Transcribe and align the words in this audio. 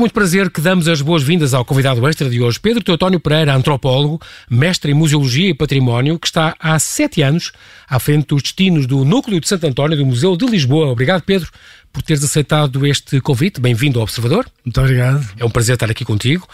com 0.00 0.04
muito 0.04 0.14
prazer 0.14 0.48
que 0.48 0.62
damos 0.62 0.88
as 0.88 1.02
boas-vindas 1.02 1.52
ao 1.52 1.62
convidado 1.62 2.08
extra 2.08 2.30
de 2.30 2.40
hoje, 2.40 2.58
Pedro 2.58 2.82
Teotónio 2.82 3.20
Pereira, 3.20 3.54
antropólogo, 3.54 4.18
mestre 4.48 4.92
em 4.92 4.94
Museologia 4.94 5.50
e 5.50 5.52
Património, 5.52 6.18
que 6.18 6.26
está 6.26 6.56
há 6.58 6.78
sete 6.78 7.20
anos 7.20 7.52
à 7.86 7.98
frente 7.98 8.28
dos 8.28 8.40
destinos 8.40 8.86
do 8.86 9.04
Núcleo 9.04 9.38
de 9.38 9.46
Santo 9.46 9.66
António 9.66 9.98
do 9.98 10.06
Museu 10.06 10.38
de 10.38 10.46
Lisboa. 10.46 10.86
Obrigado, 10.86 11.20
Pedro, 11.20 11.50
por 11.92 12.02
teres 12.02 12.24
aceitado 12.24 12.86
este 12.86 13.20
convite. 13.20 13.60
Bem-vindo 13.60 13.98
ao 13.98 14.04
Observador. 14.04 14.46
Muito 14.64 14.80
obrigado. 14.80 15.22
É 15.38 15.44
um 15.44 15.50
prazer 15.50 15.74
estar 15.74 15.90
aqui 15.90 16.02
contigo. 16.02 16.48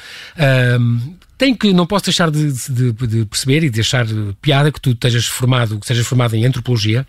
Um, 0.80 1.14
tenho 1.38 1.56
que, 1.56 1.72
não 1.72 1.86
posso 1.86 2.06
deixar 2.06 2.32
de, 2.32 2.50
de, 2.50 2.92
de 2.92 3.26
perceber 3.26 3.58
e 3.58 3.70
de 3.70 3.76
deixar 3.76 4.06
piada 4.42 4.72
que 4.72 4.80
tu 4.80 4.90
estejas 4.90 5.26
formado, 5.26 5.78
que 5.78 5.86
sejas 5.86 6.04
formado 6.04 6.34
em 6.34 6.44
Antropologia 6.44 7.06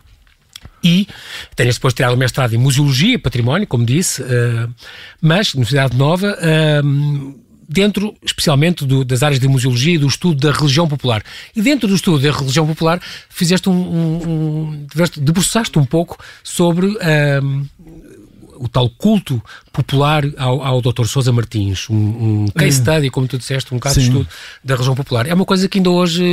e 0.87 1.07
tenhas 1.53 1.75
depois 1.75 1.93
tirado 1.93 2.13
o 2.13 2.17
mestrado 2.17 2.53
em 2.53 2.57
Museologia 2.57 3.15
e 3.15 3.17
Património, 3.17 3.67
como 3.67 3.85
disse, 3.85 4.21
uh, 4.21 4.73
mas 5.21 5.53
Universidade 5.53 5.97
Nova, 5.97 6.37
uh, 6.37 7.35
dentro 7.67 8.15
especialmente 8.23 8.85
do, 8.85 9.03
das 9.03 9.21
áreas 9.21 9.41
de 9.41 9.47
Museologia 9.49 9.95
e 9.95 9.97
do 9.97 10.07
estudo 10.07 10.39
da 10.39 10.53
religião 10.53 10.87
popular. 10.87 11.21
E 11.53 11.61
dentro 11.61 11.89
do 11.89 11.95
estudo 11.95 12.19
da 12.19 12.31
religião 12.31 12.65
popular 12.65 13.01
fizeste 13.29 13.67
um, 13.67 13.73
um, 13.73 14.29
um 14.29 14.87
debruçaste 15.17 15.77
um 15.77 15.85
pouco 15.85 16.17
sobre 16.41 16.85
uh, 16.85 17.67
o 18.55 18.69
tal 18.69 18.89
culto 18.89 19.43
popular 19.77 20.23
ao, 20.37 20.63
ao 20.63 20.81
Dr. 20.81 21.05
Sousa 21.05 21.31
Martins, 21.31 21.87
um, 21.87 21.95
um 21.95 22.45
case 22.47 22.79
hum. 22.79 22.83
study, 22.83 23.09
como 23.11 23.27
tu 23.27 23.37
disseste, 23.37 23.73
um 23.75 23.79
caso 23.79 23.95
Sim. 23.95 24.01
de 24.01 24.07
estudo 24.07 24.27
da 24.63 24.75
região 24.75 24.95
popular. 24.95 25.27
É 25.27 25.33
uma 25.35 25.45
coisa 25.45 25.69
que 25.69 25.77
ainda 25.77 25.91
hoje 25.91 26.23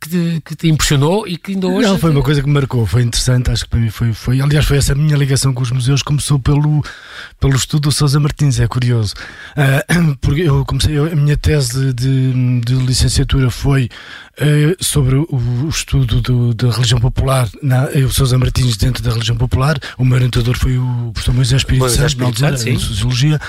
que 0.00 0.08
te, 0.08 0.42
que 0.44 0.56
te, 0.56 0.68
impressionou 0.68 1.28
e 1.28 1.36
que 1.36 1.52
ainda 1.52 1.68
hoje. 1.68 1.88
Não, 1.88 1.96
foi 1.96 2.10
uma 2.10 2.22
coisa 2.22 2.40
que 2.40 2.48
me 2.48 2.54
marcou, 2.54 2.84
foi 2.84 3.02
interessante, 3.02 3.50
acho 3.52 3.64
que 3.64 3.70
para 3.70 3.78
mim 3.78 3.90
foi, 3.90 4.12
foi. 4.12 4.40
Aliás, 4.40 4.66
foi 4.66 4.76
essa 4.76 4.94
minha 4.96 5.16
ligação 5.16 5.54
com 5.54 5.62
os 5.62 5.70
museus, 5.70 6.02
começou 6.02 6.40
pelo, 6.40 6.84
pelo 7.38 7.54
estudo 7.54 7.82
do 7.82 7.92
Sousa 7.92 8.18
Martins, 8.18 8.58
é 8.58 8.66
curioso. 8.66 9.14
Uh, 9.56 10.16
porque 10.20 10.42
eu 10.42 10.64
comecei, 10.64 10.98
eu, 10.98 11.06
a 11.06 11.14
minha 11.14 11.36
tese 11.36 11.92
de, 11.92 12.60
de 12.60 12.74
licenciatura 12.74 13.48
foi 13.50 13.88
uh, 14.40 14.84
sobre 14.84 15.14
o, 15.14 15.26
o 15.30 15.68
estudo 15.68 16.20
do, 16.20 16.52
da 16.52 16.70
religião 16.70 17.00
popular, 17.00 17.48
na, 17.62 17.84
o 17.86 18.10
Sousa 18.10 18.36
Martins 18.36 18.76
dentro 18.76 19.02
da 19.02 19.10
religião 19.10 19.36
popular. 19.36 19.78
O 19.96 20.04
meu 20.04 20.16
orientador 20.16 20.58
foi 20.58 20.78
o 20.78 21.10
professor 21.12 21.34
Moisés 21.34 21.60
Espírito 21.60 21.88
Santo, 21.90 22.68
em 22.68 22.71
Sociologia. 22.78 23.40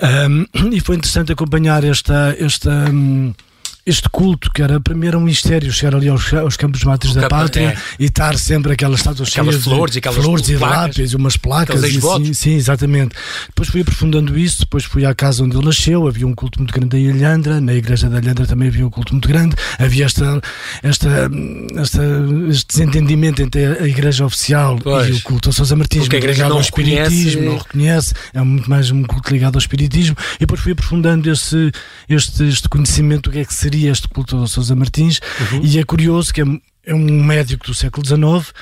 Um, 0.00 0.46
e 0.72 0.80
foi 0.80 0.96
interessante 0.96 1.32
acompanhar 1.32 1.84
esta. 1.84 2.34
esta 2.38 2.70
um, 2.90 3.34
este 3.88 4.08
culto, 4.10 4.50
que 4.52 4.62
era 4.62 4.78
era 5.06 5.18
um 5.18 5.22
mistério 5.22 5.72
chegar 5.72 5.96
ali 5.96 6.08
aos, 6.08 6.32
aos 6.34 6.56
campos 6.56 6.84
máticos 6.84 7.14
da 7.14 7.28
pátria 7.28 7.68
é. 7.68 7.76
e 7.98 8.04
estar 8.04 8.36
sempre 8.36 8.72
aquelas 8.72 9.00
estátuas 9.00 9.30
aquelas 9.30 9.54
cheias 9.54 9.64
flores, 9.64 9.92
de, 9.92 9.98
aquelas 9.98 10.18
flores 10.22 10.46
placas, 10.46 10.96
e 10.96 11.00
lápis, 11.00 11.14
umas 11.14 11.36
placas. 11.36 11.82
E, 11.82 12.00
sim, 12.00 12.34
sim, 12.34 12.54
exatamente. 12.54 13.14
Depois 13.48 13.68
fui 13.68 13.80
aprofundando 13.80 14.38
isso, 14.38 14.60
depois 14.60 14.84
fui 14.84 15.06
à 15.06 15.14
casa 15.14 15.42
onde 15.42 15.56
ele 15.56 15.64
nasceu, 15.64 16.06
havia 16.06 16.26
um 16.26 16.34
culto 16.34 16.58
muito 16.58 16.72
grande 16.72 16.98
em 16.98 17.10
Alhandra, 17.10 17.60
na 17.60 17.74
igreja 17.74 18.10
da 18.10 18.18
Alhandra 18.18 18.46
também 18.46 18.68
havia 18.68 18.86
um 18.86 18.90
culto 18.90 19.12
muito 19.12 19.26
grande, 19.26 19.56
havia 19.78 20.04
esta, 20.04 20.40
esta, 20.82 21.30
esta 21.76 22.02
este 22.50 22.66
desentendimento 22.68 23.42
entre 23.42 23.64
a 23.66 23.86
igreja 23.86 24.26
oficial 24.26 24.78
pois. 24.82 25.08
e 25.08 25.12
o 25.12 25.22
culto 25.22 25.48
ao 25.48 25.52
Sousa 25.52 25.74
Martins, 25.76 26.02
Porque 26.02 26.16
a 26.16 26.18
igreja 26.18 26.48
não 26.48 26.56
ao 26.56 26.60
espiritismo, 26.62 27.42
não 27.42 27.58
reconhece, 27.58 28.12
é 28.34 28.40
muito 28.42 28.68
mais 28.68 28.90
um 28.90 29.02
culto 29.04 29.32
ligado 29.32 29.56
ao 29.56 29.60
espiritismo, 29.60 30.16
e 30.36 30.40
depois 30.40 30.60
fui 30.60 30.72
aprofundando 30.72 31.30
esse, 31.30 31.72
este, 32.08 32.44
este 32.44 32.68
conhecimento 32.68 33.30
do 33.30 33.32
que 33.32 33.38
é 33.38 33.44
que 33.44 33.54
seria 33.54 33.77
este 33.86 34.08
culto 34.08 34.36
ao 34.36 34.46
Sousa 34.46 34.74
Martins, 34.74 35.20
uhum. 35.52 35.60
e 35.62 35.78
é 35.78 35.84
curioso 35.84 36.32
que 36.32 36.40
é 36.40 36.44
é 36.88 36.94
um 36.94 37.22
médico 37.22 37.66
do 37.66 37.74
século 37.74 38.04
XIX 38.04 38.52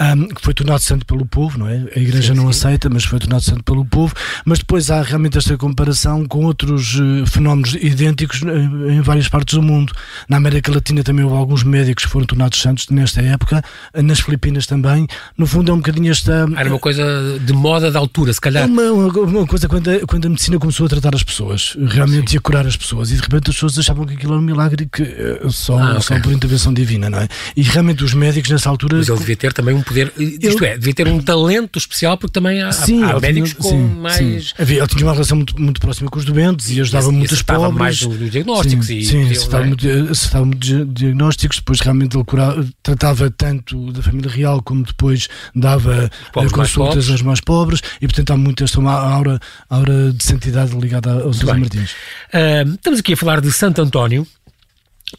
um, 0.00 0.28
que 0.28 0.40
foi 0.40 0.54
tornado 0.54 0.80
santo 0.80 1.06
pelo 1.06 1.24
povo, 1.26 1.58
não 1.58 1.68
é? 1.68 1.84
A 1.94 1.98
Igreja 1.98 2.34
sim, 2.34 2.40
não 2.40 2.52
sim. 2.52 2.58
aceita, 2.58 2.88
mas 2.88 3.04
foi 3.04 3.18
tornado 3.18 3.42
santo 3.42 3.62
pelo 3.62 3.84
povo. 3.84 4.14
Mas 4.44 4.58
depois 4.58 4.90
há 4.90 5.02
realmente 5.02 5.38
esta 5.38 5.56
comparação 5.56 6.24
com 6.24 6.44
outros 6.44 6.98
uh, 6.98 7.26
fenómenos 7.26 7.74
idênticos 7.74 8.42
uh, 8.42 8.90
em 8.90 9.00
várias 9.02 9.28
partes 9.28 9.54
do 9.54 9.62
mundo. 9.62 9.92
Na 10.28 10.38
América 10.38 10.72
Latina 10.72 11.04
também 11.04 11.24
houve 11.24 11.36
alguns 11.36 11.62
médicos 11.62 12.06
que 12.06 12.10
foram 12.10 12.26
tornados 12.26 12.60
santos 12.60 12.88
nesta 12.88 13.20
época, 13.20 13.62
uh, 13.94 14.02
nas 14.02 14.20
Filipinas 14.20 14.66
também. 14.66 15.06
No 15.36 15.46
fundo 15.46 15.70
é 15.70 15.74
um 15.74 15.78
bocadinho 15.78 16.10
esta. 16.10 16.46
Era 16.56 16.68
uma 16.68 16.78
coisa 16.78 17.38
de 17.38 17.52
moda 17.52 17.90
da 17.90 17.98
altura, 17.98 18.32
se 18.32 18.40
calhar. 18.40 18.66
Uma, 18.66 18.90
uma, 18.90 19.12
uma 19.20 19.46
coisa 19.46 19.68
quando 19.68 19.90
a, 19.90 20.00
quando 20.06 20.26
a 20.26 20.28
medicina 20.30 20.58
começou 20.58 20.86
a 20.86 20.88
tratar 20.88 21.14
as 21.14 21.22
pessoas, 21.22 21.76
realmente 21.86 22.32
sim. 22.32 22.38
a 22.38 22.40
curar 22.40 22.66
as 22.66 22.76
pessoas, 22.76 23.10
e 23.10 23.16
de 23.16 23.20
repente 23.20 23.50
as 23.50 23.56
pessoas 23.56 23.78
achavam 23.78 24.06
que 24.06 24.14
aquilo 24.14 24.32
era 24.32 24.40
um 24.40 24.44
milagre 24.44 24.88
que 24.90 25.04
só, 25.50 25.78
ah, 25.78 25.90
okay. 25.90 26.02
só 26.02 26.20
por 26.20 26.32
intervenção 26.32 26.72
divina, 26.72 27.10
não 27.10 27.18
é? 27.18 27.28
E 27.56 27.62
realmente 27.74 28.02
os 28.04 28.14
médicos 28.14 28.50
nessa 28.50 28.68
altura. 28.70 28.96
Mas 28.98 29.08
ele 29.08 29.18
devia 29.18 29.36
ter 29.36 29.52
também 29.52 29.74
um 29.74 29.82
poder, 29.82 30.12
isto 30.18 30.64
é, 30.64 30.78
devia 30.78 30.94
ter 30.94 31.08
um 31.08 31.20
talento 31.20 31.78
especial, 31.78 32.16
porque 32.16 32.32
também 32.32 32.62
há, 32.62 32.72
sim, 32.72 33.02
há 33.02 33.18
médicos 33.20 33.50
tinha, 33.50 33.62
com 33.62 33.68
sim, 33.68 34.00
mais. 34.00 34.16
Sim. 34.48 34.54
Havia, 34.58 34.78
ele 34.78 34.86
tinha 34.86 35.04
uma 35.04 35.12
relação 35.12 35.36
muito, 35.36 35.60
muito 35.60 35.80
próxima 35.80 36.10
com 36.10 36.18
os 36.18 36.24
doentes 36.24 36.70
e 36.70 36.80
ajudava 36.80 37.08
e, 37.08 37.12
muitos 37.12 37.42
pobres. 37.42 37.74
mais 37.74 38.02
nos 38.02 38.30
diagnósticos. 38.30 38.86
Sim, 38.86 38.98
e, 38.98 39.04
sim 39.04 39.30
acertava, 39.30 39.64
é? 39.64 39.66
muito, 39.66 39.88
acertava 40.10 40.44
muito 40.44 40.84
diagnósticos, 40.86 41.58
depois 41.58 41.80
realmente 41.80 42.16
ele 42.16 42.24
curava, 42.24 42.66
tratava 42.82 43.30
tanto 43.30 43.92
da 43.92 44.02
família 44.02 44.30
real 44.30 44.62
como 44.62 44.84
depois 44.84 45.28
dava 45.54 46.10
consultas 46.52 47.10
aos 47.10 47.22
mais 47.22 47.40
pobres 47.40 47.80
e, 48.00 48.06
portanto, 48.06 48.30
há 48.32 48.36
muito 48.36 48.64
esta 48.64 48.78
uma 48.78 48.92
aura, 48.92 49.40
aura 49.68 50.12
de 50.12 50.22
santidade 50.22 50.76
ligada 50.76 51.12
aos 51.22 51.38
José 51.38 51.54
Martins. 51.54 51.90
Uh, 52.32 52.74
estamos 52.74 53.00
aqui 53.00 53.12
a 53.12 53.16
falar 53.16 53.40
de 53.40 53.52
Santo 53.52 53.80
António. 53.80 54.26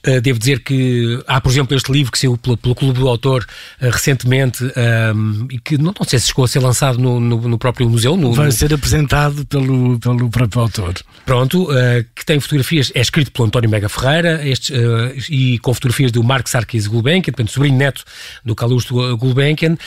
Uh, 0.07 0.19
devo 0.19 0.40
dizer 0.40 0.62
que 0.62 1.23
há, 1.28 1.40
por 1.40 1.51
exemplo, 1.51 1.75
este 1.75 1.91
livro 1.91 2.12
que 2.12 2.18
saiu 2.18 2.38
pelo, 2.38 2.57
pelo 2.57 2.75
Clube 2.75 3.00
do 3.00 3.07
Autor 3.07 3.46
uh, 3.81 3.90
recentemente 3.90 4.63
um, 4.63 4.69
ehm, 4.75 5.47
e 5.51 5.59
que 5.59 5.78
não, 5.78 5.94
não, 5.97 6.06
sei 6.06 6.19
se 6.19 6.28
chegou 6.28 6.44
a 6.44 6.47
ser 6.47 6.59
lançado 6.59 6.97
no, 6.97 7.19
no, 7.19 7.47
no 7.47 7.57
próprio 7.57 7.88
museu. 7.90 8.18
No, 8.18 8.34
Vai 8.34 8.51
ser 8.51 8.73
apresentado 8.73 9.46
pelo, 9.46 10.00
pelo 10.00 10.29
próprio 10.29 10.63
autor. 10.63 10.96
Pronto, 11.25 11.72
uh, 11.72 12.06
que 12.16 12.25
tem 12.25 12.40
fotografias, 12.40 12.91
é 12.96 13.01
escrito 13.01 13.31
pelo 13.31 13.47
António 13.47 13.69
Mega 13.69 13.88
Ferreira 13.88 14.46
estes, 14.47 14.72
e 15.29 15.59
com 15.59 15.73
fotografias 15.73 16.12
do 16.12 16.23
Mark 16.23 16.47
Sarkis 16.47 16.88
Gulbenkian, 16.88 17.31
portanto, 17.31 17.52
sobrinho 17.52 17.78
neto 17.78 18.03
do 18.44 18.56
Calusto 18.56 19.17
Gulbenkian, 19.17 19.78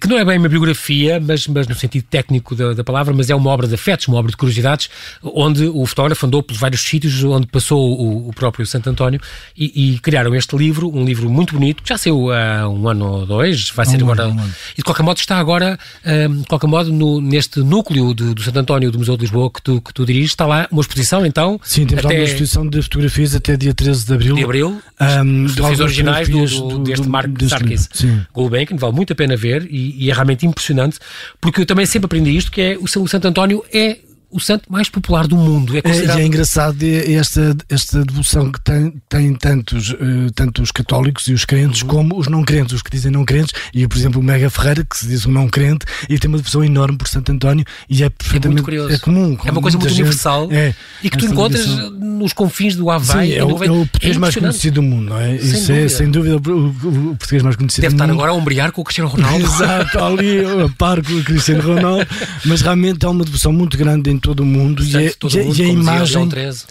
que 0.00 0.06
não 0.06 0.18
é 0.18 0.24
bem 0.24 0.38
uma 0.38 0.48
biografia, 0.48 1.18
mas, 1.20 1.46
mas 1.48 1.66
no 1.66 1.74
sentido 1.74 2.04
técnico 2.04 2.54
da, 2.54 2.72
da, 2.72 2.84
palavra, 2.84 3.14
mas 3.14 3.30
é 3.30 3.34
uma 3.34 3.50
obra 3.50 3.66
de 3.66 3.74
afetos, 3.74 4.06
uma 4.08 4.18
obra 4.18 4.30
de 4.30 4.36
curiosidades, 4.36 4.88
onde 5.22 5.66
o 5.66 5.84
fotógrafo 5.86 6.26
andou 6.26 6.42
pelos 6.42 6.60
vários 6.60 6.82
sítios 6.82 7.22
onde 7.24 7.46
passou 7.46 7.98
o, 7.98 8.28
o 8.28 8.32
próprio 8.32 8.66
Santo 8.66 8.88
António 8.88 9.20
e, 9.56 9.94
e, 9.94 9.98
criaram 9.98 10.34
este 10.34 10.56
livro, 10.56 10.90
um 10.94 11.04
livro 11.04 11.30
muito 11.30 11.54
bonito, 11.54 11.82
que 11.82 11.88
já 11.88 11.96
saiu 11.96 12.30
há 12.30 12.68
um 12.68 12.88
ano 12.88 13.06
ou 13.06 13.26
dois, 13.26 13.70
vai 13.70 13.86
ser 13.86 14.02
um 14.02 14.10
agora. 14.10 14.24
Ano, 14.24 14.42
um 14.42 14.50
e 14.72 14.76
de 14.76 14.84
qualquer 14.84 15.02
modo 15.02 15.18
está 15.18 15.38
agora, 15.38 15.78
um, 16.04 16.40
de 16.40 16.46
qualquer 16.46 16.66
modo, 16.66 16.92
no, 16.92 17.20
neste 17.20 17.60
núcleo 17.60 18.14
de, 18.14 18.34
do 18.34 18.42
Santo 18.42 18.58
António 18.58 18.90
do 18.90 18.98
Museu 18.98 19.16
de 19.16 19.22
Lisboa 19.22 19.50
que 19.50 19.62
tu, 19.62 19.80
que 19.80 19.94
tu 19.94 20.04
diriges, 20.04 20.30
está 20.30 20.46
lá 20.46 20.68
uma 20.70 20.80
exposição 20.80 21.24
então. 21.24 21.60
Sim, 21.62 21.86
temos 21.86 22.04
até... 22.04 22.14
lá 22.14 22.20
uma 22.20 22.28
exposição 22.28 22.68
de 22.68 22.82
fotografias 22.82 23.34
até 23.34 23.56
dia 23.56 23.72
13 23.72 24.06
de 24.06 24.14
abril. 24.14 24.34
De 24.34 24.44
abril, 24.44 24.82
um, 25.00 25.48
fotografias 25.48 25.80
originais 25.80 26.28
do, 26.28 26.46
do, 26.46 26.78
deste 26.80 27.08
Mark 27.08 27.30
Sarkis 27.48 27.88
Gulbenkian, 28.32 28.76
vale 28.76 28.94
muito 28.94 29.12
a 29.12 29.16
pena 29.16 29.36
ver 29.36 29.66
e, 29.70 30.04
e, 30.04 30.10
é 30.10 30.14
realmente 30.14 30.46
impressionante, 30.46 30.98
porque 31.40 31.62
eu 31.62 31.66
também 31.66 31.86
sempre 31.86 32.06
aprendi 32.06 32.36
isto, 32.36 32.50
que 32.50 32.60
é 32.60 32.76
o, 32.76 32.84
o 32.84 33.08
Santo 33.08 33.28
António 33.28 33.64
é 33.72 33.98
o 34.36 34.40
santo 34.40 34.70
mais 34.70 34.90
popular 34.90 35.26
do 35.26 35.34
mundo. 35.34 35.76
É, 35.76 35.80
considerado... 35.80 36.18
é, 36.18 36.22
é 36.22 36.26
engraçado 36.26 36.76
esta, 36.82 37.56
esta 37.70 38.04
devoção 38.04 38.52
que 38.52 38.60
tem, 38.60 38.92
tem 39.08 39.34
tantos, 39.34 39.90
uh, 39.90 40.30
tanto 40.34 40.60
os 40.60 40.70
católicos 40.70 41.26
e 41.28 41.32
os 41.32 41.46
crentes 41.46 41.80
uhum. 41.80 41.88
como 41.88 42.18
os 42.18 42.28
não 42.28 42.44
crentes, 42.44 42.74
os 42.74 42.82
que 42.82 42.90
dizem 42.90 43.10
não 43.10 43.24
crentes, 43.24 43.54
e 43.72 43.88
por 43.88 43.96
exemplo 43.96 44.20
o 44.20 44.22
Mega 44.22 44.50
Ferreira, 44.50 44.84
que 44.84 44.96
se 44.96 45.06
diz 45.06 45.24
um 45.24 45.32
não 45.32 45.48
crente, 45.48 45.86
e 46.08 46.18
tem 46.18 46.28
uma 46.28 46.36
devoção 46.36 46.62
enorme 46.62 46.98
por 46.98 47.08
Santo 47.08 47.32
António, 47.32 47.64
e 47.88 48.04
é 48.04 48.10
perfeitamente 48.10 48.62
é, 48.70 48.94
é 48.94 48.98
comum. 48.98 49.38
É 49.42 49.50
uma 49.50 49.62
coisa 49.62 49.78
muito 49.78 49.88
gente, 49.88 50.02
universal 50.02 50.48
é, 50.52 50.74
e 51.02 51.08
que 51.08 51.16
tu 51.16 51.24
encontras 51.24 51.66
nos 51.66 52.34
confins 52.34 52.76
do 52.76 52.90
Havaí. 52.90 53.30
Sim, 53.30 53.38
é, 53.38 53.44
o, 53.44 53.64
é 53.64 53.70
o 53.70 53.86
português 53.86 54.16
mais 54.18 54.34
conhecido 54.36 54.74
do 54.74 54.82
mundo, 54.82 55.10
não 55.10 55.18
é? 55.18 55.38
Sem 55.38 55.48
Isso 55.48 55.66
dúvida. 55.68 55.78
é 55.78 55.88
sem 55.88 56.10
dúvida 56.10 56.36
o, 56.36 56.50
o, 56.50 57.10
o 57.12 57.16
português 57.16 57.42
mais 57.42 57.56
conhecido 57.56 57.82
Deve 57.82 57.94
do 57.94 57.98
mundo. 57.98 58.06
Deve 58.06 58.12
estar 58.12 58.12
agora 58.12 58.32
a 58.32 58.34
ombrear 58.34 58.72
com 58.72 58.82
o 58.82 58.84
Cristiano 58.84 59.08
Ronaldo. 59.08 59.44
Exato, 59.46 60.04
ali 60.04 60.40
a 60.40 60.68
par 60.76 61.02
com 61.02 61.14
o 61.14 61.24
Cristiano 61.24 61.62
Ronaldo, 61.62 62.06
mas 62.44 62.60
realmente 62.60 63.06
há 63.06 63.10
uma 63.10 63.24
devoção 63.24 63.52
muito 63.52 63.78
grande 63.78 64.10
em 64.10 64.18
todo 64.26 64.40
o 64.40 64.46
mundo. 64.46 64.82
E 64.82 64.96
é, 64.96 65.06
e, 65.06 65.60
e 65.60 65.62
a 65.62 65.68
imagem 65.68 66.28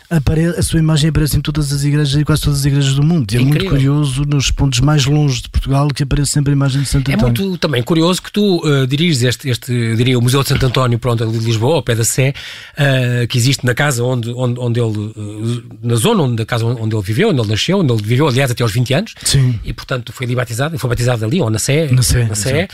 apare, 0.10 0.48
a 0.48 0.62
sua 0.62 0.80
imagem 0.80 1.10
aparece 1.10 1.38
em 1.38 1.42
todas 1.42 1.72
as 1.72 1.86
igrejas 1.86 2.20
e 2.20 2.26
quase 2.26 2.42
todas 2.42 2.60
as 2.60 2.66
igrejas 2.66 2.94
do 2.94 3.02
mundo. 3.04 3.32
E 3.34 3.38
é 3.38 3.40
muito 3.40 3.66
curioso 3.66 4.24
nos 4.26 4.52
pontos 4.52 4.82
mais 4.82 5.06
longe 5.06 5.44
de 5.44 5.50
Portugal 5.50 5.88
que 5.88 6.04
aparece 6.04 6.32
sempre 6.32 6.52
a 6.52 6.56
imagem 6.56 6.82
de 6.82 6.88
Santo 6.88 7.10
António. 7.10 7.38
É 7.38 7.46
muito 7.46 7.58
também 7.58 7.82
curioso 7.82 8.22
que 8.22 8.30
tu 8.30 8.58
uh, 8.58 8.86
diriges 8.86 9.24
este, 9.24 9.50
este, 9.50 9.96
diria, 9.96 10.20
o 10.20 10.22
Museu 10.22 10.44
de 10.44 10.50
Santo 10.50 10.66
António, 10.66 11.00
pronto, 11.00 11.24
ali 11.24 11.38
de 11.38 11.46
Lisboa, 11.46 11.76
ao 11.76 11.84
pé 11.84 11.96
da 11.96 12.04
Sé, 12.04 12.34
uh, 12.74 13.28
que 13.28 13.38
existe 13.38 13.66
na 13.66 13.74
casa 13.74 14.04
onde, 14.04 14.30
onde, 14.32 14.60
onde 14.60 14.80
ele, 14.82 14.98
uh, 14.98 15.64
na 15.82 15.96
zona 15.96 16.24
onde, 16.24 16.36
da 16.36 16.46
casa 16.46 16.66
onde 16.66 16.94
ele 16.94 17.04
viveu, 17.04 17.30
onde 17.30 17.40
ele 17.40 17.50
nasceu, 17.50 17.80
onde 17.80 17.94
ele 17.94 18.02
viveu, 18.02 18.28
aliás, 18.28 18.52
até 18.52 18.64
aos 18.64 18.74
20 18.74 18.94
anos. 18.94 19.14
Sim. 19.24 19.58
E, 19.64 19.72
portanto, 19.72 20.12
foi 20.12 20.26
ali 20.26 20.36
batizado, 20.36 20.78
foi 20.78 20.90
batizado 20.90 21.24
ali, 21.24 21.42
ou 21.42 21.50
na 21.50 21.60
Sé. 21.60 21.90
Na 21.90 22.02
Sé. 22.02 22.26
Na 22.26 22.36
Sé. 22.36 22.68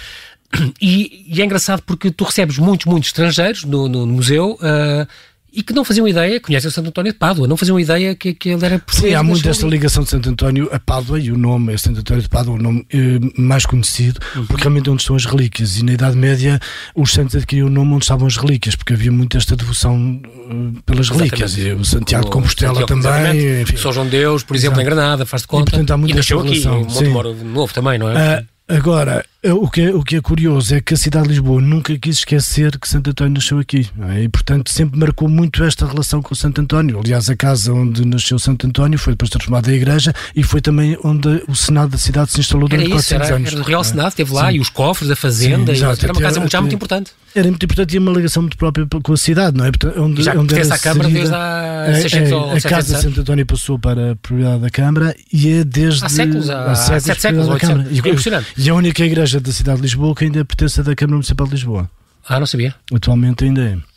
E, 0.81 1.25
e, 1.27 1.41
é 1.41 1.45
engraçado 1.45 1.81
porque 1.85 2.11
tu 2.11 2.23
recebes 2.23 2.57
muitos, 2.57 2.85
muitos 2.85 3.09
estrangeiros 3.09 3.63
no, 3.63 3.87
no, 3.87 4.05
no 4.05 4.13
museu 4.13 4.57
uh, 4.61 5.07
e 5.53 5.61
que 5.61 5.73
não 5.73 5.83
faziam 5.83 6.07
ideia, 6.07 6.39
conhecem 6.39 6.69
o 6.69 6.71
Santo 6.71 6.87
António 6.87 7.11
de 7.11 7.19
Pádua, 7.19 7.45
não 7.45 7.57
faziam 7.57 7.77
ideia 7.77 8.15
que, 8.15 8.33
que 8.33 8.49
ele 8.49 8.65
era 8.65 8.79
português. 8.79 9.11
Sim, 9.11 9.15
há 9.15 9.21
muito 9.21 9.49
esta 9.49 9.67
ligação 9.67 10.03
de 10.03 10.09
Santo 10.09 10.29
António 10.29 10.69
a 10.71 10.79
Pádua 10.79 11.19
e 11.19 11.29
o 11.29 11.37
nome 11.37 11.73
é 11.73 11.77
Santo 11.77 11.99
António 11.99 12.23
de 12.23 12.29
Pádua, 12.29 12.55
o 12.55 12.57
nome 12.57 12.85
eh, 12.89 13.19
mais 13.37 13.65
conhecido, 13.65 14.19
uhum. 14.35 14.45
porque 14.45 14.63
realmente 14.63 14.87
é 14.87 14.91
onde 14.93 15.01
estão 15.01 15.15
as 15.15 15.25
relíquias. 15.25 15.77
E 15.77 15.83
na 15.83 15.91
Idade 15.91 16.15
Média 16.15 16.57
os 16.95 17.11
santos 17.11 17.35
adquiriam 17.35 17.67
o 17.67 17.69
nome 17.69 17.93
onde 17.93 18.05
estavam 18.05 18.27
as 18.27 18.37
relíquias, 18.37 18.75
porque 18.75 18.93
havia 18.93 19.11
muito 19.11 19.35
esta 19.35 19.55
devoção 19.57 20.21
uh, 20.23 20.81
pelas 20.83 21.09
relíquias. 21.09 21.57
E 21.57 21.71
o 21.71 21.83
Santiago 21.83 22.25
de 22.25 22.31
Compostela 22.31 22.85
também. 22.85 23.65
São 23.75 23.91
João 23.91 24.07
Deus, 24.07 24.43
por 24.43 24.55
exemplo, 24.55 24.79
Exato. 24.79 24.81
em 24.81 24.95
Granada, 24.95 25.25
faz 25.25 25.41
de 25.41 25.49
conta. 25.49 25.69
E, 25.69 25.71
portanto, 25.71 25.91
há 25.91 26.09
e 26.09 26.13
nasceu 26.13 26.39
aqui, 26.39 26.59
em 26.59 26.85
Montemoro 26.85 27.35
Novo 27.43 27.73
também, 27.73 27.99
não 27.99 28.09
é? 28.09 28.39
Uh, 28.39 28.50
Agora, 28.71 29.25
o 29.43 29.69
que, 29.69 29.81
é, 29.81 29.93
o 29.93 30.01
que 30.01 30.15
é 30.15 30.21
curioso 30.21 30.73
é 30.73 30.79
que 30.79 30.93
a 30.93 30.97
cidade 30.97 31.27
de 31.27 31.33
Lisboa 31.33 31.61
nunca 31.61 31.97
quis 31.97 32.19
esquecer 32.19 32.79
que 32.79 32.87
Santo 32.87 33.09
António 33.09 33.33
nasceu 33.33 33.59
aqui. 33.59 33.89
É? 34.09 34.23
E, 34.23 34.29
portanto, 34.29 34.71
sempre 34.71 34.97
marcou 34.97 35.27
muito 35.27 35.61
esta 35.63 35.85
relação 35.85 36.21
com 36.21 36.33
Santo 36.33 36.61
António. 36.61 36.99
Aliás, 36.99 37.29
a 37.29 37.35
casa 37.35 37.73
onde 37.73 38.05
nasceu 38.05 38.39
Santo 38.39 38.65
António 38.65 38.97
foi 38.97 39.13
depois 39.13 39.29
transformada 39.29 39.69
em 39.71 39.75
igreja 39.75 40.13
e 40.33 40.41
foi 40.41 40.61
também 40.61 40.97
onde 41.03 41.43
o 41.49 41.55
Senado 41.55 41.89
da 41.89 41.97
cidade 41.97 42.31
se 42.31 42.39
instalou 42.39 42.69
durante 42.69 42.91
era 42.91 42.99
isso, 42.99 43.09
400 43.09 43.27
era, 43.27 43.35
anos. 43.35 43.51
Era 43.51 43.61
o 43.61 43.65
Real 43.65 43.83
Senado, 43.83 44.09
esteve 44.09 44.33
lá, 44.33 44.49
Sim. 44.49 44.55
e 44.55 44.59
os 44.61 44.69
cofres, 44.69 45.11
a 45.11 45.15
fazenda, 45.15 45.75
Sim, 45.75 45.83
era 45.83 46.13
uma 46.13 46.21
casa 46.21 46.47
já 46.47 46.61
muito 46.61 46.75
importante. 46.75 47.11
Era 47.33 47.47
muito 47.47 47.63
importante 47.63 47.95
e 47.95 47.99
uma 47.99 48.11
ligação 48.11 48.43
muito 48.43 48.57
própria 48.57 48.85
com 48.85 49.13
a 49.13 49.17
cidade, 49.17 49.57
não 49.57 49.65
é? 49.65 49.71
Onde, 49.97 50.21
já 50.21 50.33
onde 50.33 50.53
pertence 50.53 50.73
à 50.73 50.77
Câmara 50.77 51.09
desde 51.09 51.33
há 51.33 51.93
600 51.95 52.31
é, 52.31 52.35
ou 52.35 52.51
A 52.51 52.61
casa 52.61 52.95
de 52.95 53.01
Santo 53.01 53.21
António 53.21 53.45
passou 53.45 53.79
para 53.79 54.11
a 54.11 54.15
propriedade 54.15 54.61
da 54.61 54.69
Câmara 54.69 55.15
e 55.31 55.49
é 55.49 55.63
desde... 55.63 56.03
Há 56.03 56.09
séculos, 56.09 56.49
há, 56.49 56.71
há 56.71 56.75
séculos, 56.75 57.03
sete 57.03 57.21
séculos, 57.21 57.47
da 57.47 57.59
Câmara. 57.59 57.87
É 57.89 57.97
impressionante. 57.97 58.47
E 58.57 58.69
a 58.69 58.75
única 58.75 59.05
igreja 59.05 59.39
da 59.39 59.51
cidade 59.51 59.77
de 59.77 59.83
Lisboa 59.83 60.13
que 60.13 60.25
ainda 60.25 60.43
pertence 60.43 60.83
da 60.83 60.95
Câmara 60.95 61.15
Municipal 61.15 61.47
de 61.47 61.53
Lisboa. 61.53 61.89
Ah, 62.27 62.39
não 62.39 62.45
sabia. 62.45 62.75
Atualmente 62.93 63.45
ainda 63.45 63.61
é. 63.61 63.90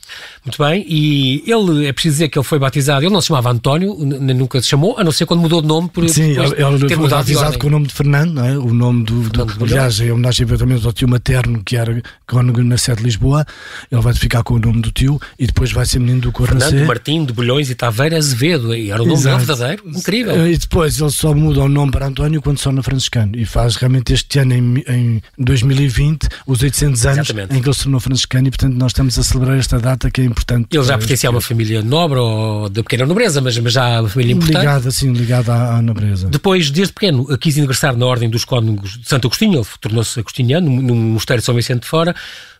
Muito 0.44 0.62
bem, 0.62 0.84
e 0.87 1.43
ele, 1.46 1.87
é 1.87 1.93
preciso 1.93 2.14
dizer 2.16 2.28
que 2.28 2.38
ele 2.38 2.44
foi 2.44 2.58
batizado, 2.58 3.05
ele 3.05 3.12
não 3.12 3.20
se 3.20 3.28
chamava 3.28 3.50
António, 3.50 3.96
nunca 3.96 4.61
se 4.61 4.69
chamou, 4.69 4.99
a 4.99 5.05
não 5.05 5.11
ser 5.11 5.25
quando 5.25 5.40
mudou 5.40 5.62
de 5.62 5.69
nome 5.69 5.88
por 5.88 6.06
Sim, 6.08 6.32
ele, 6.32 6.94
foi 6.94 7.08
batizado 7.08 7.58
com 7.58 7.66
o 7.66 7.70
nome 7.70 7.87
de 7.87 7.94
Fernando, 7.94 8.44
é? 8.44 8.58
o 8.58 8.75
nome 8.75 9.05
do, 9.05 9.22
do, 9.31 9.44
do 9.46 9.64
aliás, 9.64 10.00
é 10.00 10.12
homenagem 10.12 10.44
eventualmente 10.44 10.87
ao 10.87 10.93
tio 10.93 11.08
materno, 11.08 11.62
que 11.64 11.76
era 11.76 12.02
cônego 12.26 12.62
na 12.62 12.76
sede 12.76 12.99
de 12.99 13.05
Lisboa, 13.05 13.46
ele 13.90 14.00
vai 14.02 14.12
ficar 14.12 14.43
com 14.43 14.55
o 14.55 14.58
nome 14.58 14.82
do 14.82 14.90
tio 14.90 15.19
e 15.38 15.46
depois 15.46 15.72
vai 15.72 15.87
ser 15.87 15.99
menino 15.99 16.20
do 16.20 16.32
Cornacê. 16.32 16.70
Fernando 16.70 16.87
Martim 16.88 17.25
de 17.25 17.32
Bolhões 17.32 17.70
e 17.70 17.75
Taveira 17.75 18.19
Azevedo, 18.19 18.75
e 18.75 18.90
era 18.90 19.02
o 19.02 19.06
nome 19.06 19.22
dele 19.22 19.37
verdadeiro, 19.38 19.82
incrível. 19.87 20.46
E 20.46 20.58
depois 20.58 21.00
ele 21.00 21.11
só 21.11 21.34
muda 21.34 21.62
o 21.62 21.69
nome 21.69 21.90
para 21.90 22.06
António 22.06 22.43
quando 22.43 22.58
só 22.58 22.70
na 22.70 22.82
franciscano, 22.82 23.32
e 23.37 23.46
faz 23.46 23.76
realmente 23.76 24.12
este 24.12 24.38
ano, 24.38 24.52
em, 24.52 24.84
em 24.87 25.22
2020, 25.38 26.28
os 26.46 26.62
800 26.62 27.06
anos 27.06 27.19
Exatamente. 27.31 27.56
em 27.56 27.62
que 27.62 27.69
ele 27.69 27.75
se 27.75 27.84
tornou 27.84 28.00
franciscano, 28.00 28.49
e 28.49 28.50
portanto 28.50 28.75
nós 28.75 28.90
estamos 28.90 29.19
a 29.19 29.22
celebrar 29.22 29.58
esta 29.58 29.78
data 29.78 30.03
que 30.10 30.20
é 30.20 30.24
importante 30.24 30.68
ele 30.72 30.84
já 30.84 30.98
pertencia 30.98 31.28
a 31.28 31.32
uma 31.32 31.40
família 31.40 31.82
nobre 31.82 32.18
ou 32.18 32.68
de 32.68 32.82
pequena 32.82 33.06
nobreza, 33.06 33.40
mas, 33.40 33.58
mas 33.58 33.72
já 33.72 34.00
uma 34.00 34.08
família 34.08 34.32
importante. 34.34 34.60
Ligada, 34.60 34.90
sim, 34.90 35.12
ligada 35.12 35.52
à, 35.52 35.76
à, 35.76 35.82
nobreza. 35.82 36.28
Depois, 36.28 36.70
desde 36.70 36.92
pequeno, 36.92 37.26
quis 37.38 37.56
ingressar 37.56 37.96
na 37.96 38.06
Ordem 38.06 38.28
dos 38.28 38.44
Cónegos 38.44 38.98
de 38.98 39.08
Santo 39.08 39.26
Agostinho, 39.26 39.58
ele 39.58 39.66
tornou-se 39.80 40.18
agostiniano, 40.18 40.70
no, 40.70 40.94
Mosteiro 40.94 41.40
de 41.40 41.46
São 41.46 41.54
Vicente 41.54 41.82
de 41.82 41.88
Fora. 41.88 42.14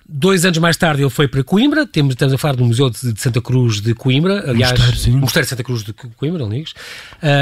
Dois 0.07 0.45
anos 0.45 0.59
mais 0.59 0.77
tarde 0.77 1.03
ele 1.03 1.09
foi 1.09 1.27
para 1.27 1.43
Coimbra, 1.43 1.87
temos, 1.87 2.13
estamos 2.13 2.35
a 2.35 2.39
falar 2.39 2.57
do 2.57 2.65
Museu 2.65 2.91
de, 2.91 3.19
Santa 3.19 3.41
Cruz 3.41 3.81
de 3.81 3.95
Coimbra, 3.95 4.51
aliás, 4.51 4.79
Mosteiro, 4.79 5.19
Mosteiro 5.19 5.47
de 5.47 5.51
Santa 5.51 5.65
Cruz 5.65 5.83
de 5.83 5.95
Coimbra, 5.95 6.45
Amigos. 6.45 6.75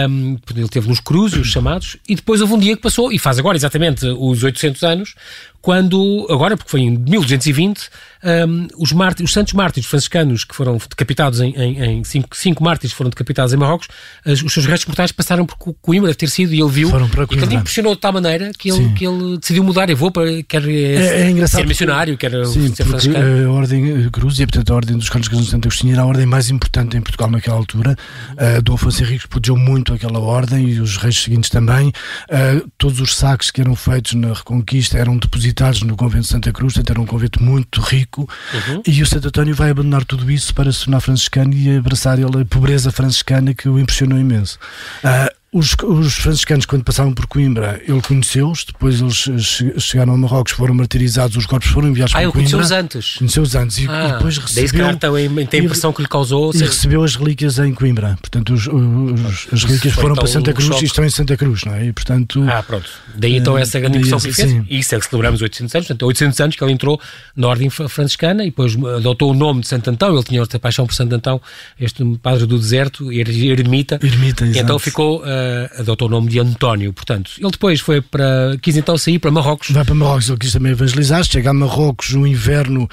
Um, 0.09 0.39
ele 0.57 0.69
teve 0.69 0.89
nos 0.89 1.01
Cruzes, 1.01 1.45
chamados, 1.49 1.97
e 2.09 2.15
depois 2.15 2.41
houve 2.41 2.53
um 2.53 2.59
dia 2.59 2.77
que 2.77 2.83
passou, 2.83 3.13
e 3.13 3.19
faz 3.19 3.37
agora 3.41 3.57
exatamente 3.57 4.07
os 4.07 4.45
800 4.45 4.83
anos, 4.85 5.15
quando, 5.61 6.25
agora, 6.31 6.57
porque 6.57 6.71
foi 6.71 6.83
em 6.83 6.97
1220, 6.97 7.91
um, 8.23 8.69
os, 8.79 8.93
mártires, 8.93 9.31
os 9.31 9.35
santos 9.35 9.53
mártires 9.53 9.89
franciscanos 9.89 10.45
que 10.45 10.55
foram 10.55 10.77
decapitados 10.77 11.41
em, 11.41 11.55
em, 11.57 11.85
em 11.85 12.05
cinco, 12.05 12.37
cinco 12.37 12.63
mártires 12.63 12.95
foram 12.95 13.11
decapitados 13.11 13.53
em 13.53 13.57
Marrocos, 13.57 13.89
as, 14.25 14.43
os 14.43 14.53
seus 14.53 14.67
restos 14.67 14.87
mortais 14.87 15.13
passaram 15.13 15.45
por 15.45 15.57
Coimbra, 15.81 16.09
deve 16.09 16.19
ter 16.19 16.29
sido, 16.29 16.55
e 16.55 16.61
ele 16.61 16.71
viu, 16.71 16.91
foram 16.91 17.09
para 17.09 17.25
e 17.25 17.27
que 17.27 17.35
ele 17.37 17.55
impressionou 17.55 17.95
de 17.95 18.01
tal 18.01 18.13
maneira 18.13 18.51
que 18.57 18.71
ele, 18.71 18.93
que 18.95 19.07
ele 19.07 19.39
decidiu 19.39 19.65
mudar, 19.65 19.91
e 19.91 19.95
vou 19.95 20.11
para, 20.11 20.43
quer 20.45 20.67
é, 20.69 21.31
é 21.31 21.47
ser 21.47 21.67
missionário, 21.67 22.17
quer 22.17 22.33
sim, 22.47 22.75
ser 22.75 22.85
franciscano. 22.85 23.49
A 23.49 23.53
Ordem 23.53 24.11
Cruz, 24.11 24.39
e 24.39 24.47
portanto 24.47 24.73
a 24.73 24.77
Ordem 24.77 24.97
dos 24.97 25.09
Cónicos 25.09 25.45
de 25.45 25.51
Santo 25.51 25.67
Agostinho 25.67 25.93
era 25.93 26.03
a 26.03 26.07
ordem 26.07 26.27
mais 26.27 26.51
importante 26.51 26.97
em 26.97 27.01
Portugal 27.01 27.31
naquela 27.31 27.57
altura. 27.57 27.97
Uh, 28.33 28.63
Dom 28.63 28.75
Afonso 28.75 29.03
Henriques 29.03 29.27
protegeu 29.27 29.57
muito 29.57 29.93
aquela 29.93 30.19
ordem 30.19 30.69
e 30.69 30.81
os 30.81 30.97
reis 30.97 31.23
seguintes 31.23 31.51
também. 31.51 31.89
Uh, 31.89 32.69
todos 32.79 33.01
os 33.01 33.17
saques 33.17 33.51
que 33.51 33.61
eram 33.61 33.75
feitos 33.75 34.15
na 34.15 34.33
Reconquista 34.33 34.99
eram 34.99 35.17
depositados 35.17 35.83
no 35.83 35.97
convento 35.97 36.25
de 36.25 36.29
Santa 36.29 36.53
Cruz, 36.53 36.75
portanto 36.75 36.91
era 36.91 37.01
um 37.01 37.07
convento 37.07 37.43
muito 37.43 37.81
rico, 37.81 38.12
uhum. 38.21 38.83
e 38.87 39.03
o 39.03 39.07
Santo 39.07 39.29
António 39.29 39.55
vai 39.55 39.71
abandonar 39.71 40.05
tudo 40.05 40.31
isso 40.31 40.55
para 40.55 40.71
se 40.71 40.85
tornar 40.85 41.01
franciscano 41.01 41.55
e 41.55 41.77
abraçar 41.77 42.19
ele 42.19 42.43
a 42.43 42.45
pobreza 42.45 42.93
franciscana 42.93 43.55
que 43.55 43.69
o 43.69 43.79
impressionou 43.79 44.19
imenso. 44.19 44.59
Uh, 45.03 45.42
os, 45.53 45.77
os, 45.85 46.15
franciscanos, 46.15 46.65
quando 46.65 46.83
passavam 46.83 47.13
por 47.13 47.27
Coimbra, 47.27 47.79
ele 47.87 48.01
conheceu-os, 48.01 48.65
depois 48.65 49.03
eles 49.03 49.63
chegaram 49.79 50.15
a 50.15 50.17
Marrocos, 50.17 50.53
foram 50.53 50.75
martirizados, 50.75 51.37
os 51.37 51.45
corpos 51.45 51.69
foram 51.69 51.89
enviados 51.89 52.15
ah, 52.15 52.21
para 52.21 52.33
Coimbra. 52.33 52.41
Ah, 52.41 52.43
ele 52.43 52.51
conheceu-os 52.51 52.71
antes? 52.71 53.17
Conheceu-os 53.17 53.55
antes 53.55 53.79
e, 53.79 53.87
ah, 53.87 54.09
e 54.09 54.13
depois 54.13 54.39
recebeu... 54.39 54.63
Daí 54.63 54.69
se 54.69 54.75
calhar 54.75 55.47
tem 55.49 55.61
a 55.61 55.65
impressão 55.65 55.93
que 55.93 56.01
lhe 56.01 56.09
causou... 56.09 56.55
E 56.55 56.59
recebeu 56.59 57.05
as 57.05 57.17
relíquias 57.17 57.59
em 57.59 57.75
Coimbra, 57.75 58.17
portanto 58.19 58.55
os, 58.55 58.67
os, 58.67 59.49
as 59.53 59.65
relíquias 59.65 59.93
foram 59.93 60.15
para 60.15 60.27
Santa 60.27 60.55
Cruz 60.55 60.81
e 60.81 60.85
estão 60.87 61.05
em 61.05 61.11
Santa 61.11 61.37
Cruz, 61.37 61.65
não 61.65 61.75
é? 61.75 61.87
E, 61.87 61.93
portanto... 61.93 62.43
Ah, 62.49 62.63
pronto. 62.63 62.89
Daí 63.15 63.37
então 63.37 63.59
essa 63.59 63.79
grande 63.79 63.99
impressão 63.99 64.19
que 64.19 64.29
lhe 64.29 64.33
fez. 64.33 64.53
E 64.71 64.79
isso 64.79 64.95
é 64.95 64.99
que 64.99 65.07
celebramos 65.07 65.43
800 65.43 65.75
anos, 65.75 65.87
portanto 65.87 66.07
800 66.07 66.41
anos 66.41 66.57
que 66.57 66.65
ele 66.65 66.73
entrou 66.73 66.99
na 67.37 67.49
ordem 67.49 67.69
franciscana 67.69 68.43
e 68.43 68.47
depois 68.47 68.75
adotou 68.97 69.31
o 69.31 69.35
nome 69.35 69.61
de 69.61 69.69
Santo 69.69 69.91
Antão, 69.91 70.15
ele 70.15 70.25
tinha 70.25 70.41
outra 70.41 70.59
paixão 70.59 70.87
por 70.87 70.95
Santo 70.95 71.15
Antão, 71.15 71.41
este 71.79 72.03
padre 72.23 72.47
do 72.47 72.59
deserto, 72.59 73.13
ermita, 73.13 73.99
ermita 74.03 74.47
e 74.47 74.59
então 74.59 74.79
ficou, 74.79 75.23
uh, 75.43 75.81
adotou 75.81 76.09
o 76.09 76.11
nome 76.11 76.29
de 76.29 76.39
António, 76.39 76.93
portanto. 76.93 77.33
Ele 77.39 77.51
depois 77.51 77.81
foi 77.81 78.01
para. 78.01 78.57
quis 78.61 78.77
então 78.77 78.97
sair 78.97 79.19
para 79.19 79.31
Marrocos. 79.31 79.71
Vai 79.71 79.85
para 79.85 79.95
Marrocos, 79.95 80.29
ele 80.29 80.39
quis 80.39 80.53
também 80.53 80.73
evangelizar, 80.73 81.25
chega 81.25 81.51
a 81.51 81.55
Marrocos 81.55 82.13
no 82.15 82.27
inverno 82.27 82.89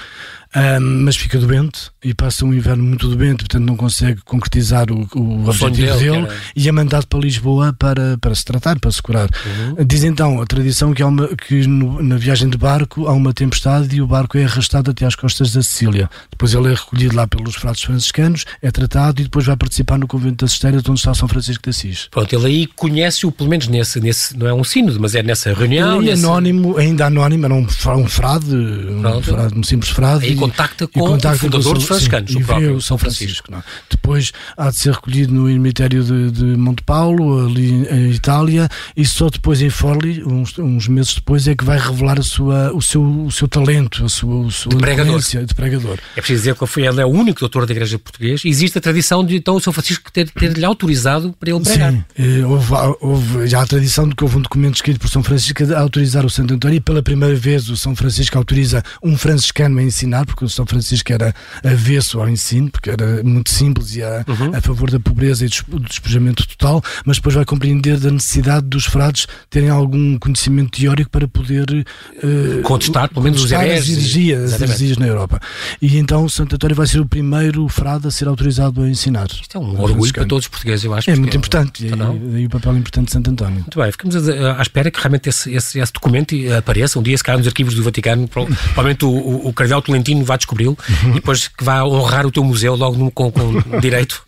um, 0.54 1.04
mas 1.04 1.16
fica 1.16 1.38
doente 1.38 1.90
e 2.02 2.12
passa 2.12 2.44
um 2.44 2.52
inverno 2.52 2.82
muito 2.82 3.08
doente, 3.08 3.44
portanto 3.44 3.64
não 3.64 3.76
consegue 3.76 4.20
concretizar 4.22 4.90
o, 4.90 5.08
o, 5.14 5.20
o 5.20 5.48
objetivo 5.48 5.98
dele, 5.98 6.22
dele 6.22 6.28
e 6.56 6.68
é 6.68 6.72
mandado 6.72 7.06
para 7.06 7.20
Lisboa 7.20 7.74
para, 7.78 8.18
para 8.18 8.34
se 8.34 8.44
tratar, 8.44 8.78
para 8.78 8.90
se 8.90 9.00
curar. 9.00 9.28
Uhum. 9.28 9.84
Diz 9.84 10.02
então 10.02 10.40
a 10.40 10.46
tradição 10.46 10.92
que, 10.92 11.02
há 11.02 11.06
uma, 11.06 11.28
que 11.28 11.66
no, 11.66 12.02
na 12.02 12.16
viagem 12.16 12.48
de 12.48 12.58
barco 12.58 13.06
há 13.06 13.12
uma 13.12 13.32
tempestade 13.32 13.94
e 13.94 14.02
o 14.02 14.06
barco 14.06 14.38
é 14.38 14.44
arrastado 14.44 14.90
até 14.90 15.06
às 15.06 15.14
costas 15.14 15.52
da 15.52 15.62
Sicília. 15.62 16.10
Depois 16.30 16.52
ele 16.52 16.68
é 16.68 16.74
recolhido 16.74 17.14
lá 17.14 17.26
pelos 17.26 17.54
fratos 17.54 17.82
franciscanos, 17.82 18.44
é 18.60 18.70
tratado 18.70 19.20
e 19.20 19.24
depois 19.24 19.46
vai 19.46 19.56
participar 19.56 19.98
no 19.98 20.08
convento 20.08 20.44
das 20.44 20.52
Esteiras, 20.52 20.82
onde 20.88 20.98
está 20.98 21.14
São 21.14 21.28
Francisco 21.28 21.62
de 21.62 21.70
Assis. 21.70 22.08
Pronto, 22.10 22.32
ele 22.34 22.46
aí 22.46 22.66
conhece-o, 22.66 23.30
pelo 23.30 23.50
menos 23.50 23.68
nesse, 23.68 24.00
nesse, 24.00 24.36
não 24.36 24.46
é 24.46 24.54
um 24.54 24.64
sínodo, 24.64 24.98
mas 25.00 25.14
é 25.14 25.22
nessa 25.22 25.52
reunião. 25.52 26.00
Ele 26.00 26.08
é 26.08 26.10
nesse... 26.12 26.24
anónimo, 26.24 26.76
ainda 26.76 27.06
anónimo, 27.06 27.44
era 27.44 27.54
um, 27.54 27.66
um 27.96 28.08
frade, 28.08 28.54
um, 28.54 29.22
frade, 29.22 29.58
um 29.58 29.62
simples 29.62 29.90
frade. 29.90 30.39
Contacta 30.40 30.86
com 30.86 31.00
contacta 31.00 31.36
o 31.36 31.38
fundador 31.38 31.74
dos 31.74 31.84
franciscanos, 31.84 32.34
o 32.34 32.40
próprio 32.40 32.80
São 32.80 32.98
Francisco. 32.98 33.46
Francisco 33.46 33.64
Depois 33.90 34.32
há 34.56 34.70
de 34.70 34.76
ser 34.76 34.92
recolhido 34.92 35.32
no 35.32 35.48
eremitério 35.48 36.02
de, 36.02 36.30
de 36.30 36.44
Monte 36.44 36.82
Paulo, 36.82 37.46
ali 37.46 37.86
em 37.88 38.10
Itália, 38.10 38.68
e 38.96 39.04
só 39.04 39.28
depois 39.28 39.60
em 39.62 39.70
Forli, 39.70 40.22
uns, 40.24 40.58
uns 40.58 40.88
meses 40.88 41.14
depois, 41.14 41.46
é 41.46 41.54
que 41.54 41.64
vai 41.64 41.78
revelar 41.78 42.18
a 42.18 42.22
sua, 42.22 42.72
o, 42.72 42.80
seu, 42.80 43.02
o 43.02 43.30
seu 43.30 43.48
talento, 43.48 44.04
a 44.04 44.08
sua, 44.08 44.46
a 44.46 44.50
sua 44.50 44.70
de, 44.70 44.76
pregador. 44.78 45.20
de 45.20 45.54
pregador. 45.54 45.98
É 46.16 46.20
preciso 46.20 46.40
dizer 46.40 46.54
que 46.54 46.66
foi, 46.66 46.86
ele 46.86 47.00
é 47.00 47.04
o 47.04 47.08
único 47.08 47.40
doutor 47.40 47.66
da 47.66 47.72
Igreja 47.72 47.98
Portuguesa. 47.98 48.42
Existe 48.44 48.78
a 48.78 48.80
tradição 48.80 49.24
de 49.24 49.36
então 49.36 49.56
o 49.56 49.60
São 49.60 49.72
Francisco 49.72 50.10
ter-lhe 50.12 50.30
ter 50.30 50.64
autorizado 50.64 51.34
para 51.38 51.50
ele 51.50 51.60
pregar. 51.60 51.92
Sim, 51.92 52.44
houve, 52.44 52.72
houve 53.00 53.46
já 53.46 53.62
a 53.62 53.66
tradição 53.66 54.08
de 54.08 54.14
que 54.14 54.22
houve 54.22 54.36
um 54.36 54.42
documento 54.42 54.76
escrito 54.76 55.00
por 55.00 55.08
São 55.08 55.22
Francisco 55.22 55.62
a 55.74 55.80
autorizar 55.80 56.24
o 56.24 56.30
Santo 56.30 56.54
António 56.54 56.76
e 56.76 56.80
pela 56.80 57.02
primeira 57.02 57.34
vez 57.34 57.68
o 57.68 57.76
São 57.76 57.94
Francisco 57.94 58.36
autoriza 58.36 58.82
um 59.02 59.16
franciscano 59.16 59.78
a 59.78 59.82
ensinar, 59.82 60.26
porque 60.30 60.44
o 60.44 60.48
São 60.48 60.64
Francisco 60.64 61.12
era 61.12 61.34
avesso 61.64 62.20
ao 62.20 62.28
ensino, 62.28 62.70
porque 62.70 62.90
era 62.90 63.22
muito 63.22 63.50
simples 63.50 63.96
e 63.96 64.02
a, 64.02 64.24
uhum. 64.26 64.54
a 64.54 64.60
favor 64.60 64.90
da 64.90 65.00
pobreza 65.00 65.44
e 65.44 65.48
do 65.68 65.80
despojamento 65.80 66.46
total, 66.46 66.82
mas 67.04 67.16
depois 67.16 67.34
vai 67.34 67.44
compreender 67.44 67.98
da 67.98 68.10
necessidade 68.10 68.66
dos 68.66 68.86
frades 68.86 69.26
terem 69.48 69.68
algum 69.68 70.18
conhecimento 70.18 70.78
teórico 70.78 71.10
para 71.10 71.26
poder 71.26 71.68
uh, 71.70 72.62
contestar, 72.62 73.08
pelo 73.08 73.22
menos, 73.22 73.42
os 73.42 73.50
hereges, 73.50 73.90
as 73.90 74.02
heresias, 74.02 74.52
as 74.54 74.60
heresias 74.60 74.98
na 74.98 75.06
Europa. 75.06 75.40
E 75.82 75.98
então 75.98 76.28
Santo 76.28 76.54
António 76.54 76.76
vai 76.76 76.86
ser 76.86 77.00
o 77.00 77.06
primeiro 77.06 77.68
frade 77.68 78.06
a 78.06 78.10
ser 78.10 78.28
autorizado 78.28 78.82
a 78.82 78.88
ensinar. 78.88 79.26
Isto 79.26 79.58
é 79.58 79.60
um 79.60 79.80
orgulho 79.80 80.12
para 80.12 80.24
todos 80.24 80.44
os 80.44 80.48
portugueses, 80.48 80.84
eu 80.84 80.94
acho. 80.94 81.10
É 81.10 81.16
muito 81.16 81.34
é 81.34 81.36
importante, 81.36 81.86
e 81.86 82.46
o 82.46 82.50
papel 82.50 82.76
importante 82.76 83.06
de 83.06 83.12
Santo 83.12 83.30
António. 83.30 83.60
Muito 83.60 83.78
bem, 83.78 83.90
ficamos 83.90 84.16
à 84.16 84.62
espera 84.62 84.90
que 84.90 84.98
realmente 84.98 85.28
esse, 85.28 85.52
esse, 85.52 85.78
esse 85.78 85.92
documento 85.92 86.34
apareça 86.56 86.98
um 86.98 87.02
dia, 87.02 87.16
se 87.16 87.24
calhar 87.24 87.38
nos 87.38 87.46
arquivos 87.46 87.74
do 87.74 87.82
Vaticano, 87.82 88.28
provavelmente 88.28 89.04
o, 89.04 89.10
o, 89.10 89.48
o 89.48 89.52
Cardeal 89.52 89.82
Tolentino 89.82 90.19
vai 90.24 90.36
descobri-lo 90.36 90.76
uhum. 90.88 91.10
e 91.10 91.14
depois 91.14 91.48
que 91.48 91.64
vai 91.64 91.80
honrar 91.82 92.26
o 92.26 92.30
teu 92.30 92.44
museu 92.44 92.74
logo 92.74 92.96
no, 92.96 93.10
com, 93.10 93.30
com 93.30 93.60
direito 93.80 94.22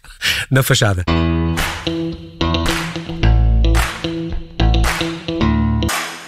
na 0.51 0.63
fachada. 0.63 1.05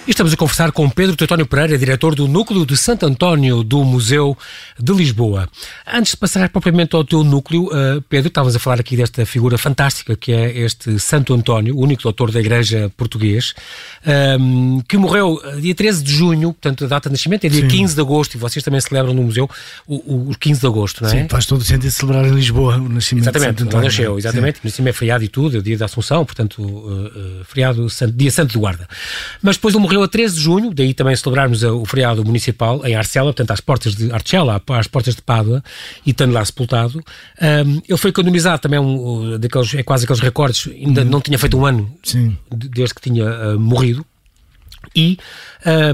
E 0.07 0.11
estamos 0.11 0.31
a 0.31 0.37
conversar 0.37 0.71
com 0.71 0.87
Pedro 0.87 1.15
Teutónio 1.15 1.47
Pereira, 1.47 1.79
diretor 1.79 2.13
do 2.13 2.27
Núcleo 2.27 2.63
de 2.63 2.77
Santo 2.77 3.07
António 3.07 3.63
do 3.63 3.83
Museu 3.83 4.37
de 4.79 4.93
Lisboa. 4.93 5.49
Antes 5.91 6.11
de 6.11 6.17
passar 6.17 6.47
propriamente 6.49 6.95
ao 6.95 7.03
teu 7.03 7.23
núcleo, 7.23 7.65
uh, 7.69 7.99
Pedro, 8.07 8.27
estavas 8.27 8.55
a 8.55 8.59
falar 8.59 8.79
aqui 8.79 8.95
desta 8.95 9.25
figura 9.25 9.57
fantástica 9.57 10.15
que 10.15 10.31
é 10.31 10.59
este 10.59 10.99
Santo 10.99 11.33
António, 11.33 11.75
o 11.75 11.79
único 11.79 12.03
doutor 12.03 12.29
da 12.31 12.39
Igreja 12.39 12.91
português, 12.95 13.55
um, 14.05 14.77
ehm, 14.77 14.79
que 14.87 14.95
morreu 14.95 15.41
eh, 15.43 15.55
dia 15.55 15.73
13 15.73 16.03
de 16.03 16.13
junho, 16.13 16.53
portanto 16.53 16.85
a 16.85 16.87
data 16.87 17.09
de 17.09 17.13
nascimento 17.13 17.45
é 17.45 17.49
dia 17.49 17.61
Sim. 17.61 17.67
15 17.67 17.95
de 17.95 18.01
agosto, 18.01 18.35
e 18.35 18.37
vocês 18.37 18.63
também 18.63 18.79
celebram 18.81 19.11
no 19.11 19.23
museu 19.23 19.49
o, 19.87 20.29
o 20.29 20.35
15 20.39 20.61
de 20.61 20.67
agosto, 20.67 21.01
não 21.01 21.09
é? 21.09 21.13
Sim, 21.13 21.27
faz 21.27 21.47
todo 21.47 21.61
o 21.61 21.65
sentido 21.65 21.89
celebrar 21.89 22.25
em 22.27 22.35
Lisboa 22.35 22.75
o 22.75 22.89
nascimento 22.89 23.23
exatamente, 23.23 23.53
de 23.53 23.59
Santo 23.61 23.69
António. 23.69 23.85
nasceu, 23.85 24.19
exatamente, 24.19 24.57
Sim. 24.57 24.61
nascimento 24.65 24.93
é 24.93 24.97
feriado 24.97 25.23
e 25.23 25.27
tudo, 25.27 25.57
é 25.57 25.61
dia 25.61 25.79
da 25.79 25.85
Assunção, 25.85 26.23
portanto, 26.23 26.61
uh, 26.61 27.41
uh, 27.41 27.43
feriado, 27.45 27.87
dia 28.13 28.29
Santo 28.29 28.51
de 28.51 28.59
Guarda. 28.59 28.87
Mas 29.41 29.55
depois 29.55 29.73
ele 29.73 29.81
morreu 29.81 29.94
a 30.03 30.07
13 30.07 30.35
de 30.35 30.41
junho, 30.41 30.73
daí 30.73 30.93
também 30.93 31.15
celebrarmos 31.15 31.63
o 31.63 31.85
feriado 31.85 32.23
municipal 32.23 32.85
em 32.85 32.95
Arcela, 32.95 33.27
portanto 33.27 33.51
às 33.51 33.59
portas 33.59 33.95
de 33.95 34.11
Arcela, 34.11 34.61
às 34.69 34.87
portas 34.87 35.15
de 35.15 35.21
Pádua, 35.21 35.63
e 36.05 36.11
estando 36.11 36.33
lá 36.33 36.43
sepultado. 36.43 37.03
Um, 37.41 37.81
ele 37.87 37.97
foi 37.97 38.11
canonizado 38.11 38.59
também, 38.59 38.79
um, 38.79 39.37
daqueles, 39.37 39.73
é 39.75 39.83
quase 39.83 40.05
aqueles 40.05 40.21
recordes, 40.21 40.67
ainda 40.67 41.03
uhum. 41.03 41.09
não 41.09 41.21
tinha 41.21 41.37
feito 41.37 41.57
um 41.57 41.65
ano 41.65 41.91
Sim. 42.03 42.37
desde 42.51 42.95
que 42.95 43.01
tinha 43.01 43.25
uh, 43.25 43.59
morrido. 43.59 44.05
E 44.95 45.17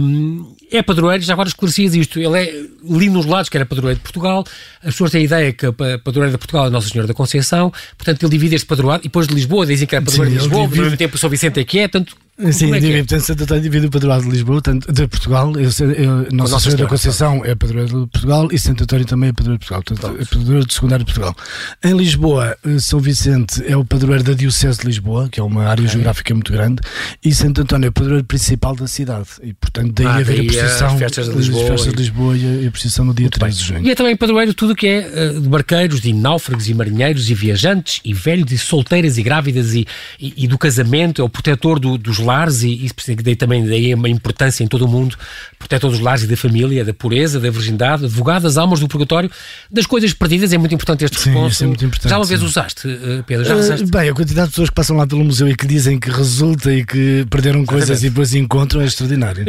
um, 0.02 0.56
é 0.72 0.82
padroeiro, 0.82 1.24
já 1.24 1.34
agora 1.34 1.50
esclarecias 1.50 1.94
isto. 1.96 2.20
Ele 2.20 2.40
é 2.40 2.66
lindo 2.84 3.14
nos 3.14 3.26
lados 3.26 3.50
que 3.50 3.58
era 3.58 3.66
padroeiro 3.66 3.98
de 3.98 4.04
Portugal. 4.04 4.46
As 4.80 4.94
pessoas 4.94 5.12
têm 5.12 5.22
a 5.22 5.24
ideia 5.26 5.54
que 5.54 5.66
a 5.66 5.74
padroeira 5.74 6.32
de 6.32 6.38
Portugal 6.38 6.68
é 6.68 6.70
Nossa 6.70 6.88
Senhora 6.88 7.08
da 7.08 7.14
Conceição. 7.14 7.72
Portanto, 7.98 8.24
ele 8.24 8.32
divide 8.32 8.56
este 8.56 8.66
padroado. 8.66 9.02
E 9.04 9.08
depois 9.08 9.28
de 9.28 9.34
Lisboa 9.34 9.66
dizem 9.66 9.86
que 9.86 9.96
era 9.96 10.04
padroeiro 10.04 10.32
de 10.32 10.42
Lisboa. 10.42 10.64
Divide... 10.64 10.80
Ao 10.80 10.86
mesmo 10.86 10.98
tempo, 10.98 11.18
São 11.18 11.30
Vicente 11.30 11.60
é 11.60 11.64
que 11.64 11.80
é. 11.80 11.88
Tanto 11.88 12.16
Sim, 12.52 12.74
é 12.74 12.80
divide, 12.80 12.94
é? 12.94 12.98
portanto, 13.00 13.22
Santo 13.22 13.44
António 13.44 13.62
divide 13.62 13.86
o 13.86 13.92
padroado 13.92 14.24
de 14.24 14.30
Lisboa, 14.32 14.62
tanto 14.62 14.92
de 14.92 15.08
Portugal, 15.08 15.54
eu, 15.58 15.70
eu, 15.94 16.32
Nossa, 16.32 16.60
Senhora 16.60 16.84
da 16.84 16.90
Conceição 16.90 17.46
é 17.46 17.54
padroeira 17.54 17.88
de 17.88 18.08
Portugal 18.08 18.48
e 18.52 18.58
Santo 18.58 18.84
António 18.84 19.06
também 19.06 19.30
é 19.30 19.34
padroeiro 19.34 19.60
de 19.60 19.68
Portugal, 19.68 19.84
portanto, 19.84 20.22
é 20.22 20.26
padroeiro 20.26 20.66
de 20.66 20.74
secundário 20.74 21.06
de 21.06 21.14
Portugal. 21.14 21.36
Em 21.84 21.96
Lisboa, 21.96 22.58
eh, 22.66 22.80
São 22.80 23.00
Vicente 23.00 23.64
é 23.68 23.78
o 23.78 23.86
padroeiro 23.86 24.24
da 24.24 24.34
Diocese 24.34 24.80
de 24.80 24.88
Lisboa, 24.88 25.30
que 25.30 25.40
é 25.40 25.44
uma 25.44 25.66
área 25.66 25.88
geográfica 25.88 26.34
muito 26.34 26.52
grande, 26.52 26.82
e 27.24 27.34
Santo 27.34 27.62
António 27.62 27.88
é 27.88 27.90
o 27.90 27.94
padroeiro 27.94 28.26
principal 28.26 28.76
da 28.76 28.88
cidade, 28.88 29.28
e 29.44 29.54
portanto 29.54 29.94
daí 29.94 30.08
ah, 30.08 30.16
haver 30.16 30.38
daí 30.38 30.60
a 30.60 30.61
procissão, 30.62 30.88
as 30.88 31.00
festas 31.00 31.30
de 31.30 31.36
Lisboa, 31.36 31.68
festas 31.68 31.94
de 31.94 32.00
Lisboa 32.00 32.38
e, 32.38 32.68
a, 32.68 32.72
procissão 32.72 33.06
no 33.06 33.14
dia 33.14 33.26
muito 33.26 33.40
13 33.40 33.58
de 33.58 33.64
junho. 33.64 33.86
E 33.86 33.92
é 33.92 33.96
também 33.96 34.16
padroeiro 34.16 34.54
tudo 34.54 34.74
o 34.74 34.76
que 34.76 34.88
é 34.88 35.08
uh, 35.08 35.42
de 35.42 35.48
barqueiros, 35.48 36.02
de 36.02 36.14
náufragos 36.14 36.68
e 36.70 36.74
marinheiros 36.74 37.30
e 37.30 37.34
viajantes 37.34 38.02
e 38.04 38.14
velhos 38.14 38.52
e 38.52 38.58
solteiras 38.58 39.18
e 39.18 39.24
grávidas 39.24 39.74
e, 39.74 39.88
e, 40.20 40.34
e 40.38 40.48
do 40.48 40.58
casamento, 40.58 41.22
é 41.22 41.26
o 41.26 41.30
protetor 41.30 41.80
do, 41.80 41.98
dos 41.98 42.20
lares 42.20 42.64
e, 42.64 42.86
e 42.86 43.16
que 43.16 43.24
daí 43.24 43.36
também 43.36 43.66
daí 43.66 43.94
uma 43.94 44.10
importância 44.10 44.64
em 44.64 44.68
todo 44.68 44.86
o 44.86 44.88
mundo, 44.88 45.18
protetor 45.58 45.92
dos 45.92 46.00
lares 46.00 46.24
e 46.24 46.28
da 46.28 46.38
família, 46.38 46.84
da 46.84 46.94
pureza, 46.94 47.40
da 47.40 47.50
virgindade, 47.50 48.06
advogado 48.06 48.44
das 48.44 48.58
almas 48.58 48.80
do 48.80 48.88
purgatório, 48.88 49.30
das 49.70 49.86
coisas 49.86 50.14
perdidas, 50.14 50.52
é 50.54 50.58
muito 50.58 50.74
importante 50.74 51.06
este 51.06 51.20
sim, 51.20 51.32
é. 51.32 52.10
Já 52.10 52.18
uma 52.18 52.26
vez 52.26 52.42
usaste, 52.42 52.88
eh, 52.88 53.24
Pedro? 53.26 53.46
Já 53.46 53.76
uh, 53.76 53.88
bem, 53.88 54.10
a 54.10 54.14
quantidade 54.14 54.48
de 54.48 54.52
pessoas 54.52 54.70
que 54.70 54.76
passam 54.76 54.98
lá 54.98 55.06
pelo 55.06 55.24
museu 55.24 55.48
e 55.48 55.56
que 55.56 55.66
dizem 55.66 56.00
que 56.00 56.10
resulta 56.10 56.74
e 56.74 56.86
que 56.86 57.26
perderam 57.30 57.66
coisas 57.66 57.90
Exatamente. 57.90 58.08
e 58.08 58.10
depois 58.10 58.34
encontram 58.34 58.82
é 58.82 58.86
extraordinário. 58.86 59.46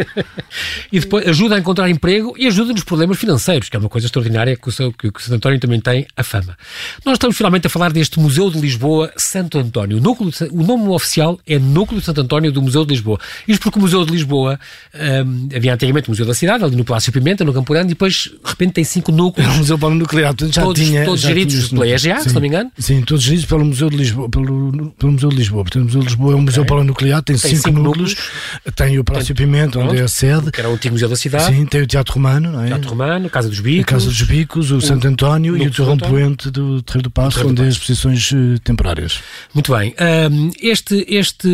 e 0.93 1.01
depois 1.05 1.27
ajuda 1.27 1.57
a 1.57 1.59
encontrar 1.59 1.89
emprego 1.89 2.35
e 2.39 2.47
ajuda 2.47 2.73
nos 2.73 2.85
problemas 2.85 3.19
financeiros, 3.19 3.69
que 3.69 3.77
é 3.77 3.79
uma 3.79 3.89
coisa 3.89 4.07
extraordinária 4.07 4.57
que 4.57 4.69
o, 4.69 4.73
seu, 4.73 4.93
que 4.93 5.09
o 5.09 5.13
Santo 5.21 5.35
António 5.35 5.61
também 5.61 5.81
tem 5.81 6.07
a 6.17 6.23
fama. 6.23 6.57
Nós 7.05 7.15
estamos 7.15 7.37
finalmente 7.37 7.67
a 7.67 7.71
falar 7.71 7.93
deste 7.93 8.19
Museu 8.19 8.51
de 8.51 8.59
Lisboa 8.59 9.13
Santo 9.17 9.59
António. 9.59 9.99
O, 9.99 10.01
núcleo, 10.01 10.31
o 10.51 10.63
nome 10.63 10.89
oficial 10.89 11.39
é 11.47 11.59
Núcleo 11.59 12.01
de 12.01 12.07
Santo 12.07 12.21
António 12.21 12.53
do 12.53 12.63
Museu 12.63 12.85
de 12.85 12.93
Lisboa. 12.93 13.19
Isto 13.47 13.63
porque 13.63 13.79
o 13.79 13.83
Museu 13.83 14.05
de 14.05 14.13
Lisboa 14.13 14.59
um, 14.95 15.49
havia 15.55 15.75
antigamente 15.75 16.09
o 16.09 16.11
Museu 16.11 16.27
da 16.27 16.35
Cidade, 16.35 16.65
ali 16.65 16.77
no 16.77 16.85
Palácio 16.85 17.13
Pimenta, 17.13 17.45
no 17.45 17.53
Campo 17.53 17.73
Grande, 17.73 17.89
e 17.89 17.95
depois 17.95 18.15
de 18.15 18.39
repente 18.45 18.73
tem 18.73 18.85
cinco 18.85 19.13
núcleos. 19.13 19.49
É 19.49 19.53
um 19.53 19.59
museu 19.59 19.79
nuclear, 19.79 20.35
já 20.51 20.63
todos, 20.63 20.83
tinha, 20.83 21.05
todos 21.05 21.21
já 21.21 21.29
geridos 21.29 21.69
pela 21.69 21.89
EGA, 21.89 22.21
se 22.21 22.33
não 22.33 22.41
me 22.41 22.49
engano. 22.49 22.73
Sim, 22.79 23.03
todos 23.03 23.23
geridos 23.23 23.47
pelo 23.47 23.65
Museu 23.65 23.91
de 23.91 23.97
Lisboa. 23.97 24.29
Pelo, 24.29 24.93
pelo 24.99 25.13
Museu 25.13 25.29
de 25.29 25.37
Lisboa. 25.37 25.63
Portanto, 25.65 25.83
o 25.83 25.87
Museu 25.87 26.01
de 26.01 26.07
Lisboa 26.07 26.33
é 26.33 26.37
um 26.37 26.43
museu 26.43 26.63
okay. 26.63 26.83
nuclear, 26.85 27.23
tem, 27.23 27.37
tem 27.37 27.51
cinco, 27.51 27.63
cinco 27.69 27.81
núcleos. 27.81 28.11
núcleos. 28.11 28.75
Tem 28.77 28.99
o 28.99 29.05
Palácio 29.05 29.35
Pimenta, 29.35 29.79
onde 29.79 29.99
é 29.99 30.03
a 30.03 30.09
sede. 30.09 30.51
Que 30.51 30.61
era 30.61 30.71
o 30.71 30.75
antigo 30.75 30.92
Museu 30.93 31.09
da 31.09 31.17
Cidade. 31.17 31.55
Sim, 31.55 31.67
tem 31.67 31.83
o 31.83 31.87
Teatro 31.87 32.15
Romano, 32.15 32.53
não 32.53 32.63
é? 32.63 32.69
Teatro 32.69 32.91
Romano, 32.91 33.31
Casa 33.31 33.49
dos 33.49 33.61
Bicos. 33.61 33.83
A 33.83 33.87
Casa 33.87 34.07
dos 34.07 34.23
Bicos, 34.23 34.71
o, 34.71 34.77
o 34.77 34.81
Santo 34.81 35.07
António 35.07 35.57
e 35.57 35.67
o 35.67 35.71
Torrão 35.71 35.97
Poente 35.97 36.51
do 36.51 36.83
Terreiro 36.83 37.05
do 37.05 37.11
Passo, 37.11 37.47
onde 37.47 37.63
é 37.63 37.67
as 37.67 37.75
exposições 37.75 38.31
uh, 38.33 38.59
temporárias. 38.63 39.21
Muito 39.55 39.73
bem. 39.73 39.95
Um, 40.31 40.51
este, 40.61 41.05
este 41.09 41.49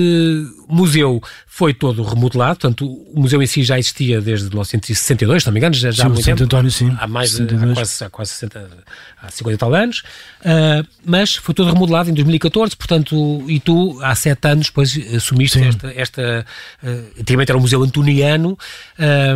museu 0.68 1.22
foi 1.58 1.74
todo 1.74 2.04
remodelado, 2.04 2.60
portanto, 2.60 2.86
o 2.86 3.20
museu 3.20 3.42
em 3.42 3.46
si 3.46 3.64
já 3.64 3.76
existia 3.76 4.20
desde 4.20 4.46
1962, 4.46 5.42
se 5.42 5.48
não 5.48 5.52
me 5.52 5.58
engano, 5.58 5.74
já, 5.74 5.90
já 5.90 6.04
sim, 6.04 6.06
há 6.06 6.08
muito 6.08 6.24
tempo. 6.24 6.44
António, 6.44 6.70
sim. 6.70 6.96
Há 7.00 7.06
mais 7.08 7.32
de, 7.32 7.42
há 7.42 7.74
quase, 7.74 8.04
há 8.04 8.10
quase 8.10 8.30
60, 8.32 8.70
há 9.20 9.28
50 9.28 9.54
e 9.54 9.58
tal 9.58 9.74
anos, 9.74 10.04
uh, 10.42 10.86
mas 11.04 11.34
foi 11.34 11.54
todo 11.54 11.72
remodelado 11.72 12.10
em 12.10 12.14
2014, 12.14 12.76
portanto, 12.76 13.44
e 13.48 13.58
tu 13.58 13.98
há 14.02 14.14
sete 14.14 14.46
anos 14.46 14.66
depois 14.66 14.96
assumiste 15.12 15.58
sim. 15.58 15.66
esta, 15.66 15.92
esta 15.96 16.46
uh, 16.80 17.20
antigamente 17.20 17.50
era 17.50 17.58
um 17.58 17.62
museu 17.62 17.82
antoniano, 17.82 18.56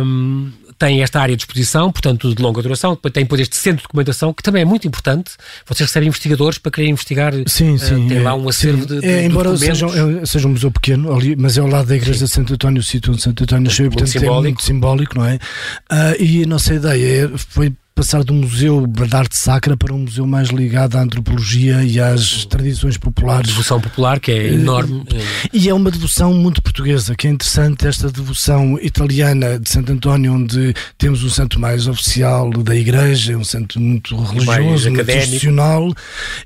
um, 0.01 0.51
tem 0.77 1.01
esta 1.01 1.21
área 1.21 1.35
de 1.35 1.43
exposição, 1.43 1.91
portanto, 1.91 2.33
de 2.33 2.41
longa 2.41 2.61
duração, 2.61 2.95
tem 2.95 3.23
depois 3.23 3.41
este 3.41 3.55
centro 3.55 3.77
de 3.77 3.83
documentação, 3.83 4.33
que 4.33 4.43
também 4.43 4.61
é 4.61 4.65
muito 4.65 4.87
importante. 4.87 5.31
Vocês 5.65 5.87
recebem 5.87 6.09
investigadores 6.09 6.57
para 6.57 6.71
querer 6.71 6.89
investigar. 6.89 7.33
Sim, 7.47 7.77
sim. 7.77 8.05
Uh, 8.05 8.07
tem 8.09 8.17
é, 8.17 8.21
lá 8.21 8.35
um 8.35 8.49
acervo 8.49 8.81
sim. 8.81 8.87
de, 8.87 9.01
de, 9.01 9.07
é, 9.07 9.25
Embora 9.25 9.55
seja, 9.55 9.87
seja, 10.25 10.47
um 10.47 10.51
museu 10.51 10.71
pequeno, 10.71 11.13
ali, 11.13 11.35
mas 11.35 11.57
é 11.57 11.61
ao 11.61 11.67
lado 11.67 11.87
da 11.87 11.95
igreja 11.95 12.19
sim. 12.19 12.25
de 12.25 12.31
Santo 12.31 12.53
António, 12.53 12.79
o 12.81 12.83
sítio 12.83 13.13
onde 13.13 13.21
Santo 13.21 13.43
António 13.43 13.65
nasceu, 13.65 13.89
portanto, 13.89 14.09
simbólico. 14.09 14.39
é 14.39 14.41
muito 14.41 14.63
simbólico, 14.63 15.17
não 15.17 15.25
é? 15.25 15.35
Uh, 15.35 16.21
e 16.21 16.43
a 16.43 16.47
nossa 16.47 16.73
ideia 16.73 17.25
é, 17.25 17.37
foi 17.37 17.71
passar 17.95 18.23
de 18.23 18.31
um 18.31 18.35
museu 18.35 18.87
de 18.87 19.15
arte 19.15 19.37
sacra 19.37 19.77
para 19.77 19.93
um 19.93 19.99
museu 19.99 20.25
mais 20.25 20.49
ligado 20.49 20.95
à 20.97 21.01
antropologia 21.01 21.83
e 21.83 21.99
às 21.99 22.45
tradições 22.45 22.97
populares. 22.97 23.47
Devoção 23.47 23.79
popular, 23.79 24.19
que 24.19 24.31
é 24.31 24.53
enorme. 24.53 25.03
E 25.51 25.69
é 25.69 25.73
uma 25.73 25.91
devoção 25.91 26.33
muito 26.33 26.61
portuguesa, 26.61 27.15
que 27.15 27.27
é 27.27 27.29
interessante 27.29 27.85
esta 27.85 28.11
devoção 28.11 28.79
italiana 28.81 29.59
de 29.59 29.69
Santo 29.69 29.91
António, 29.91 30.33
onde 30.33 30.73
temos 30.97 31.23
um 31.23 31.29
santo 31.29 31.59
mais 31.59 31.87
oficial 31.87 32.49
da 32.51 32.75
igreja, 32.75 33.37
um 33.37 33.43
santo 33.43 33.79
muito 33.79 34.15
religioso, 34.15 34.89
muito 34.89 35.11
institucional, 35.11 35.93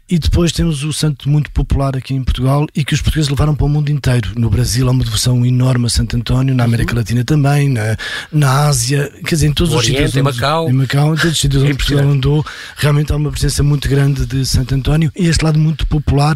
e 0.09 0.19
depois 0.19 0.51
temos 0.51 0.83
o 0.83 0.91
santo 0.91 1.29
muito 1.29 1.49
popular 1.51 1.95
aqui 1.95 2.13
em 2.13 2.23
Portugal 2.23 2.67
e 2.75 2.83
que 2.83 2.93
os 2.93 3.01
portugueses 3.01 3.29
levaram 3.29 3.55
para 3.55 3.65
o 3.65 3.69
mundo 3.69 3.89
inteiro. 3.89 4.31
No 4.35 4.49
Brasil 4.49 4.87
há 4.87 4.91
uma 4.91 5.03
devoção 5.03 5.45
enorme 5.45 5.85
a 5.85 5.89
Santo 5.89 6.17
António, 6.17 6.53
na 6.53 6.65
América 6.65 6.91
uhum. 6.91 6.99
Latina 6.99 7.23
também, 7.23 7.69
na, 7.69 7.95
na 8.31 8.67
Ásia, 8.67 9.11
quer 9.25 9.35
dizer, 9.35 9.47
em 9.47 9.53
todos 9.53 9.73
o 9.73 9.77
os 9.77 9.85
sítios. 9.85 10.15
Em 10.15 10.21
Macau. 10.21 10.69
Em 10.69 10.73
Macau, 10.73 11.13
em 11.13 11.17
todos 11.17 11.36
os 11.37 11.41
sítios 11.41 11.63
onde 11.63 11.75
Portugal 11.75 12.09
andou, 12.09 12.45
realmente 12.75 13.13
há 13.13 13.15
uma 13.15 13.31
presença 13.31 13.61
muito 13.61 13.87
grande 13.87 14.25
de 14.25 14.45
Santo 14.45 14.73
António. 14.73 15.11
E 15.15 15.27
este 15.27 15.43
lado 15.43 15.59
muito 15.59 15.85
popular 15.85 16.35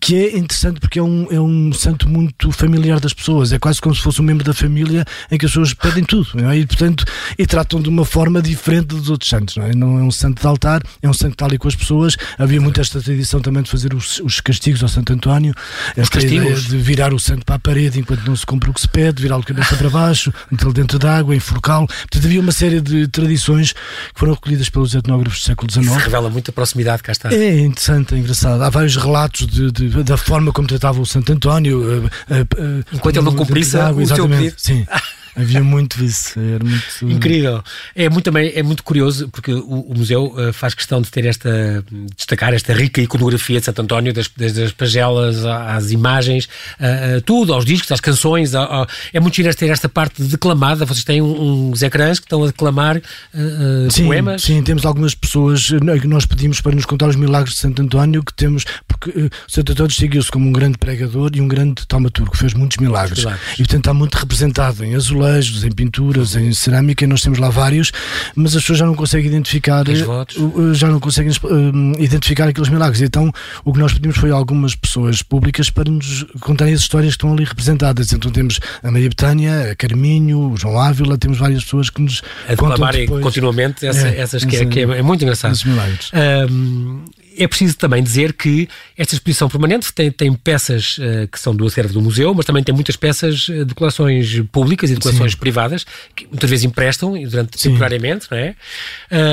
que 0.00 0.16
é 0.16 0.36
interessante 0.36 0.80
porque 0.80 0.98
é 0.98 1.02
um, 1.02 1.28
é 1.30 1.40
um 1.40 1.72
santo 1.72 2.08
muito 2.08 2.50
familiar 2.50 2.98
das 2.98 3.12
pessoas, 3.12 3.52
é 3.52 3.58
quase 3.58 3.80
como 3.80 3.94
se 3.94 4.02
fosse 4.02 4.20
um 4.20 4.24
membro 4.24 4.44
da 4.44 4.52
família 4.52 5.04
em 5.30 5.38
que 5.38 5.46
as 5.46 5.52
pessoas 5.52 5.74
pedem 5.74 6.02
tudo, 6.02 6.28
é? 6.40 6.58
e 6.58 6.66
portanto, 6.66 7.04
e 7.38 7.46
tratam 7.46 7.80
de 7.80 7.88
uma 7.88 8.04
forma 8.04 8.42
diferente 8.42 8.86
dos 8.86 9.08
outros 9.10 9.30
santos, 9.30 9.56
não 9.56 9.64
é? 9.64 9.74
Não 9.74 9.98
é 9.98 10.02
um 10.02 10.10
santo 10.10 10.40
de 10.40 10.46
altar, 10.46 10.82
é 11.00 11.08
um 11.08 11.12
santo 11.12 11.36
tal 11.36 11.52
e 11.52 11.58
com 11.58 11.68
as 11.68 11.76
pessoas, 11.76 12.16
havia 12.36 12.60
muito 12.60 12.80
esta 12.80 13.00
tradição 13.00 13.40
também 13.40 13.62
de 13.62 13.70
fazer 13.70 13.94
os, 13.94 14.20
os 14.20 14.40
castigos 14.40 14.82
ao 14.82 14.88
Santo 14.88 15.12
António, 15.12 15.54
os 15.96 16.08
castigos? 16.08 16.66
de 16.66 16.76
virar 16.78 17.14
o 17.14 17.18
santo 17.18 17.44
para 17.44 17.54
a 17.54 17.58
parede 17.58 18.00
enquanto 18.00 18.26
não 18.26 18.34
se 18.34 18.44
cumpre 18.44 18.70
o 18.70 18.74
que 18.74 18.80
se 18.80 18.88
pede, 18.88 19.22
virá-lo 19.22 19.44
cabeça 19.44 19.76
para 19.76 19.88
baixo, 19.88 20.32
metê-lo 20.50 20.72
dentro 20.72 20.98
da 20.98 21.16
água, 21.16 21.34
enforcá-lo, 21.34 21.86
portanto 21.86 22.24
havia 22.24 22.40
uma 22.40 22.52
série 22.52 22.80
de 22.80 23.06
tradições 23.06 23.72
que 23.72 23.80
foram 24.14 24.34
recolhidas 24.34 24.68
pelos 24.68 24.94
etnógrafos 24.94 25.40
do 25.40 25.44
século 25.44 25.70
XIX. 25.70 25.86
Isso 25.86 25.98
revela 25.98 26.28
muita 26.28 26.50
proximidade, 26.50 27.02
cá 27.04 27.12
está. 27.12 27.32
É 27.32 27.60
interessante, 27.60 28.14
é 28.14 28.18
engraçado, 28.18 28.62
há 28.62 28.70
vários 28.70 28.96
relatos 28.96 29.46
de 29.46 29.75
de, 29.76 30.02
da 30.02 30.16
forma 30.16 30.52
como 30.52 30.66
tratava 30.66 31.00
o 31.00 31.06
Santo 31.06 31.32
António. 31.32 31.80
Uh, 31.80 32.06
uh, 32.06 32.84
Enquanto 32.92 33.16
ele 33.16 33.24
não 33.24 33.34
cumprisse 33.34 33.76
o 33.76 34.06
seu 34.06 34.28
pedido. 34.28 34.54
Sim. 34.56 34.86
Havia 35.36 35.62
muito 35.62 36.02
isso, 36.02 36.40
era 36.40 36.64
muito... 36.64 36.86
Incrível. 37.02 37.62
É 37.94 38.08
muito, 38.08 38.24
também, 38.24 38.52
é 38.54 38.62
muito 38.62 38.82
curioso 38.82 39.28
porque 39.28 39.52
o, 39.52 39.80
o 39.80 39.94
museu 39.94 40.34
uh, 40.34 40.50
faz 40.50 40.72
questão 40.72 41.02
de 41.02 41.10
ter 41.10 41.26
esta, 41.26 41.84
destacar 42.16 42.54
esta 42.54 42.72
rica 42.72 43.02
iconografia 43.02 43.60
de 43.60 43.66
Santo 43.66 43.82
António, 43.82 44.14
das, 44.14 44.30
desde 44.34 44.62
as 44.62 44.72
pagelas 44.72 45.44
às 45.44 45.90
imagens, 45.90 46.46
uh, 46.80 47.18
uh, 47.18 47.20
tudo, 47.20 47.52
aos 47.52 47.66
discos, 47.66 47.92
às 47.92 48.00
canções. 48.00 48.52
é 49.12 49.20
muito 49.20 49.34
giro 49.36 49.54
ter 49.54 49.68
esta 49.68 49.90
parte 49.90 50.22
declamada. 50.22 50.86
Vocês 50.86 51.04
têm 51.04 51.20
um, 51.20 51.70
uns 51.70 51.82
ecrãs 51.82 52.18
que 52.18 52.24
estão 52.24 52.42
a 52.42 52.46
declamar 52.46 53.02
sim, 53.90 54.06
poemas. 54.06 54.42
Sim, 54.42 54.62
temos 54.62 54.86
algumas 54.86 55.14
pessoas 55.14 55.68
que 56.00 56.06
nós 56.06 56.24
pedimos 56.24 56.62
para 56.62 56.74
nos 56.74 56.86
contar 56.86 57.08
os 57.08 57.16
milagres 57.16 57.54
de 57.54 57.60
Santo 57.60 57.82
António, 57.82 58.24
que 58.24 58.32
temos, 58.32 58.64
porque 58.88 59.30
Santo 59.46 59.72
António 59.72 59.88
distinguiu-se 59.88 60.30
como 60.30 60.48
um 60.48 60.52
grande 60.52 60.78
pregador 60.78 61.30
e 61.34 61.42
um 61.42 61.48
grande 61.48 61.86
taumaturgo, 61.86 62.34
fez 62.34 62.54
muitos 62.54 62.78
milagres. 62.78 63.18
milagres. 63.18 63.52
E 63.52 63.56
portanto 63.58 63.80
está 63.80 63.94
muito 63.94 64.14
representado 64.14 64.82
em 64.82 64.94
azulejo 64.94 65.25
azulejos, 65.26 65.64
em 65.64 65.70
pinturas, 65.70 66.36
em 66.36 66.52
cerâmica, 66.52 67.06
nós 67.06 67.22
temos 67.22 67.38
lá 67.38 67.50
vários, 67.50 67.92
mas 68.34 68.54
as 68.54 68.62
pessoas 68.62 68.78
já 68.78 68.86
não 68.86 68.94
conseguem 68.94 69.26
identificar, 69.26 69.84
já 70.72 70.88
não 70.88 71.00
conseguem 71.00 71.32
identificar 71.98 72.48
aqueles 72.48 72.68
milagres. 72.68 73.02
Então, 73.02 73.30
o 73.64 73.72
que 73.72 73.78
nós 73.78 73.92
pedimos 73.92 74.16
foi 74.16 74.30
algumas 74.30 74.74
pessoas 74.74 75.22
públicas 75.22 75.70
para 75.70 75.90
nos 75.90 76.24
contarem 76.40 76.74
as 76.74 76.80
histórias 76.80 77.14
que 77.14 77.18
estão 77.18 77.32
ali 77.32 77.44
representadas. 77.44 78.12
Então, 78.12 78.30
temos 78.30 78.60
a 78.82 78.90
Maria 78.90 79.08
Betânia, 79.08 79.72
a 79.72 79.76
Carminho, 79.76 80.52
o 80.52 80.56
João 80.56 80.80
Ávila, 80.80 81.18
temos 81.18 81.38
várias 81.38 81.64
pessoas 81.64 81.90
que 81.90 82.00
nos 82.00 82.22
a 82.48 82.56
contam 82.56 82.90
depois, 82.90 83.22
continuamente 83.22 83.86
essa, 83.86 84.08
é, 84.08 84.20
essas 84.20 84.44
que, 84.44 84.56
é, 84.56 84.66
que 84.66 84.80
é, 84.80 84.82
é 84.82 85.02
muito 85.02 85.22
engraçado. 85.22 85.56
Um, 86.50 87.04
é 87.38 87.46
preciso 87.46 87.76
também 87.76 88.02
dizer 88.02 88.32
que 88.32 88.68
esta 88.96 89.14
exposição 89.14 89.48
permanente 89.48 89.92
tem, 89.92 90.10
tem 90.10 90.32
peças 90.32 90.98
uh, 90.98 91.28
que 91.30 91.38
são 91.38 91.54
do 91.54 91.66
acervo 91.66 91.92
do 91.92 92.02
museu, 92.02 92.34
mas 92.34 92.44
também 92.44 92.62
tem 92.62 92.74
muitas 92.74 92.96
peças 92.96 93.48
eh, 93.50 93.64
de 93.64 93.74
coleções 93.74 94.40
públicas 94.52 94.90
e 94.90 94.94
de 94.94 95.00
coleções 95.00 95.32
Sim. 95.32 95.38
privadas, 95.38 95.86
que 96.14 96.26
muitas 96.26 96.48
vezes 96.48 96.64
emprestam 96.64 97.12
durante, 97.28 97.58
temporariamente, 97.58 98.26
não 98.30 98.38
é? 98.38 98.54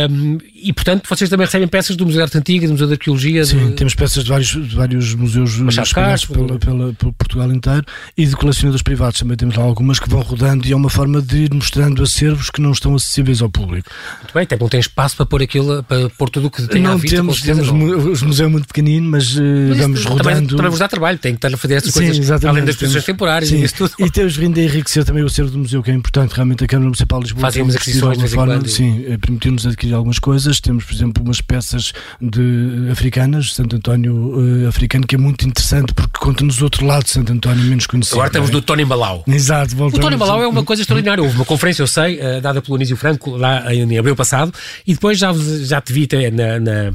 Um, 0.10 0.38
e, 0.53 0.72
portanto, 0.74 1.07
vocês 1.07 1.29
também 1.29 1.45
recebem 1.45 1.67
peças 1.67 1.95
do 1.95 2.05
Museu 2.05 2.19
de 2.19 2.24
Arte 2.24 2.38
Antiga, 2.38 2.67
do 2.67 2.74
Museu 2.74 2.88
de 2.88 2.93
Arqueologia. 2.93 3.45
Sim, 3.45 3.69
de... 3.69 3.74
temos 3.74 3.95
peças 3.95 4.24
de 4.24 4.29
vários, 4.29 4.50
de 4.50 4.75
vários 4.75 5.13
museus 5.15 5.51
espalhados 5.77 6.25
pela, 6.25 6.60
pela, 6.60 6.93
pela, 6.93 7.13
Portugal 7.13 7.51
inteiro 7.51 7.86
e 8.17 8.25
de 8.25 8.36
colecionadores 8.36 8.81
privados 8.81 9.19
também 9.19 9.38
temos 9.38 9.55
lá 9.55 9.63
algumas 9.63 10.00
que 10.00 10.10
vão 10.10 10.22
rodando 10.22 10.67
e 10.67 10.72
é 10.72 10.75
uma 10.75 10.89
forma 10.89 11.22
de 11.22 11.43
ir 11.43 11.53
mostrando 11.53 12.01
acervos 12.03 12.50
que 12.50 12.62
não 12.62 12.72
estão 12.72 12.95
acessíveis 12.95 13.41
ao 13.41 13.50
público. 13.50 13.89
Muito 14.19 14.33
bem, 14.33 14.43
até 14.43 14.57
não 14.57 14.69
tem 14.69 14.79
espaço 14.79 15.15
para 15.15 15.25
pôr 15.25 15.41
aquilo, 15.41 15.83
para 15.83 16.10
pôr 16.12 16.29
tudo 16.29 16.48
o 16.48 16.51
que 16.51 16.67
tem 16.67 16.81
não 16.81 16.93
à 16.93 16.95
vista. 16.95 17.17
Temos, 17.17 17.41
temos 17.41 17.72
o 17.93 18.25
museu 18.25 18.45
é 18.45 18.50
muito 18.50 18.67
pequenino, 18.67 19.09
mas, 19.09 19.35
uh, 19.35 19.41
mas 19.69 19.77
vamos 19.77 20.05
rodando. 20.05 20.23
Também, 20.23 20.47
também 20.47 20.69
vos 20.69 20.79
dá 20.79 20.88
trabalho, 20.88 21.17
tem 21.17 21.33
que 21.33 21.38
estar 21.38 21.53
a 21.53 21.57
fazer 21.57 21.75
essas 21.75 21.93
sim, 21.93 22.05
coisas 22.05 22.43
além 22.43 22.63
das 22.63 22.75
exposições 22.75 23.03
temporárias 23.05 23.50
sim. 23.50 23.57
e 23.57 23.63
isso 23.63 23.75
tudo. 23.75 23.93
E 24.00 24.09
temos 24.09 24.35
vindo 24.35 24.59
a 24.59 24.63
enriquecer 24.63 25.03
também 25.03 25.23
o 25.23 25.27
acervo 25.27 25.51
do 25.51 25.59
museu, 25.59 25.81
que 25.83 25.91
é 25.91 25.93
importante, 25.93 26.33
realmente 26.33 26.63
a 26.63 26.67
Câmara 26.67 26.85
Municipal 26.85 27.19
de 27.19 27.25
Lisboa. 27.25 27.41
Fazemos 27.41 27.75
aquisições 27.75 28.17
de 28.17 28.27
forma, 28.27 28.53
quando, 28.55 28.69
Sim, 28.69 29.05
eh, 29.07 29.17
permitiu-nos 29.17 29.65
adquirir 29.65 29.93
algumas 29.93 30.19
coisas. 30.19 30.59
Temos, 30.59 30.83
por 30.83 30.93
exemplo, 30.93 31.23
umas 31.23 31.41
peças 31.41 31.93
de 32.21 32.89
africanas, 32.91 33.53
Santo 33.53 33.75
António 33.75 34.13
uh, 34.15 34.67
africano, 34.67 35.05
que 35.05 35.15
é 35.15 35.17
muito 35.17 35.47
interessante 35.47 35.93
porque 35.93 36.19
conta-nos 36.19 36.62
outro 36.62 36.85
lado 36.85 37.03
de 37.03 37.12
Santo 37.12 37.31
António, 37.31 37.63
menos 37.63 37.88
conhecido. 37.88 38.15
Agora 38.15 38.31
temos 38.31 38.50
é? 38.50 38.53
do 38.53 38.62
Tony 38.62 38.85
Malau. 38.85 39.23
Exato, 39.27 39.75
voltamos. 39.75 40.00
O 40.00 40.01
Tony 40.01 40.17
Malau 40.17 40.41
é 40.41 40.47
uma 40.47 40.63
coisa 40.63 40.81
extraordinária. 40.81 41.23
Houve 41.23 41.35
uma 41.35 41.45
conferência, 41.45 41.81
eu 41.81 41.88
sei, 41.88 42.19
uh, 42.19 42.41
dada 42.41 42.62
pelo 42.62 42.75
Anísio 42.75 42.95
Franco, 42.95 43.31
lá 43.31 43.73
em 43.73 43.97
abril 43.97 44.15
passado, 44.15 44.53
e 44.85 44.93
depois 44.93 45.17
já, 45.17 45.33
já 45.63 45.81
te 45.81 45.91
vi 45.91 46.07
na, 46.31 46.59
na 46.59 46.93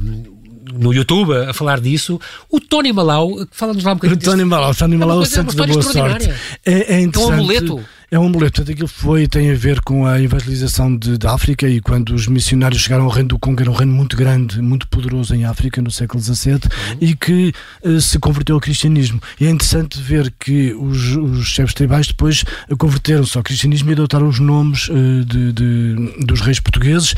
no 0.73 0.93
YouTube 0.93 1.35
a 1.35 1.53
falar 1.53 1.79
disso. 1.79 2.19
O 2.49 2.59
Tony 2.59 2.91
Malau, 2.91 3.45
fala-nos 3.51 3.83
lá 3.83 3.91
um 3.91 3.95
bocadinho. 3.95 4.19
O 4.19 4.23
Tony 4.23 4.45
Malau, 4.45 4.71
o 4.71 4.75
Tony 4.75 4.97
Malau 4.97 5.19
é 5.19 5.23
o 5.23 5.25
santo 5.25 5.55
da 5.55 5.65
boa 5.65 5.81
sorte. 5.81 6.29
É, 6.65 6.95
é 6.95 7.01
interessante. 7.01 7.17
É 7.17 7.19
um 7.19 7.33
amuleto. 7.33 7.85
É 8.11 8.17
um 8.17 8.25
amuleto. 8.25 8.53
Portanto, 8.53 8.71
aquilo 8.71 8.87
foi, 8.87 9.27
tem 9.27 9.51
a 9.51 9.55
ver 9.55 9.81
com 9.81 10.05
a 10.05 10.19
evangelização 10.19 10.95
de, 10.95 11.17
da 11.17 11.33
África 11.33 11.67
e 11.67 11.79
quando 11.79 12.13
os 12.15 12.27
missionários 12.27 12.81
chegaram 12.81 13.03
ao 13.03 13.09
reino 13.09 13.29
do 13.29 13.39
Congo, 13.39 13.61
era 13.61 13.69
um 13.69 13.73
reino 13.73 13.93
muito 13.93 14.17
grande, 14.17 14.61
muito 14.61 14.87
poderoso 14.87 15.35
em 15.35 15.45
África, 15.45 15.81
no 15.81 15.91
século 15.91 16.21
XVII, 16.21 16.53
uhum. 16.53 16.59
e 16.99 17.15
que 17.15 17.53
uh, 17.83 18.01
se 18.01 18.17
converteu 18.17 18.55
ao 18.55 18.61
cristianismo. 18.61 19.21
E 19.39 19.45
é 19.45 19.49
interessante 19.49 20.01
ver 20.01 20.33
que 20.39 20.73
os, 20.73 21.15
os 21.15 21.47
chefes 21.47 21.73
tribais 21.75 22.07
depois 22.07 22.43
converteram-se 22.77 23.37
ao 23.37 23.43
cristianismo 23.43 23.91
e 23.91 23.93
adotaram 23.93 24.27
os 24.27 24.39
nomes 24.39 24.89
uh, 24.89 25.25
de, 25.25 25.53
de, 25.53 26.25
dos 26.25 26.41
reis 26.41 26.59
portugueses 26.59 27.13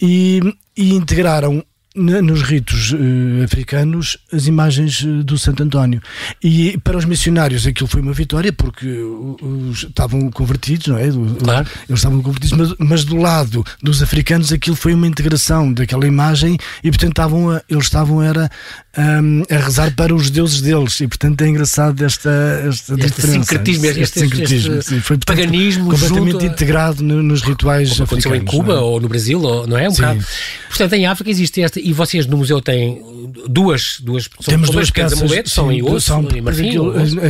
e, 0.00 0.40
e 0.74 0.94
integraram 0.94 1.62
nos 1.94 2.42
ritos 2.42 2.92
uh, 2.92 3.44
africanos 3.44 4.16
as 4.32 4.46
imagens 4.46 5.02
uh, 5.02 5.22
do 5.22 5.36
Santo 5.36 5.62
António. 5.62 6.00
E 6.42 6.78
para 6.82 6.96
os 6.96 7.04
missionários 7.04 7.66
aquilo 7.66 7.88
foi 7.88 8.00
uma 8.00 8.12
vitória 8.12 8.52
porque 8.52 8.88
os, 8.88 9.84
estavam 9.84 10.30
convertidos, 10.30 10.86
não 10.86 10.96
é? 10.96 11.08
Claro. 11.42 11.68
Eles 11.88 11.98
estavam 11.98 12.22
convertidos, 12.22 12.56
mas, 12.56 12.74
mas, 12.78 13.04
do 13.04 13.16
lado 13.16 13.64
dos 13.82 14.02
africanos 14.02 14.52
aquilo 14.52 14.76
foi 14.76 14.94
uma 14.94 15.06
integração 15.06 15.72
daquela 15.72 16.06
imagem 16.06 16.56
e 16.82 16.90
portanto 16.90 17.10
estavam 17.10 17.50
a, 17.50 17.62
eles 17.68 17.84
estavam 17.84 18.22
era 18.22 18.50
um, 18.96 19.42
a 19.50 19.56
rezar 19.56 19.94
para 19.94 20.14
os 20.14 20.30
deuses 20.30 20.60
deles 20.60 20.98
e 21.00 21.08
portanto 21.08 21.42
é 21.42 21.48
engraçado 21.48 22.02
esta, 22.04 22.30
esta 22.66 22.94
este 22.94 23.06
diferença. 23.06 23.42
Sincretismo, 23.42 23.86
este, 23.86 24.00
este, 24.00 24.20
sincretismo, 24.20 24.74
este, 24.76 24.88
sim, 24.88 25.00
foi 25.00 25.18
portanto, 25.18 25.36
paganismo 25.36 25.90
completamente 25.90 26.46
integrado 26.46 27.02
no, 27.02 27.22
nos 27.22 27.42
rituais 27.42 27.92
como 27.92 28.04
africanos. 28.04 28.38
em 28.38 28.44
Cuba 28.44 28.74
é? 28.74 28.78
ou 28.78 29.00
no 29.00 29.08
Brasil, 29.08 29.40
ou, 29.42 29.66
não 29.66 29.76
é? 29.76 29.88
Um 29.88 29.92
bocado. 29.92 30.24
Portanto, 30.68 30.92
em 30.94 31.06
África 31.06 31.30
existe 31.30 31.60
esta 31.60 31.81
e 31.82 31.92
vocês 31.92 32.26
no 32.26 32.36
museu 32.36 32.60
têm 32.60 33.02
duas, 33.48 33.98
duas 34.00 34.28
Temos 34.44 34.70
duas 34.70 34.90
peças, 34.90 35.20
amuletos, 35.20 35.52
são 35.52 35.72
em 35.72 35.82
osso, 35.82 36.00
são, 36.00 36.28
em 36.34 36.40
marfim. 36.40 36.70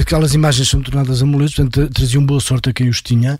Aquelas 0.00 0.35
imagens 0.35 0.68
são 0.68 0.82
tornadas 0.82 1.23
amuletos, 1.23 1.54
portanto 1.54 1.92
traziam 1.92 2.25
boa 2.25 2.40
sorte 2.40 2.71
a 2.71 2.73
quem 2.73 2.88
os 2.88 3.00
tinha. 3.00 3.38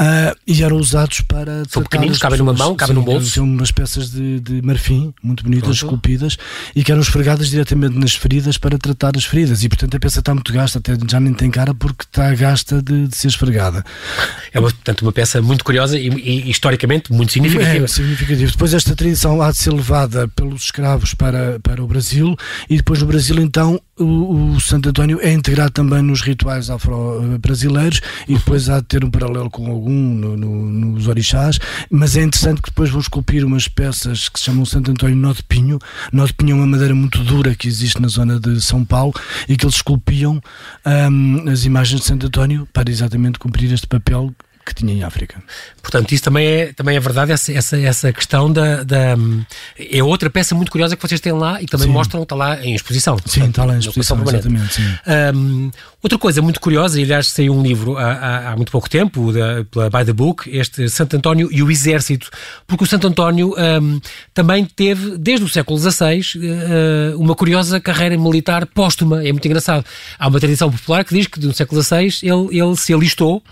Uh, 0.00 0.34
e 0.46 0.62
eram 0.62 0.78
usados 0.78 1.20
para. 1.20 1.64
São 1.68 1.82
pequeninos, 1.82 2.18
cabem 2.18 2.38
numa 2.38 2.54
mão, 2.54 2.74
cabem 2.74 2.94
num 2.94 3.02
bolso. 3.02 3.30
São 3.30 3.44
umas 3.44 3.70
peças 3.70 4.10
de, 4.10 4.40
de 4.40 4.62
marfim, 4.62 5.12
muito 5.22 5.44
bonitas, 5.44 5.64
Pronto. 5.64 5.76
esculpidas, 5.76 6.38
e 6.74 6.82
que 6.82 6.90
eram 6.90 7.02
esfregadas 7.02 7.50
diretamente 7.50 7.98
nas 7.98 8.14
feridas 8.14 8.56
para 8.56 8.78
tratar 8.78 9.12
as 9.16 9.26
feridas. 9.26 9.62
E 9.62 9.68
portanto 9.68 9.94
a 9.94 10.00
peça 10.00 10.20
está 10.20 10.32
muito 10.32 10.50
gasta, 10.50 10.78
até 10.78 10.96
já 11.06 11.20
nem 11.20 11.34
tem 11.34 11.50
cara 11.50 11.74
porque 11.74 12.04
está 12.04 12.34
gasta 12.34 12.80
de, 12.82 13.06
de 13.06 13.16
ser 13.16 13.28
esfregada. 13.28 13.84
É 14.50 14.58
uma, 14.58 14.70
portanto 14.70 15.02
uma 15.02 15.12
peça 15.12 15.42
muito 15.42 15.62
curiosa 15.62 15.98
e, 15.98 16.08
e 16.08 16.50
historicamente 16.50 17.12
muito 17.12 17.32
significativa. 17.32 17.84
É, 17.84 17.88
significativa. 17.88 18.50
Depois 18.50 18.72
esta 18.72 18.96
tradição 18.96 19.42
há 19.42 19.50
de 19.50 19.58
ser 19.58 19.72
levada 19.72 20.26
pelos 20.28 20.62
escravos 20.62 21.12
para, 21.12 21.60
para 21.60 21.84
o 21.84 21.86
Brasil, 21.86 22.34
e 22.68 22.78
depois 22.78 23.00
no 23.00 23.06
Brasil 23.06 23.36
então 23.38 23.78
o, 24.02 24.54
o 24.54 24.60
Santo 24.60 24.88
António 24.88 25.18
é 25.20 25.32
integrado 25.32 25.70
também 25.70 26.02
nos 26.02 26.20
rituais 26.20 26.68
afro-brasileiros 26.68 28.00
e 28.28 28.34
depois 28.34 28.68
há 28.68 28.80
de 28.80 28.86
ter 28.86 29.04
um 29.04 29.10
paralelo 29.10 29.50
com 29.50 29.70
algum 29.70 29.92
no, 29.92 30.36
no, 30.36 30.66
nos 30.66 31.08
orixás, 31.08 31.58
mas 31.90 32.16
é 32.16 32.22
interessante 32.22 32.60
que 32.60 32.70
depois 32.70 32.90
vou 32.90 33.00
esculpir 33.00 33.44
umas 33.44 33.68
peças 33.68 34.28
que 34.28 34.38
se 34.38 34.46
chamam 34.46 34.64
Santo 34.64 34.90
António 34.90 35.16
Nó 35.16 35.32
de 35.32 35.42
Pinho. 35.42 35.78
Nó 36.12 36.26
de 36.26 36.32
Pinho 36.32 36.52
é 36.52 36.54
uma 36.54 36.66
madeira 36.66 36.94
muito 36.94 37.22
dura 37.24 37.54
que 37.54 37.68
existe 37.68 38.00
na 38.00 38.08
zona 38.08 38.38
de 38.38 38.60
São 38.60 38.84
Paulo 38.84 39.14
e 39.48 39.56
que 39.56 39.64
eles 39.64 39.76
esculpiam 39.76 40.40
um, 41.10 41.50
as 41.50 41.64
imagens 41.64 42.00
de 42.00 42.06
Santo 42.06 42.26
António 42.26 42.68
para 42.72 42.90
exatamente 42.90 43.38
cumprir 43.38 43.72
este 43.72 43.86
papel 43.86 44.34
que 44.64 44.74
tinha 44.74 44.92
em 44.92 45.02
África. 45.02 45.42
Portanto, 45.82 46.12
isso 46.12 46.22
também 46.22 46.46
é, 46.46 46.72
também 46.72 46.96
é 46.96 47.00
verdade, 47.00 47.32
essa, 47.32 47.52
essa, 47.52 47.78
essa 47.78 48.12
questão 48.12 48.52
da, 48.52 48.82
da. 48.82 49.16
É 49.78 50.02
outra 50.02 50.30
peça 50.30 50.54
muito 50.54 50.70
curiosa 50.70 50.96
que 50.96 51.02
vocês 51.06 51.20
têm 51.20 51.32
lá 51.32 51.60
e 51.60 51.66
que 51.66 51.70
também 51.70 51.88
sim. 51.88 51.92
mostram, 51.92 52.22
está 52.22 52.34
lá 52.34 52.64
em 52.64 52.74
exposição. 52.74 53.16
Sim, 53.18 53.22
portanto, 53.24 53.48
está 53.48 53.64
lá 53.64 53.74
em 53.74 53.78
exposição, 53.78 54.22
exatamente. 54.22 54.74
Sim. 54.74 54.82
Um, 55.34 55.70
outra 56.02 56.18
coisa 56.18 56.40
muito 56.40 56.60
curiosa, 56.60 57.00
e 57.00 57.02
aliás 57.02 57.28
saiu 57.28 57.54
um 57.54 57.62
livro 57.62 57.96
há, 57.96 58.12
há, 58.12 58.52
há 58.52 58.56
muito 58.56 58.70
pouco 58.70 58.88
tempo, 58.88 59.32
da, 59.32 59.64
pela 59.70 59.90
By 59.90 60.04
the 60.04 60.12
Book, 60.12 60.48
este 60.50 60.88
Santo 60.88 61.16
António 61.16 61.48
e 61.50 61.62
o 61.62 61.70
Exército, 61.70 62.30
porque 62.66 62.84
o 62.84 62.86
Santo 62.86 63.06
António 63.08 63.54
um, 63.58 64.00
também 64.32 64.64
teve, 64.64 65.18
desde 65.18 65.44
o 65.44 65.48
século 65.48 65.78
XVI, 65.78 66.20
uh, 66.36 67.20
uma 67.20 67.34
curiosa 67.34 67.80
carreira 67.80 68.16
militar 68.16 68.66
póstuma. 68.66 69.26
É 69.26 69.32
muito 69.32 69.46
engraçado. 69.46 69.84
Há 70.18 70.28
uma 70.28 70.38
tradição 70.38 70.70
popular 70.70 71.04
que 71.04 71.14
diz 71.14 71.26
que 71.26 71.40
no 71.40 71.52
século 71.52 71.82
XVI 71.82 72.08
ele, 72.22 72.58
ele 72.58 72.76
se 72.76 72.94
alistou 72.94 73.42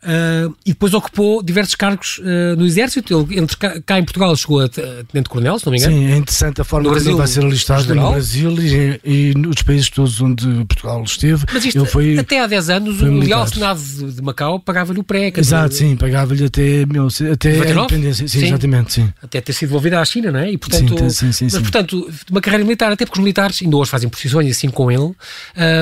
Uh, 0.00 0.54
e 0.64 0.70
depois 0.70 0.94
ocupou 0.94 1.42
diversos 1.42 1.74
cargos 1.74 2.18
uh, 2.18 2.56
no 2.56 2.64
Exército. 2.64 3.26
Ele, 3.28 3.40
entre 3.40 3.56
cá, 3.56 3.98
em 3.98 4.04
Portugal, 4.04 4.34
chegou 4.36 4.60
a 4.60 4.68
Tenente-Coronel, 4.68 5.58
se 5.58 5.66
não 5.66 5.72
me 5.72 5.78
engano. 5.78 5.96
Sim, 5.96 6.12
é 6.12 6.16
interessante 6.16 6.60
a 6.60 6.64
forma 6.64 6.84
no 6.84 6.90
Brasil, 6.90 7.10
ele 7.10 7.18
vai 7.18 7.26
ser 7.26 7.44
alistado 7.44 7.94
no 7.94 8.10
Brasil 8.12 8.56
e, 8.60 9.00
e, 9.04 9.34
nos 9.34 9.62
países 9.62 9.90
todos 9.90 10.20
onde 10.20 10.46
Portugal 10.66 11.02
esteve. 11.02 11.44
Mas 11.52 11.64
isto, 11.64 11.78
ele 11.78 11.86
foi, 11.86 12.18
até 12.18 12.40
há 12.40 12.46
10 12.46 12.70
anos, 12.70 13.02
o 13.02 13.18
Leal 13.18 13.46
Senado 13.48 13.80
de 13.80 14.22
Macau 14.22 14.60
pagava-lhe 14.60 15.00
o 15.00 15.04
pré. 15.04 15.32
Exato, 15.36 15.74
sim, 15.74 15.96
pagava-lhe 15.96 16.44
até, 16.44 16.86
meu, 16.86 17.08
até 17.32 17.50
a 17.50 17.70
independência. 17.70 18.28
Sim, 18.28 18.40
sim, 18.40 18.46
exatamente, 18.46 18.92
sim. 18.92 19.12
Até 19.22 19.40
ter 19.40 19.52
sido 19.52 19.68
devolvida 19.68 20.00
à 20.00 20.04
China, 20.04 20.30
não 20.30 20.40
é? 20.40 20.52
E, 20.52 20.58
portanto, 20.58 21.10
sim, 21.10 21.32
sim, 21.32 21.32
sim, 21.32 21.48
mas, 21.52 21.62
portanto, 21.62 22.08
uma 22.30 22.40
carreira 22.40 22.64
militar, 22.64 22.92
até 22.92 23.04
porque 23.04 23.18
os 23.18 23.22
militares 23.22 23.60
ainda 23.62 23.76
hoje 23.76 23.90
fazem 23.90 24.08
profissões 24.08 24.50
assim 24.50 24.68
com 24.68 24.90
ele, 24.90 25.12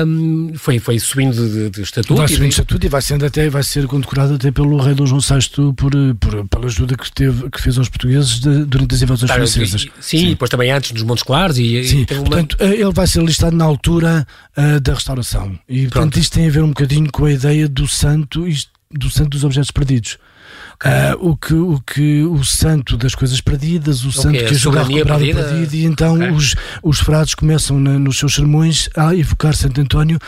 um, 0.05 0.53
foi, 0.55 0.79
foi 0.79 0.99
subindo 0.99 1.35
de, 1.35 1.69
de 1.69 1.81
estatuto. 1.81 2.15
Vai 2.15 2.27
subindo 2.27 2.49
de 2.49 2.49
estatuto 2.49 2.85
e 2.85 2.89
vai, 2.89 3.01
sendo 3.01 3.25
até, 3.25 3.49
vai 3.49 3.63
ser 3.63 3.85
condecorado 4.07 4.35
até 4.35 4.51
pelo 4.51 4.77
rei 4.77 4.95
Dom 4.95 5.05
João 5.05 5.19
VI 5.19 5.73
por, 5.75 5.91
por, 6.19 6.47
pela 6.47 6.65
ajuda 6.65 6.95
que, 6.95 7.11
teve, 7.11 7.49
que 7.49 7.61
fez 7.61 7.77
aos 7.77 7.89
portugueses 7.89 8.39
de, 8.39 8.65
durante 8.65 8.95
as 8.95 9.01
invasões 9.01 9.29
claro, 9.29 9.47
francesas. 9.47 9.81
E, 9.81 9.91
sim, 10.01 10.17
sim, 10.19 10.29
depois 10.29 10.49
também 10.49 10.71
antes 10.71 10.91
dos 10.91 11.03
Montes 11.03 11.23
Claros. 11.23 11.57
E, 11.57 11.83
sim, 11.83 12.01
e 12.01 12.05
portanto, 12.05 12.55
eh, 12.59 12.75
ele 12.75 12.93
vai 12.93 13.05
ser 13.05 13.21
listado 13.21 13.55
na 13.55 13.65
altura 13.65 14.25
uh, 14.57 14.79
da 14.79 14.93
restauração. 14.93 15.59
E, 15.67 15.81
Pronto. 15.81 15.93
portanto, 15.93 16.19
isto 16.19 16.33
tem 16.33 16.47
a 16.47 16.51
ver 16.51 16.63
um 16.63 16.69
bocadinho 16.69 17.11
com 17.11 17.25
a 17.25 17.31
ideia 17.31 17.67
do 17.67 17.87
santo, 17.87 18.45
do 18.91 19.09
santo 19.09 19.29
dos 19.29 19.43
objetos 19.43 19.71
perdidos. 19.71 20.17
Uh, 20.77 21.29
o, 21.31 21.35
que, 21.35 21.53
o 21.55 21.79
que 21.81 22.21
o 22.21 22.43
santo 22.43 22.97
das 22.97 23.15
coisas 23.15 23.41
perdidas, 23.41 24.05
o 24.05 24.11
santo 24.11 24.37
que 24.37 24.45
ajuda 24.45 24.81
a 24.81 24.83
recuperar 24.83 25.17
o 25.17 25.33
perdido, 25.33 25.75
e 25.75 25.85
então 25.85 26.15
okay. 26.15 26.29
os, 26.29 26.55
os 26.83 26.99
frades 26.99 27.33
começam 27.33 27.79
na, 27.79 27.97
nos 27.97 28.19
seus 28.19 28.35
sermões 28.35 28.87
a 28.95 29.15
evocar 29.15 29.55
Santo 29.55 29.81
António 29.81 30.19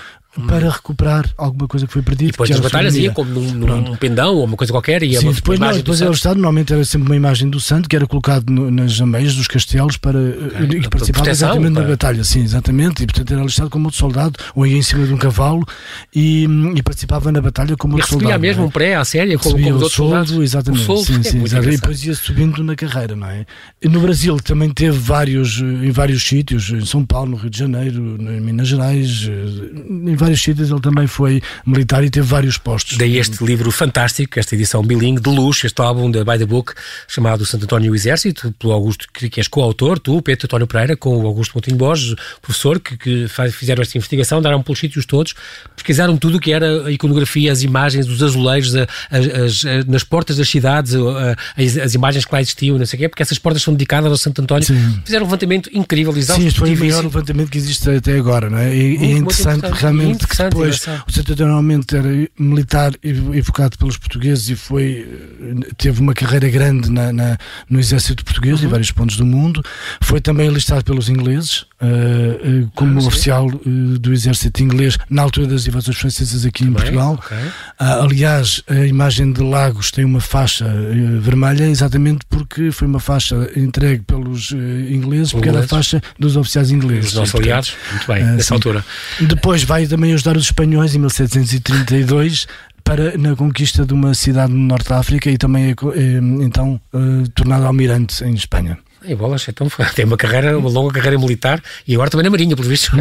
para 0.47 0.69
recuperar 0.69 1.27
alguma 1.35 1.67
coisa 1.67 1.87
que 1.87 1.93
foi 1.93 2.03
perdida. 2.03 2.29
E 2.29 2.31
depois 2.31 2.49
das 2.49 2.59
batalhas 2.59 2.95
ia 2.95 3.11
como 3.11 3.31
num, 3.31 3.81
num, 3.81 3.95
pendão 3.95 4.35
ou 4.35 4.45
uma 4.45 4.55
coisa 4.55 4.71
qualquer. 4.71 5.01
Ia 5.01 5.19
Sim, 5.19 5.27
uma, 5.27 5.33
depois, 5.33 5.59
não, 5.59 5.73
depois 5.73 6.01
era 6.01 6.11
o 6.11 6.13
Estado, 6.13 6.35
normalmente 6.35 6.71
era 6.71 6.85
sempre 6.85 7.07
uma 7.07 7.15
imagem 7.15 7.49
do 7.49 7.59
santo 7.59 7.89
que 7.89 7.95
era 7.95 8.05
colocado 8.05 8.49
no, 8.51 8.69
nas 8.69 9.01
ameias 9.01 9.35
dos 9.35 9.47
castelos 9.47 9.97
para, 9.97 10.19
okay. 10.19 10.79
e 10.79 10.87
participava 10.87 11.29
exatamente 11.29 11.73
para... 11.73 11.83
na 11.83 11.89
batalha. 11.89 12.23
Sim, 12.23 12.43
exatamente. 12.43 13.03
E 13.03 13.07
portanto 13.07 13.33
era 13.33 13.41
listado 13.41 13.69
como 13.71 13.85
outro 13.85 13.99
soldado 13.99 14.39
ou 14.53 14.67
ia 14.67 14.77
em 14.77 14.81
cima 14.83 15.05
de 15.05 15.13
um 15.13 15.17
cavalo 15.17 15.65
e, 16.13 16.47
e 16.75 16.83
participava 16.83 17.31
na 17.31 17.41
batalha 17.41 17.75
como 17.75 17.95
outro 17.95 18.07
soldado. 18.07 18.29
E 18.29 18.31
recebia 18.31 18.49
mesmo 18.49 18.63
é? 18.63 18.65
um 18.67 18.69
pré 18.69 18.95
à 18.95 19.03
séria 19.03 19.37
como, 19.37 19.55
como 19.55 19.65
os 19.65 19.81
outros 19.81 19.93
soldo, 19.93 20.27
soldados. 20.27 20.43
Exatamente. 20.43 20.85
Soldo, 20.85 21.05
sim, 21.05 21.19
é 21.19 21.23
sim, 21.23 21.43
exatamente. 21.43 21.73
E 21.73 21.81
depois 21.81 22.05
ia 22.05 22.13
subindo 22.13 22.63
na 22.63 22.75
carreira, 22.75 23.15
não 23.15 23.27
é? 23.27 23.45
E 23.81 23.89
no 23.89 23.99
Brasil 23.99 24.37
também 24.37 24.69
teve 24.69 24.97
vários, 24.97 25.59
em 25.59 25.89
vários 25.89 26.21
sítios, 26.23 26.69
em 26.69 26.85
São 26.85 27.03
Paulo, 27.03 27.31
no 27.31 27.37
Rio 27.37 27.49
de 27.49 27.57
Janeiro, 27.57 28.17
em 28.19 28.39
Minas 28.41 28.67
Gerais, 28.67 29.27
em 29.27 30.18
vários 30.19 30.41
sítios 30.41 30.69
ele 30.69 30.79
também 30.79 31.07
foi 31.07 31.41
militar 31.65 32.03
e 32.03 32.09
teve 32.09 32.27
vários 32.27 32.57
postos. 32.57 32.97
Daí 32.97 33.17
este 33.17 33.43
livro 33.43 33.71
fantástico, 33.71 34.39
esta 34.39 34.55
edição 34.55 34.83
bilingue 34.83 35.21
de 35.21 35.29
luxo, 35.29 35.65
este 35.65 35.81
álbum 35.81 36.09
da 36.11 36.23
By 36.23 36.37
the 36.37 36.45
Book, 36.45 36.73
chamado 37.07 37.45
Santo 37.45 37.63
António 37.63 37.87
e 37.87 37.89
o 37.91 37.95
Exército, 37.95 38.53
pelo 38.59 38.73
Augusto, 38.73 39.07
que 39.13 39.39
és 39.39 39.47
coautor, 39.47 39.99
tu, 39.99 40.21
Pedro 40.21 40.45
António 40.45 40.67
Pereira, 40.67 40.95
com 40.95 41.17
o 41.17 41.27
Augusto 41.27 41.53
Montinho 41.55 41.77
Borges, 41.77 42.15
professor, 42.41 42.79
que, 42.79 42.97
que 42.97 43.27
fizeram 43.51 43.81
esta 43.81 43.97
investigação, 43.97 44.41
deram 44.41 44.61
pelos 44.61 44.79
sítios 44.79 45.05
todos, 45.05 45.33
pesquisaram 45.75 46.17
tudo 46.17 46.37
o 46.37 46.39
que 46.39 46.51
era 46.51 46.85
a 46.85 46.91
iconografia, 46.91 47.51
as 47.51 47.63
imagens, 47.63 48.07
os 48.07 48.21
azulejos, 48.21 48.75
a, 48.75 48.87
as, 49.09 49.63
as, 49.65 49.85
nas 49.85 50.03
portas 50.03 50.37
das 50.37 50.49
cidades, 50.49 50.93
as, 51.57 51.77
as, 51.77 51.93
imagens 51.93 52.25
que 52.25 52.33
lá 52.33 52.41
existiam, 52.41 52.77
não 52.77 52.85
sei 52.85 52.97
o 52.97 53.01
quê, 53.01 53.09
porque 53.09 53.23
essas 53.23 53.39
portas 53.39 53.63
são 53.63 53.73
dedicadas 53.73 54.11
ao 54.11 54.17
Santo 54.17 54.41
António. 54.41 54.65
Sim. 54.65 55.01
Fizeram 55.05 55.25
um 55.25 55.27
levantamento 55.27 55.69
incrível, 55.73 56.13
Sim, 56.13 56.47
este 56.47 56.59
foi 56.59 56.73
o 56.73 56.79
maior 56.79 57.03
levantamento 57.03 57.49
que 57.49 57.57
existe 57.57 57.89
até 57.89 58.17
agora, 58.17 58.49
não 58.49 58.57
é? 58.57 58.75
E, 58.75 58.97
muito, 58.97 59.03
é 59.03 59.11
interessante, 59.17 59.61
muito 59.61 59.75
realmente 59.75 60.08
que 60.17 60.37
depois 60.37 60.85
o 60.87 61.19
António 61.19 61.45
normalmente 61.45 61.95
era 61.95 62.09
militar 62.37 62.93
evocado 63.03 63.77
pelos 63.77 63.97
portugueses 63.97 64.49
e 64.49 64.55
foi 64.55 65.07
teve 65.77 66.01
uma 66.01 66.13
carreira 66.13 66.49
grande 66.49 66.89
na, 66.91 67.11
na 67.11 67.37
no 67.69 67.79
exército 67.79 68.23
português 68.23 68.59
uhum. 68.59 68.67
em 68.67 68.69
vários 68.69 68.91
pontos 68.91 69.17
do 69.17 69.25
mundo. 69.25 69.63
Foi 70.01 70.21
também 70.21 70.47
alistado 70.47 70.83
pelos 70.83 71.09
ingleses 71.09 71.65
uh, 71.81 72.63
uh, 72.65 72.71
como 72.75 72.99
ah, 72.99 73.03
oficial 73.03 73.47
uh, 73.47 73.99
do 73.99 74.13
exército 74.13 74.61
inglês 74.61 74.97
na 75.09 75.21
altura 75.21 75.47
das 75.47 75.67
invasões 75.67 75.97
francesas 75.97 76.45
aqui 76.45 76.65
também? 76.65 76.71
em 76.71 76.75
Portugal. 76.75 77.13
Okay. 77.13 77.37
aliás, 77.79 78.63
a 78.67 78.85
imagem 78.85 79.31
de 79.31 79.41
Lagos 79.41 79.91
tem 79.91 80.05
uma 80.05 80.21
faixa 80.21 80.65
vermelha 81.19 81.65
exatamente 81.65 82.25
porque 82.29 82.71
foi 82.71 82.87
uma 82.87 82.99
faixa 82.99 83.49
entregue 83.55 84.03
pelos 84.03 84.51
ingleses, 84.51 85.31
porque 85.31 85.49
era 85.49 85.61
a 85.61 85.67
faixa 85.67 86.01
dos 86.17 86.35
oficiais 86.35 86.71
ingleses. 86.71 87.09
Os 87.09 87.13
nossos 87.15 87.35
aliados, 87.35 87.73
muito 87.91 88.07
bem, 88.07 88.23
nessa 88.23 88.43
sim. 88.43 88.53
altura. 88.53 88.85
Depois 89.19 89.63
vai 89.63 89.83
também 89.99 90.13
ajudar 90.13 90.37
os 90.37 90.45
espanhóis 90.45 90.95
em 90.95 90.99
1732 90.99 92.47
para, 92.85 93.17
na 93.17 93.35
conquista 93.35 93.85
de 93.85 93.93
uma 93.93 94.13
cidade 94.13 94.53
no 94.53 94.59
Norte 94.59 94.87
da 94.87 94.97
África 94.97 95.29
e 95.29 95.37
também 95.37 95.75
então 96.41 96.79
tornado 97.35 97.65
almirante 97.65 98.23
em 98.23 98.33
Espanha. 98.33 98.77
E 99.05 99.15
bolas, 99.15 99.45
então 99.47 99.67
tem 99.95 100.05
uma 100.05 100.17
carreira, 100.17 100.57
uma 100.57 100.69
longa 100.69 100.93
carreira 100.93 101.17
militar 101.17 101.61
e 101.87 101.93
agora 101.93 102.09
também 102.09 102.23
na 102.23 102.29
Marinha, 102.29 102.55
por 102.55 102.65
visto. 102.65 102.91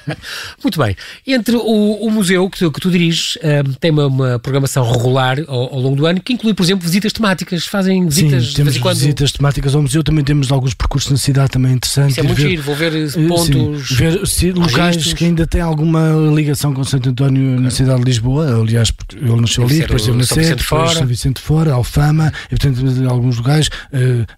Muito 0.62 0.78
bem. 0.78 0.96
Entre 1.26 1.56
o, 1.56 1.60
o 1.60 2.10
museu 2.10 2.48
que 2.48 2.58
tu, 2.58 2.72
que 2.72 2.80
tu 2.80 2.90
diriges, 2.90 3.36
um, 3.42 3.72
tem 3.74 3.90
uma, 3.90 4.06
uma, 4.06 4.38
programação 4.38 4.90
regular 4.90 5.38
ao, 5.46 5.74
ao, 5.74 5.80
longo 5.80 5.96
do 5.96 6.06
ano 6.06 6.20
que 6.20 6.32
inclui, 6.32 6.54
por 6.54 6.62
exemplo, 6.62 6.84
visitas 6.84 7.12
temáticas. 7.12 7.66
Fazem 7.66 8.06
visitas 8.06 8.48
Sim, 8.48 8.54
temos 8.54 8.78
quando... 8.78 8.96
visitas 8.96 9.32
temáticas 9.32 9.74
ao 9.74 9.82
museu, 9.82 10.02
também 10.02 10.24
temos 10.24 10.50
alguns 10.50 10.74
percursos 10.74 11.10
na 11.10 11.18
cidade 11.18 11.50
também 11.50 11.72
interessantes. 11.72 12.12
Isso 12.12 12.20
é 12.20 12.22
muito 12.22 12.40
ver, 12.40 12.48
giro, 12.48 12.62
vou 12.62 12.74
ver 12.74 12.94
eh, 12.94 13.28
pontos. 13.28 13.88
Sim, 13.88 13.94
ver 13.96 14.26
sim, 14.26 14.50
locais 14.52 15.12
que 15.12 15.24
ainda 15.24 15.46
têm 15.46 15.60
alguma 15.60 16.10
ligação 16.34 16.72
com 16.72 16.82
Santo 16.84 17.10
António 17.10 17.52
okay. 17.52 17.64
na 17.64 17.70
cidade 17.70 18.00
de 18.00 18.06
Lisboa. 18.06 18.62
Aliás, 18.62 18.92
ele 19.14 19.40
nasceu 19.40 19.64
ali, 19.64 19.80
depois 19.80 20.02
teve 20.02 20.16
na 20.16 20.24
Sé, 20.24 20.54
depois 20.54 20.92
São 20.92 21.06
Vicente 21.06 21.40
Fora, 21.40 21.72
Alfama, 21.74 22.32
e 22.46 22.56
portanto, 22.56 22.80
alguns 23.08 23.36
lugares, 23.36 23.68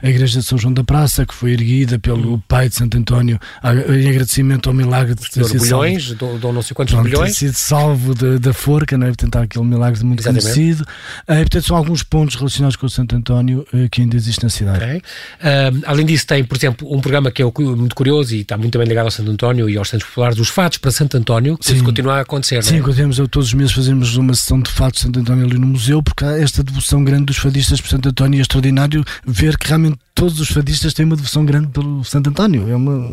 a 0.02 0.08
Igreja 0.08 0.40
de 0.40 0.44
São 0.44 0.58
João 0.58 0.72
da 0.72 0.82
Praça, 0.96 1.26
que 1.26 1.34
foi 1.34 1.52
erguida 1.52 1.98
pelo 1.98 2.38
pai 2.48 2.70
de 2.70 2.74
Santo 2.74 2.96
António 2.96 3.38
em 3.62 4.08
agradecimento 4.08 4.70
ao 4.70 4.74
milagre 4.74 5.14
de 5.14 5.30
ter 5.30 5.44
sido 5.44 5.62
bilhões, 5.62 6.16
salvo, 6.18 6.38
do, 6.38 6.52
não 6.52 6.62
sei 6.62 6.74
quantos 6.74 6.94
Pronto, 6.94 7.04
bilhões. 7.04 7.32
Ter 7.32 7.38
sido 7.46 7.54
salvo 7.54 8.14
da, 8.14 8.38
da 8.38 8.52
forca, 8.54 8.96
não 8.96 9.06
é? 9.06 9.10
Portanto, 9.10 9.36
há 9.36 9.42
aquele 9.42 9.64
milagre 9.66 10.02
muito 10.02 10.20
Exatamente. 10.20 10.54
conhecido. 10.54 10.82
Uh, 11.28 11.36
portanto, 11.36 11.66
são 11.66 11.76
alguns 11.76 12.02
pontos 12.02 12.36
relacionados 12.36 12.76
com 12.76 12.86
o 12.86 12.90
Santo 12.90 13.14
António 13.14 13.66
uh, 13.74 13.90
que 13.90 14.00
ainda 14.00 14.16
existe 14.16 14.42
na 14.42 14.48
cidade. 14.48 14.82
Okay. 14.82 14.96
Uh, 14.96 15.82
além 15.84 16.06
disso, 16.06 16.26
tem, 16.26 16.42
por 16.42 16.56
exemplo, 16.56 16.90
um 16.90 16.98
programa 16.98 17.30
que 17.30 17.42
é 17.42 17.44
muito 17.44 17.94
curioso 17.94 18.34
e 18.34 18.40
está 18.40 18.56
muito 18.56 18.78
bem 18.78 18.88
ligado 18.88 19.04
ao 19.04 19.10
Santo 19.10 19.30
António 19.30 19.68
e 19.68 19.76
aos 19.76 19.90
Santos 19.90 20.06
Populares, 20.06 20.38
os 20.38 20.48
fatos 20.48 20.78
para 20.78 20.90
Santo 20.90 21.18
António, 21.18 21.58
que 21.58 21.66
Sim. 21.66 21.84
continua 21.84 22.14
a 22.14 22.20
acontecer, 22.20 22.62
Sim, 22.64 22.78
é? 22.78 22.80
continuamos, 22.80 23.18
todos 23.30 23.48
os 23.48 23.54
meses 23.54 23.72
fazemos 23.72 24.16
uma 24.16 24.32
sessão 24.32 24.60
de 24.60 24.70
fatos 24.70 25.00
de 25.00 25.06
Santo 25.06 25.20
António 25.20 25.44
ali 25.44 25.58
no 25.58 25.66
museu, 25.66 26.02
porque 26.02 26.24
há 26.24 26.38
esta 26.38 26.64
devoção 26.64 27.04
grande 27.04 27.26
dos 27.26 27.36
fadistas 27.36 27.82
por 27.82 27.90
Santo 27.90 28.08
António 28.08 28.38
e 28.38 28.40
é 28.40 28.42
extraordinário 28.42 29.04
ver 29.26 29.58
que 29.58 29.68
realmente 29.68 29.98
todos 30.16 30.40
os 30.40 30.48
fadistas 30.48 30.85
têm 30.94 31.04
uma 31.04 31.16
devoção 31.16 31.44
grande 31.44 31.68
pelo 31.68 32.04
Santo 32.04 32.30
António. 32.30 32.68
É 32.68 32.76
uma. 32.76 33.08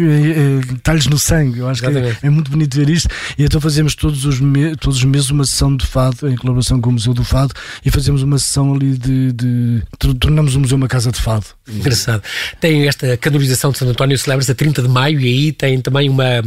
É, 0.00 0.94
é, 0.94 1.10
no 1.10 1.18
sangue. 1.18 1.58
Eu 1.58 1.68
acho 1.68 1.84
Exatamente. 1.84 2.20
que 2.20 2.26
é, 2.26 2.28
é, 2.28 2.30
muito 2.30 2.50
bonito 2.50 2.76
ver 2.76 2.88
isto. 2.88 3.08
E 3.38 3.44
então 3.44 3.60
fazemos 3.60 3.94
todos 3.94 4.24
os, 4.24 4.40
me, 4.40 4.76
todos 4.76 4.98
os 4.98 5.04
meses 5.04 5.30
uma 5.30 5.44
sessão 5.44 5.76
de 5.76 5.86
fado, 5.86 6.28
em 6.28 6.36
colaboração 6.36 6.80
com 6.80 6.90
o 6.90 6.92
Museu 6.92 7.14
do 7.14 7.24
Fado, 7.24 7.54
e 7.84 7.90
fazemos 7.90 8.22
uma 8.22 8.38
sessão 8.38 8.74
ali 8.74 8.96
de. 8.96 9.32
de 9.32 9.82
tornamos 10.18 10.54
o 10.54 10.60
museu 10.60 10.76
uma 10.76 10.88
casa 10.88 11.10
de 11.10 11.20
fado. 11.20 11.46
Engraçado. 11.68 12.22
Tem 12.60 12.86
esta 12.86 13.16
canonização 13.16 13.70
de 13.70 13.78
Santo 13.78 13.90
António, 13.90 14.18
celebra-se 14.18 14.50
a 14.50 14.54
30 14.54 14.82
de 14.82 14.88
maio, 14.88 15.20
e 15.20 15.26
aí 15.26 15.52
tem 15.52 15.80
também 15.80 16.08
uma 16.08 16.42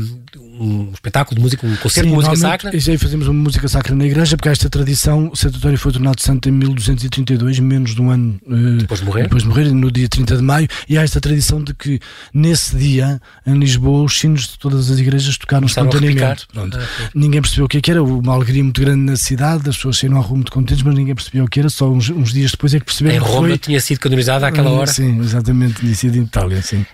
um 0.60 0.92
espetáculo 0.94 1.36
de 1.36 1.42
música, 1.42 1.68
um 1.68 1.76
concerto 1.76 2.10
Sim, 2.10 2.10
de 2.10 2.16
música 2.16 2.36
sacra? 2.36 2.72
E 2.74 2.92
aí 2.92 2.98
fazemos 2.98 3.28
uma 3.28 3.42
música 3.42 3.68
sacra 3.68 3.96
na 3.96 4.06
igreja, 4.06 4.38
porque 4.38 4.50
esta 4.50 4.70
tradição, 4.70 5.30
o 5.32 5.36
Santo 5.36 5.58
António 5.58 5.78
foi 5.78 5.92
tornado 5.92 6.22
santo 6.22 6.50
em 6.50 6.52
1232, 6.52 7.60
menos 7.60 7.94
de 7.94 8.02
um 8.02 8.10
ano 8.10 8.40
uh, 8.46 8.78
depois 8.78 9.00
de 9.00 9.06
morrer, 9.06 9.24
depois 9.24 9.44
de 9.44 9.50
morrer 9.50 9.72
no 9.72 9.92
dia 9.92 10.08
30 10.08 10.38
de 10.38 10.44
maio, 10.44 10.65
e 10.88 10.98
há 10.98 11.04
esta 11.04 11.20
tradição 11.20 11.64
de 11.64 11.74
que 11.74 12.00
nesse 12.34 12.76
dia, 12.76 13.22
em 13.46 13.58
Lisboa, 13.58 14.04
os 14.04 14.18
sinos 14.18 14.48
de 14.48 14.60
todas 14.60 14.90
as 14.90 15.00
igrejas 15.00 15.38
tocaram 15.38 15.66
espontaneamente. 15.66 16.48
Pronto. 16.52 16.78
Ah, 16.78 17.10
ninguém 17.14 17.42
percebeu 17.42 17.66
o 17.66 17.68
que, 17.68 17.78
é 17.78 17.82
que 17.82 17.92
era, 17.92 18.04
uma 18.04 18.34
alegria 18.34 18.64
muito 18.64 18.80
grande 18.82 19.02
na 19.02 19.16
cidade, 19.16 19.70
as 19.70 19.76
pessoas 19.76 19.98
saíram 19.98 20.18
à 20.18 20.22
rua 20.22 20.36
muito 20.36 20.52
contentes, 20.52 20.84
mas 20.84 20.96
ninguém 20.96 21.16
percebeu 21.16 21.46
o 21.46 21.48
que 21.48 21.60
era, 21.60 21.70
só 21.70 21.90
uns, 21.90 22.10
uns 22.10 22.34
dias 22.34 22.52
depois 22.52 22.74
é 22.74 22.80
que 22.80 22.86
perceberam. 22.86 23.18
Em 23.18 23.20
Roma 23.20 23.48
foi... 23.48 23.58
tinha 23.58 23.80
sido 23.80 24.00
canonizada 24.00 24.48
àquela 24.48 24.70
hora. 24.70 24.92
Sim, 24.92 25.20
exatamente, 25.20 25.82
tinha 25.82 25.96
sido 25.96 26.18
em 26.18 26.24
Itália, 26.24 26.62
sim. 26.62 26.86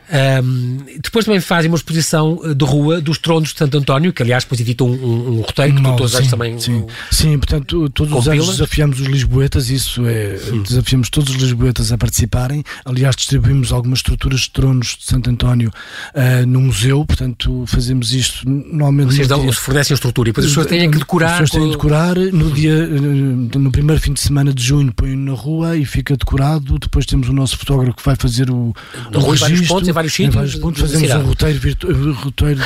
Um, 0.43 0.77
depois 1.01 1.25
também 1.25 1.39
fazem 1.39 1.69
uma 1.69 1.77
exposição 1.77 2.39
eh, 2.43 2.53
de 2.53 2.65
rua 2.65 3.01
dos 3.01 3.17
tronos 3.17 3.53
de 3.53 3.59
Santo 3.59 3.77
António, 3.77 4.13
que 4.13 4.21
aliás 4.21 4.43
depois 4.43 4.59
edita 4.61 4.83
um, 4.83 4.91
um, 4.91 5.37
um 5.37 5.41
roteiro 5.41 5.75
que 5.75 5.81
todos 5.81 6.13
os 6.13 6.15
anos 6.15 6.29
também. 6.29 6.59
Sim, 6.59 6.85
sim 7.11 7.37
portanto, 7.37 7.89
todos 7.89 8.13
os 8.13 8.27
anos 8.27 8.47
desafiamos 8.47 8.99
os 8.99 9.07
Lisboetas, 9.07 9.69
isso 9.69 10.05
é, 10.05 10.39
hum. 10.51 10.63
desafiamos 10.63 11.09
todos 11.09 11.35
os 11.35 11.41
Lisboetas 11.41 11.91
a 11.91 11.97
participarem. 11.97 12.63
Aliás, 12.85 13.15
distribuímos 13.15 13.60
algumas 13.69 13.99
estruturas 13.99 14.41
de 14.41 14.51
tronos 14.51 14.95
de 14.97 15.05
Santo 15.05 15.29
António 15.29 15.69
uh, 16.15 16.47
no 16.47 16.61
museu, 16.61 17.03
portanto, 17.05 17.65
fazemos 17.67 18.13
isto 18.13 18.49
normalmente. 18.49 19.13
Vocês 19.15 19.27
dão, 19.27 19.41
dia... 19.41 19.51
fornecem 19.51 19.93
a 19.93 19.95
estrutura 19.95 20.29
e 20.29 20.31
depois 20.31 20.45
as 20.45 20.51
pessoas 20.51 20.67
têm 20.67 20.89
que 20.89 20.97
decorar. 20.97 21.41
As 21.41 21.49
pessoas 21.49 21.63
têm 21.63 21.71
que 21.71 21.77
decorar. 21.77 22.15
No, 22.15 22.51
dia, 22.51 22.71
eh, 22.71 23.57
no 23.57 23.71
primeiro 23.71 24.01
fim 24.01 24.13
de 24.13 24.21
semana 24.21 24.53
de 24.53 24.63
junho, 24.63 24.93
põem 24.93 25.17
na 25.17 25.33
rua 25.33 25.75
e 25.75 25.85
fica 25.85 26.15
decorado. 26.15 26.79
Depois 26.79 27.05
temos 27.05 27.27
o 27.27 27.33
nosso 27.33 27.57
fotógrafo 27.57 27.97
que 27.97 28.05
vai 28.05 28.15
fazer 28.15 28.49
o. 28.49 28.73
O 29.13 29.19
registro, 29.19 29.39
vários 29.39 29.67
pontos, 29.67 29.89
em 29.89 29.91
vários 29.91 30.13
sítios. 30.13 30.33
Em 30.33 30.37
vários 30.37 30.55
pontos, 30.55 30.81
fazemos 30.81 31.11
um 31.11 31.27
roteiro, 31.27 31.59
virtu... 31.59 32.13
roteiro 32.13 32.61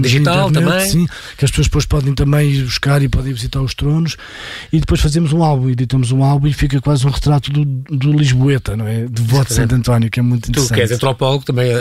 digital 0.00 0.50
internet, 0.50 0.70
também. 0.70 0.88
Sim, 0.88 1.06
que 1.36 1.44
as 1.44 1.50
pessoas 1.50 1.66
depois 1.66 1.86
podem 1.86 2.14
também 2.14 2.50
ir 2.50 2.64
buscar 2.64 3.02
e 3.02 3.08
podem 3.08 3.32
visitar 3.32 3.60
os 3.60 3.74
tronos. 3.74 4.16
E 4.72 4.78
depois 4.78 5.00
fazemos 5.00 5.32
um 5.32 5.42
álbum, 5.42 5.68
editamos 5.70 6.12
um 6.12 6.22
álbum 6.22 6.46
e 6.46 6.52
fica 6.52 6.80
quase 6.80 7.06
um 7.06 7.10
retrato 7.10 7.50
do, 7.50 7.64
do 7.64 8.12
Lisboeta, 8.12 8.76
não 8.76 8.86
é? 8.86 9.06
De 9.06 9.22
voto 9.22 9.48
de 9.48 9.54
Santo 9.54 9.74
António, 9.74 10.10
que 10.10 10.20
é 10.20 10.22
muito 10.22 10.37
interessante. 10.38 10.68
Tu 10.68 10.74
que 10.74 10.80
és 10.80 10.92
antropólogo 10.92 11.44
também 11.44 11.74
uh, 11.74 11.78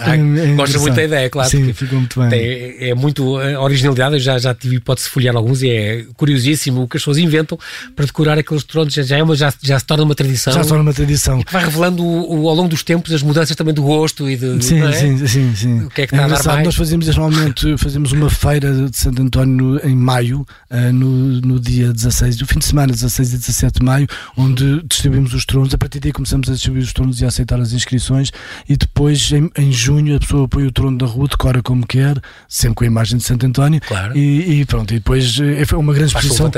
é, 0.00 0.54
gostas 0.54 0.80
muito 0.80 0.94
da 0.94 1.04
ideia, 1.04 1.30
claro. 1.30 1.48
Sim, 1.48 1.72
fica 1.72 1.94
muito 1.94 2.20
bem. 2.20 2.28
Tem, 2.28 2.90
é 2.90 2.94
muito 2.94 3.36
originalidade, 3.36 4.14
eu 4.14 4.20
já, 4.20 4.38
já 4.38 4.54
tive 4.54 4.76
hipótese 4.76 5.06
de 5.06 5.12
folhear 5.12 5.36
alguns 5.36 5.62
e 5.62 5.70
é 5.70 6.04
curiosíssimo 6.16 6.82
o 6.82 6.88
que 6.88 6.96
as 6.96 7.02
pessoas 7.02 7.18
inventam 7.18 7.58
para 7.94 8.06
decorar 8.06 8.38
aqueles 8.38 8.64
tronos, 8.64 8.92
já, 8.94 9.16
é 9.16 9.22
uma, 9.22 9.34
já, 9.34 9.52
já 9.62 9.78
se 9.78 9.84
torna 9.84 10.04
uma 10.04 10.14
tradição. 10.14 10.52
Já 10.52 10.62
se 10.62 10.68
torna 10.68 10.82
uma 10.82 10.92
tradição. 10.92 11.42
vai 11.50 11.64
revelando 11.64 12.02
o, 12.02 12.42
o, 12.42 12.48
ao 12.48 12.54
longo 12.54 12.68
dos 12.68 12.82
tempos 12.82 13.12
as 13.12 13.22
mudanças 13.22 13.56
também 13.56 13.74
do 13.74 13.82
gosto 13.82 14.28
e 14.28 14.36
de. 14.36 14.62
Sim, 14.64 14.82
é? 14.82 14.92
sim, 14.92 15.26
sim, 15.26 15.54
sim. 15.54 15.84
O 15.84 15.90
que 15.90 16.02
é 16.02 16.06
que 16.06 16.14
está 16.14 16.22
é 16.22 16.30
a 16.30 16.36
dar 16.36 16.44
mais? 16.44 16.64
Nós 16.64 16.74
fazemos 16.74 17.06
normalmente 17.06 17.76
fazemos 17.78 18.12
uma 18.12 18.30
feira 18.30 18.88
de 18.88 18.96
Santo 18.96 19.22
António 19.22 19.80
em 19.86 19.94
maio, 19.94 20.46
uh, 20.70 20.92
no, 20.92 21.40
no 21.40 21.60
dia 21.60 21.92
16, 21.92 22.36
do 22.36 22.46
fim 22.46 22.58
de 22.58 22.64
semana, 22.64 22.92
16 22.92 23.34
e 23.34 23.38
17 23.38 23.78
de 23.80 23.84
maio, 23.84 24.06
onde 24.36 24.82
distribuímos 24.88 25.34
os 25.34 25.44
tronos. 25.44 25.74
A 25.74 25.78
partir 25.78 26.00
daí 26.00 26.12
começamos 26.12 26.48
a 26.48 26.52
distribuir 26.52 26.84
os 26.84 26.92
tronos 26.92 27.20
e 27.20 27.24
a 27.24 27.28
aceitar 27.28 27.60
as 27.60 27.72
inscrições 27.72 27.93
e 28.68 28.76
depois 28.76 29.30
em, 29.32 29.50
em 29.56 29.72
junho 29.72 30.16
a 30.16 30.20
pessoa 30.20 30.48
põe 30.48 30.66
o 30.66 30.72
trono 30.72 30.98
da 30.98 31.06
rua, 31.06 31.28
decora 31.28 31.62
como 31.62 31.86
quer, 31.86 32.20
sempre 32.48 32.76
com 32.76 32.84
a 32.84 32.86
imagem 32.86 33.18
de 33.18 33.24
Santo 33.24 33.46
António 33.46 33.80
claro. 33.80 34.16
e, 34.16 34.60
e, 34.60 34.64
pronto, 34.64 34.92
e 34.92 34.98
depois 34.98 35.38
é 35.40 35.76
uma 35.76 35.92
grande 35.92 36.14
exposição. 36.14 36.50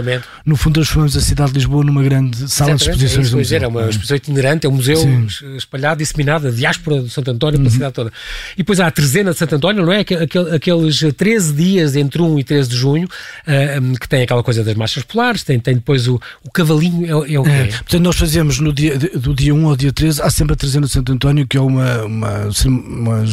No 0.44 0.56
fundo 0.56 0.74
transformamos 0.74 1.16
a 1.16 1.20
cidade 1.20 1.52
de 1.52 1.58
Lisboa 1.58 1.84
numa 1.84 2.02
grande 2.02 2.48
sala 2.50 2.72
Exatamente, 2.72 2.98
de 2.98 3.04
exposições. 3.06 3.16
É 3.16 3.20
isso, 3.20 3.36
dizer, 3.36 3.62
é 3.62 3.66
uma 3.66 3.88
exposição 3.88 4.16
itinerante, 4.16 4.66
é 4.66 4.68
um 4.68 4.72
museu 4.72 4.96
Sim. 4.96 5.26
espalhado, 5.56 5.98
disseminado, 5.98 6.48
a 6.48 6.50
diáspora 6.50 7.02
de 7.02 7.10
Santo 7.10 7.30
António 7.30 7.58
uhum. 7.58 7.64
pela 7.64 7.72
cidade 7.72 7.94
toda. 7.94 8.12
E 8.54 8.58
depois 8.58 8.80
há 8.80 8.86
a 8.86 8.90
trezena 8.90 9.32
de 9.32 9.38
Santo 9.38 9.54
António, 9.56 9.84
não 9.84 9.92
é? 9.92 10.00
Aqueles 10.54 11.02
13 11.16 11.52
dias 11.52 11.96
entre 11.96 12.22
1 12.22 12.38
e 12.38 12.44
13 12.44 12.68
de 12.68 12.76
junho, 12.76 13.06
uh, 13.06 13.98
que 13.98 14.08
tem 14.08 14.22
aquela 14.22 14.42
coisa 14.42 14.62
das 14.62 14.74
marchas 14.74 15.02
polares, 15.02 15.42
tem, 15.42 15.58
tem 15.58 15.74
depois 15.74 16.08
o, 16.08 16.20
o 16.44 16.50
cavalinho, 16.50 17.24
é, 17.24 17.34
é 17.34 17.40
o 17.40 17.44
que 17.44 17.50
é. 17.50 17.66
Portanto, 17.66 18.02
nós 18.02 18.16
fazemos 18.16 18.58
no 18.60 18.72
dia, 18.72 18.98
do 18.98 19.34
dia 19.34 19.54
1 19.54 19.66
ao 19.66 19.76
dia 19.76 19.92
13, 19.92 20.22
há 20.22 20.30
sempre 20.30 20.54
a 20.54 20.56
trezena 20.56 20.86
de 20.86 20.92
Santo 20.92 21.12
António, 21.12 21.25
que 21.48 21.56
é 21.56 21.60
uma, 21.60 22.04
uma, 22.04 22.48
uma, 22.66 23.24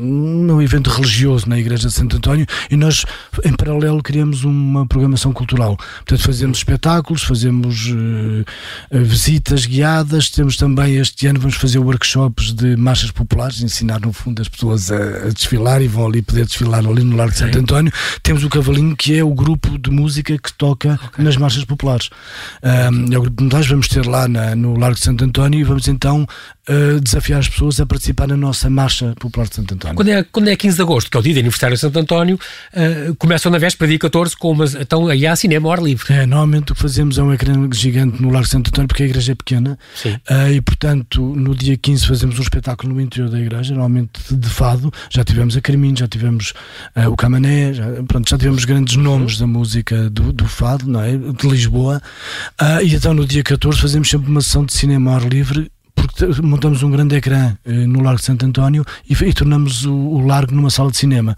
um 0.00 0.62
evento 0.62 0.90
religioso 0.90 1.48
na 1.48 1.58
Igreja 1.58 1.88
de 1.88 1.94
Santo 1.94 2.16
António, 2.16 2.46
e 2.70 2.76
nós, 2.76 3.04
em 3.44 3.52
paralelo, 3.52 4.02
criamos 4.02 4.44
uma 4.44 4.86
programação 4.86 5.32
cultural. 5.32 5.76
Portanto, 5.76 6.22
fazemos 6.22 6.58
espetáculos, 6.58 7.22
fazemos 7.22 7.86
uh, 7.88 8.44
visitas 8.90 9.66
guiadas, 9.66 10.28
temos 10.30 10.56
também 10.56 10.96
este 10.96 11.26
ano, 11.26 11.38
vamos 11.38 11.56
fazer 11.56 11.78
workshops 11.78 12.52
de 12.52 12.76
marchas 12.76 13.10
populares, 13.10 13.62
ensinar 13.62 14.00
no 14.00 14.12
fundo 14.12 14.42
as 14.42 14.48
pessoas 14.48 14.90
a, 14.90 14.96
a 14.96 15.28
desfilar 15.28 15.80
e 15.82 15.88
vão 15.88 16.06
ali 16.06 16.22
poder 16.22 16.44
desfilar 16.46 16.84
ali 16.84 17.04
no 17.04 17.16
Largo 17.16 17.32
de 17.32 17.38
Santo 17.38 17.58
António. 17.58 17.92
Temos 18.22 18.42
o 18.44 18.48
Cavalinho, 18.48 18.96
que 18.96 19.16
é 19.16 19.22
o 19.22 19.32
grupo 19.32 19.78
de 19.78 19.90
música 19.90 20.36
que 20.36 20.52
toca 20.52 20.98
okay. 21.06 21.24
nas 21.24 21.36
marchas 21.36 21.64
populares. 21.64 22.10
Um, 22.62 23.12
é 23.12 23.18
o 23.18 23.22
grupo 23.22 23.48
de 23.48 23.60
vamos 23.68 23.88
ter 23.88 24.06
lá 24.06 24.26
na, 24.26 24.54
no 24.54 24.78
Largo 24.78 24.96
de 24.96 25.04
Santo 25.04 25.24
António 25.24 25.60
e 25.60 25.64
vamos 25.64 25.86
então 25.88 26.22
uh, 26.22 27.00
desafiar 27.10 27.40
as 27.40 27.48
pessoas 27.48 27.80
a 27.80 27.86
participar 27.86 28.28
na 28.28 28.36
nossa 28.36 28.70
marcha 28.70 29.14
popular 29.18 29.48
de 29.48 29.56
Santo 29.56 29.74
António. 29.74 29.96
Quando 29.96 30.08
é, 30.08 30.22
quando 30.22 30.48
é 30.48 30.56
15 30.56 30.76
de 30.76 30.82
agosto, 30.82 31.10
que 31.10 31.16
é 31.16 31.20
o 31.20 31.22
dia 31.22 31.34
de 31.34 31.40
aniversário 31.40 31.74
de 31.74 31.80
Santo 31.80 31.98
António, 31.98 32.36
uh, 32.36 33.14
começam 33.16 33.50
na 33.50 33.58
véspera, 33.58 33.88
dia 33.88 33.98
14, 33.98 34.36
com 34.36 34.52
umas, 34.52 34.74
então 34.74 35.08
aí 35.08 35.26
há 35.26 35.34
cinema 35.34 35.68
ao 35.68 35.72
ar 35.72 35.82
livre. 35.82 36.12
É, 36.12 36.26
normalmente 36.26 36.72
o 36.72 36.74
que 36.74 36.80
fazemos 36.80 37.18
é 37.18 37.22
um 37.22 37.32
ecrã 37.32 37.68
gigante 37.72 38.22
no 38.22 38.30
Largo 38.30 38.44
de 38.44 38.50
Santo 38.50 38.68
António, 38.68 38.88
porque 38.88 39.02
a 39.02 39.06
igreja 39.06 39.32
é 39.32 39.34
pequena, 39.34 39.78
uh, 40.06 40.52
e 40.52 40.60
portanto 40.60 41.20
no 41.20 41.54
dia 41.54 41.76
15 41.76 42.06
fazemos 42.06 42.38
um 42.38 42.42
espetáculo 42.42 42.94
no 42.94 43.00
interior 43.00 43.28
da 43.28 43.38
igreja, 43.38 43.74
normalmente 43.74 44.20
de 44.30 44.48
fado, 44.48 44.92
já 45.10 45.24
tivemos 45.24 45.56
a 45.56 45.60
Carminho, 45.60 45.96
já 45.96 46.08
tivemos 46.08 46.52
o 47.08 47.16
Camané, 47.16 47.72
já, 47.72 47.84
pronto, 48.06 48.28
já 48.28 48.38
tivemos 48.38 48.64
grandes 48.64 48.96
nomes 48.96 49.38
da 49.38 49.46
música 49.46 50.08
do, 50.10 50.32
do 50.32 50.46
fado, 50.46 50.86
não 50.88 51.02
é? 51.02 51.16
de 51.16 51.48
Lisboa, 51.48 52.00
e 52.82 52.94
então 52.94 53.14
no 53.14 53.26
dia 53.26 53.42
14 53.42 53.80
fazemos 53.80 54.08
sempre 54.08 54.30
uma 54.30 54.40
sessão 54.40 54.64
de 54.64 54.72
cinema 54.72 55.10
ao 55.10 55.16
ar 55.16 55.28
livre 55.28 55.70
porque 56.12 56.42
montamos 56.42 56.82
um 56.82 56.90
grande 56.90 57.16
ecrã 57.16 57.56
eh, 57.64 57.70
no 57.70 58.02
Largo 58.02 58.20
de 58.20 58.26
Santo 58.26 58.44
António 58.44 58.84
e, 59.08 59.12
e 59.12 59.32
tornamos 59.32 59.84
o, 59.84 59.92
o, 59.92 60.26
Largo 60.26 60.54
numa 60.54 60.70
sala 60.70 60.90
de 60.90 60.96
cinema. 60.96 61.36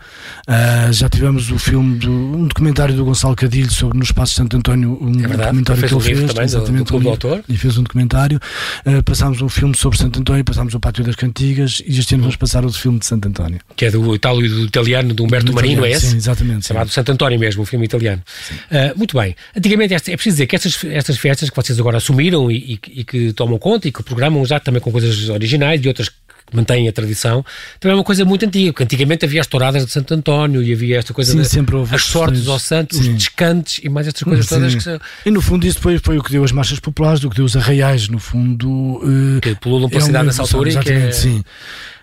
Uh, 0.48 0.92
já 0.92 1.08
tivemos 1.08 1.50
o 1.50 1.58
filme, 1.58 1.98
do, 1.98 2.10
um 2.10 2.46
documentário 2.46 2.94
do 2.94 3.04
Gonçalo 3.04 3.36
Cadilho 3.36 3.70
sobre 3.70 3.98
no 3.98 4.04
Espaço 4.04 4.32
de 4.32 4.36
Santo 4.36 4.56
António, 4.56 4.98
um 5.00 5.10
é 5.10 5.28
verdade, 5.28 5.42
documentário 5.42 5.88
que 5.88 5.94
ele 5.94 6.00
fez, 6.00 6.32
também, 6.32 6.44
exatamente, 6.44 6.92
do, 6.92 7.00
do, 7.00 7.08
autor. 7.08 7.44
e 7.48 7.56
fez 7.56 7.78
um 7.78 7.82
documentário. 7.82 8.40
Uh, 8.86 9.02
passámos 9.02 9.40
um 9.42 9.48
filme 9.48 9.76
sobre 9.76 9.98
Santo 9.98 10.20
António, 10.20 10.44
passámos 10.44 10.74
o 10.74 10.80
Pátio 10.80 11.04
das 11.04 11.14
Cantigas 11.14 11.82
e 11.86 11.98
este 11.98 12.14
ano 12.14 12.24
vamos 12.24 12.36
passar 12.36 12.64
outro 12.64 12.78
filme 12.78 12.98
de 12.98 13.06
Santo 13.06 13.28
António. 13.28 13.60
Que 13.76 13.86
é 13.86 13.90
do 13.90 14.14
Italo 14.14 14.44
e 14.44 14.48
do 14.48 14.64
italiano, 14.64 15.14
de 15.14 15.22
Humberto 15.22 15.46
do 15.46 15.52
Marino, 15.52 15.84
é 15.84 15.90
esse? 15.90 16.06
Sim, 16.06 16.16
exatamente. 16.16 16.66
Chamado 16.66 16.88
sim. 16.88 16.94
Santo 16.94 17.12
António 17.12 17.38
mesmo, 17.38 17.62
o 17.62 17.66
filme 17.66 17.84
italiano. 17.84 18.22
Uh, 18.70 18.96
muito 18.96 19.16
bem. 19.16 19.34
Antigamente, 19.56 19.94
é 19.94 19.98
preciso 19.98 20.34
dizer 20.36 20.46
que 20.46 20.56
estas, 20.56 20.84
estas 20.84 21.18
festas 21.18 21.50
que 21.50 21.56
vocês 21.56 21.78
agora 21.78 21.98
assumiram 21.98 22.50
e, 22.50 22.74
e, 22.74 23.00
e 23.00 23.04
que 23.04 23.32
tomam 23.32 23.58
conta 23.58 23.88
e 23.88 23.92
que 23.92 24.02
programam 24.02 24.44
já 24.44 24.60
também 24.62 24.80
com 24.80 24.90
coisas 24.90 25.28
originais 25.28 25.84
e 25.84 25.88
outras 25.88 26.08
que 26.08 26.16
mantêm 26.52 26.88
a 26.88 26.92
tradição, 26.92 27.44
também 27.80 27.94
é 27.94 27.98
uma 27.98 28.04
coisa 28.04 28.24
muito 28.24 28.44
antiga, 28.44 28.72
porque 28.72 28.84
antigamente 28.84 29.24
havia 29.24 29.40
as 29.40 29.46
touradas 29.46 29.86
de 29.86 29.90
Santo 29.90 30.12
António 30.12 30.62
e 30.62 30.72
havia 30.72 30.98
esta 30.98 31.14
coisa 31.14 31.32
Sim, 31.32 31.40
de, 31.40 31.48
sempre 31.48 31.76
houve 31.76 31.94
as 31.94 32.04
sortes 32.04 32.46
ao 32.46 32.58
santo, 32.58 32.94
Sim. 32.94 33.00
os 33.00 33.16
descantes 33.16 33.80
e 33.82 33.88
mais 33.88 34.06
estas 34.06 34.22
coisas 34.22 34.46
Sim. 34.46 34.56
todas 34.56 34.74
que 34.74 34.82
são... 34.82 35.00
E 35.24 35.30
no 35.30 35.40
fundo 35.40 35.66
isso 35.66 35.78
depois 35.78 36.00
foi 36.02 36.18
o 36.18 36.22
que 36.22 36.30
deu 36.30 36.44
as 36.44 36.52
marchas 36.52 36.78
populares, 36.78 37.24
o 37.24 37.30
que 37.30 37.36
deu 37.36 37.44
os 37.44 37.56
arraiais, 37.56 38.08
no 38.08 38.18
fundo... 38.18 38.70
Uh, 38.70 39.40
que 39.40 39.54
pululam 39.54 39.88
pela 39.88 40.02
é 40.02 40.04
cidade 40.04 40.26
nessa 40.26 40.42
altura 40.42 40.70
e 40.70 40.78
que 40.78 40.92
é... 40.92 41.12
Sim 41.12 41.42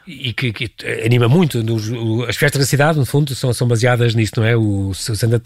e 0.10 0.34
que, 0.34 0.52
que, 0.52 0.72
anima 1.06 1.30
muito. 1.30 1.64
Nos, 1.64 1.92
as 2.28 2.36
festas 2.36 2.60
da 2.60 2.66
cidade, 2.66 2.98
no 2.98 3.06
fundo, 3.06 3.36
são, 3.36 3.54
são 3.54 3.68
baseadas 3.68 4.16
nisto, 4.16 4.42
não 4.42 4.48
é? 4.48 4.58
O, 4.58 4.92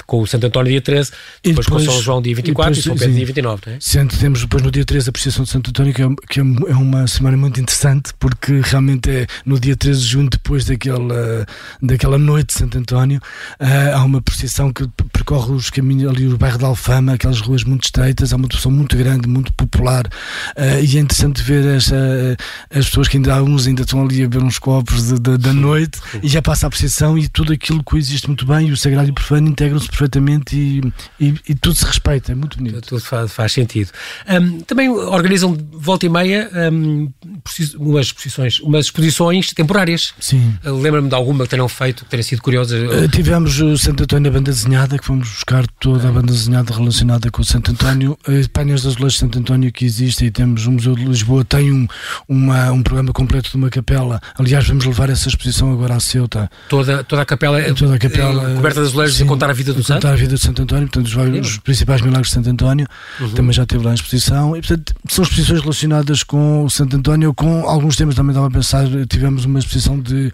com 0.07 0.21
o 0.21 0.27
Santo 0.27 0.47
António 0.47 0.71
dia 0.71 0.81
13, 0.81 1.11
depois, 1.43 1.65
depois 1.65 1.85
com 1.85 1.91
São 1.91 2.01
João 2.01 2.21
dia 2.21 2.33
24 2.33 2.71
e, 2.71 2.75
depois, 2.75 2.77
e 2.77 2.81
São 2.81 2.95
Pedro 2.95 3.15
dia 3.15 3.25
29, 3.25 3.61
não 3.67 3.73
é? 3.73 4.07
Temos 4.19 4.41
depois 4.41 4.63
no 4.63 4.71
dia 4.71 4.85
13 4.85 5.09
a 5.09 5.11
apreciação 5.11 5.43
de 5.43 5.49
Santo 5.49 5.69
António, 5.69 5.93
que 5.93 6.01
é, 6.01 6.07
que 6.29 6.39
é, 6.39 6.43
é 6.43 6.75
uma 6.75 7.05
semana 7.07 7.35
muito 7.35 7.59
interessante, 7.59 8.13
porque 8.17 8.61
realmente 8.63 9.09
é 9.09 9.27
no 9.45 9.59
dia 9.59 9.75
13 9.75 9.99
de 9.99 10.07
junho, 10.07 10.29
depois 10.29 10.63
daquela, 10.63 11.45
daquela 11.81 12.17
noite 12.17 12.47
de 12.47 12.53
Santo 12.53 12.77
António, 12.77 13.19
uh, 13.59 13.95
há 13.95 14.03
uma 14.03 14.21
procissão 14.21 14.71
que 14.71 14.87
percorre 15.11 15.51
os 15.51 15.69
caminhos 15.69 16.09
ali, 16.09 16.27
o 16.27 16.37
bairro 16.37 16.57
da 16.57 16.67
Alfama, 16.67 17.13
aquelas 17.13 17.41
ruas 17.41 17.65
muito 17.65 17.83
estreitas, 17.83 18.31
há 18.31 18.37
uma 18.37 18.47
procissão 18.47 18.71
muito 18.71 18.95
grande, 18.95 19.27
muito 19.27 19.51
popular, 19.53 20.05
uh, 20.05 20.81
e 20.81 20.97
é 20.97 21.01
interessante 21.01 21.43
ver 21.43 21.65
essa, 21.65 22.37
as 22.73 22.85
pessoas 22.85 23.09
que 23.09 23.17
ainda, 23.17 23.33
alguns 23.33 23.67
ainda 23.67 23.81
estão 23.81 24.01
ali 24.01 24.23
a 24.23 24.27
ver 24.27 24.41
uns 24.41 24.52
copos 24.57 25.07
de, 25.07 25.19
de, 25.19 25.37
da 25.37 25.53
noite 25.53 25.99
e 26.21 26.27
já 26.27 26.41
passa 26.41 26.67
a 26.67 26.69
procissão 26.69 27.17
e 27.17 27.27
tudo 27.27 27.53
aquilo 27.53 27.83
coexiste 27.83 28.27
muito 28.27 28.45
bem 28.45 28.67
e 28.67 28.71
o 28.71 28.77
sagrado 28.77 29.07
e 29.07 29.11
o 29.11 29.13
profano 29.13 29.49
integram-se 29.49 29.87
perfeitamente 29.87 30.55
e, 30.55 30.93
e, 31.19 31.35
e, 31.49 31.55
tudo 31.55 31.75
se 31.75 31.85
respeita, 31.85 32.31
é 32.31 32.35
muito 32.35 32.57
bonito. 32.57 32.81
Tudo 32.81 33.01
faz, 33.01 33.31
faz 33.31 33.51
sentido. 33.51 33.91
Um, 34.29 34.59
também 34.61 34.89
organizam 34.89 35.57
volta 35.71 36.05
e 36.05 36.09
meia 36.09 36.49
um, 36.71 37.11
umas, 37.77 38.07
exposições, 38.07 38.59
umas 38.59 38.85
exposições 38.85 39.53
temporárias. 39.53 40.13
Sim. 40.19 40.57
Uh, 40.65 40.73
Lembra-me 40.73 41.09
de 41.09 41.15
alguma 41.15 41.43
que 41.43 41.49
tenham 41.49 41.67
feito, 41.69 42.03
que 42.05 42.11
tenha 42.11 42.23
sido 42.23 42.41
curiosa? 42.41 42.77
Uh, 42.77 43.07
tivemos 43.07 43.59
o 43.59 43.77
Santo 43.77 44.03
António 44.03 44.31
na 44.31 44.37
banda 44.37 44.51
desenhada, 44.51 44.97
que 44.97 45.05
fomos 45.05 45.29
buscar 45.29 45.65
toda 45.79 46.07
a 46.07 46.11
banda 46.11 46.31
desenhada 46.31 46.73
relacionada 46.73 47.29
com 47.31 47.41
o 47.41 47.45
Santo 47.45 47.71
António. 47.71 48.17
Uh, 48.27 48.47
Painéis 48.49 48.81
de 48.81 48.87
azulejos 48.87 49.13
de 49.13 49.19
Santo 49.19 49.39
António 49.39 49.71
que 49.71 49.85
existe 49.85 50.25
e 50.25 50.31
temos 50.31 50.65
o 50.65 50.71
Museu 50.71 50.95
de 50.95 51.05
Lisboa, 51.05 51.43
tem 51.43 51.71
um, 51.71 51.87
uma, 52.27 52.71
um 52.71 52.81
programa 52.81 53.11
completo 53.11 53.49
de 53.49 53.57
uma 53.57 53.69
capela. 53.69 54.21
Aliás, 54.43 54.67
vamos 54.67 54.85
levar 54.85 55.09
essa 55.09 55.29
exposição 55.29 55.71
agora 55.71 55.95
à 55.95 55.99
Ceuta. 55.99 56.51
Toda, 56.67 57.03
toda 57.03 57.21
a 57.21 57.25
capela, 57.25 57.59
é, 57.61 57.73
toda 57.73 57.95
a 57.95 57.99
capela 57.99 58.51
é, 58.51 58.55
coberta 58.55 58.81
de 58.81 58.87
azulejos 58.87 59.21
a 59.21 59.25
contar 59.25 59.49
a 59.49 59.53
vida 59.53 59.73
do 59.73 59.81
Santo? 59.81 60.01
contar 60.01 60.13
a 60.13 60.15
vida 60.17 60.33
do 60.33 60.37
Santo 60.37 60.61
António, 60.61 60.89
portanto, 60.89 61.07
os, 61.07 61.47
os 61.47 61.57
principais 61.59 62.01
milagres 62.01 62.27
de 62.27 62.33
Santo 62.33 62.49
António, 62.49 62.85
uhum. 63.21 63.29
também 63.29 63.53
já 63.53 63.65
teve 63.65 63.85
lá 63.85 63.91
em 63.91 63.95
exposição. 63.95 64.55
E, 64.55 64.59
portanto, 64.59 64.93
são 65.09 65.23
exposições 65.23 65.61
relacionadas 65.61 66.23
com 66.23 66.65
o 66.65 66.69
Santo 66.69 66.97
António, 66.97 67.33
com 67.33 67.67
alguns 67.67 67.95
temas 67.95 68.15
também 68.15 68.31
estava 68.31 68.47
a 68.47 68.51
pensar. 68.51 68.85
Tivemos 69.09 69.45
uma 69.45 69.59
exposição 69.59 69.97
de, 69.99 70.31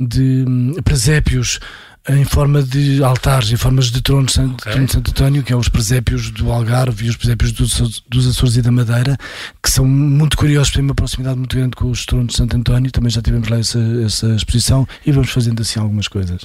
de 0.00 0.44
um, 0.46 0.74
presépios 0.82 1.60
em 2.08 2.24
forma 2.24 2.62
de 2.62 3.02
altares, 3.02 3.50
em 3.50 3.56
formas 3.56 3.90
de 3.90 4.02
trono 4.02 4.26
de 4.26 4.32
Santo, 4.32 4.60
okay. 4.60 4.72
trono 4.72 4.86
de 4.86 4.92
Santo 4.92 5.10
António, 5.10 5.42
que 5.42 5.52
é 5.52 5.56
os 5.56 5.68
presépios 5.68 6.30
do 6.30 6.52
Algarve 6.52 7.06
e 7.06 7.08
os 7.08 7.16
presépios 7.16 7.50
dos, 7.52 8.02
dos 8.06 8.26
Açores 8.26 8.56
e 8.56 8.62
da 8.62 8.70
Madeira, 8.70 9.16
que 9.62 9.70
são 9.70 9.86
muito 9.86 10.36
curiosos, 10.36 10.70
têm 10.70 10.82
uma 10.84 10.94
proximidade 10.94 11.38
muito 11.38 11.56
grande 11.56 11.74
com 11.74 11.90
os 11.90 12.04
tronos 12.04 12.32
de 12.32 12.36
Santo 12.36 12.56
António. 12.56 12.90
Também 12.90 13.08
já 13.08 13.22
tivemos 13.22 13.48
lá 13.48 13.58
essa, 13.58 13.78
essa 14.04 14.26
exposição 14.34 14.86
e 15.06 15.12
vamos 15.12 15.30
fazendo 15.30 15.62
assim 15.62 15.80
algumas 15.80 16.06
coisas. 16.06 16.42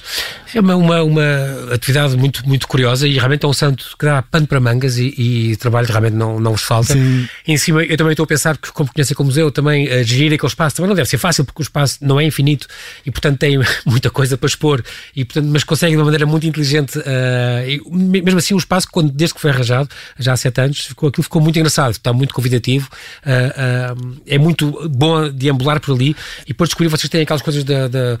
É 0.54 0.60
uma, 0.60 0.76
uma, 0.76 1.02
uma 1.02 1.74
atividade 1.74 2.16
muito, 2.16 2.46
muito 2.48 2.66
curiosa 2.66 3.06
e 3.06 3.18
realmente 3.18 3.44
é 3.44 3.48
um 3.48 3.52
santo 3.52 3.84
que 3.98 4.06
dá 4.06 4.22
pano 4.22 4.46
para 4.46 4.60
mangas 4.60 4.96
e, 4.96 5.14
e 5.18 5.56
trabalho 5.56 5.88
realmente 5.88 6.14
não, 6.14 6.40
não 6.40 6.52
vos 6.52 6.62
falta. 6.62 6.94
Sim. 6.94 7.28
Em 7.46 7.58
cima, 7.58 7.82
eu 7.84 7.98
também 7.98 8.12
estou 8.12 8.24
a 8.24 8.26
pensar 8.26 8.56
que, 8.56 8.72
como 8.72 8.90
conhecem 8.90 9.14
como 9.14 9.28
museu, 9.28 9.50
também 9.50 9.88
a 9.88 10.02
gerir 10.02 10.32
aquele 10.32 10.48
espaço 10.48 10.76
também 10.76 10.88
não 10.88 10.96
deve 10.96 11.08
ser 11.08 11.18
fácil, 11.18 11.44
porque 11.44 11.60
o 11.60 11.64
espaço 11.64 11.98
não 12.00 12.18
é 12.18 12.24
infinito 12.24 12.66
e, 13.04 13.10
portanto, 13.10 13.38
tem 13.38 13.58
muita 13.84 14.08
coisa 14.08 14.38
para 14.38 14.46
expor, 14.46 14.82
e, 15.14 15.22
portanto, 15.24 15.49
mas 15.50 15.64
consegue 15.64 15.92
de 15.92 15.98
uma 15.98 16.04
maneira 16.04 16.26
muito 16.26 16.46
inteligente. 16.46 16.98
Uh, 16.98 17.98
mesmo 17.98 18.38
assim, 18.38 18.54
o 18.54 18.58
espaço, 18.58 18.88
quando, 18.90 19.10
desde 19.10 19.34
que 19.34 19.40
foi 19.40 19.50
arranjado, 19.50 19.88
já 20.18 20.32
há 20.32 20.36
sete 20.36 20.60
anos, 20.60 20.80
ficou, 20.80 21.08
aquilo 21.08 21.22
ficou 21.22 21.42
muito 21.42 21.58
engraçado, 21.58 21.92
está 21.92 22.12
muito 22.12 22.34
convidativo, 22.34 22.88
uh, 23.24 23.94
uh, 23.94 24.20
é 24.26 24.38
muito 24.38 24.88
bom 24.88 25.30
deambular 25.30 25.80
por 25.80 25.94
ali. 25.94 26.16
E 26.44 26.48
depois 26.48 26.70
descobri 26.70 26.88
vocês 26.88 27.08
têm 27.08 27.22
aquelas 27.22 27.42
coisas 27.42 27.64
da, 27.64 27.88
da 27.88 28.18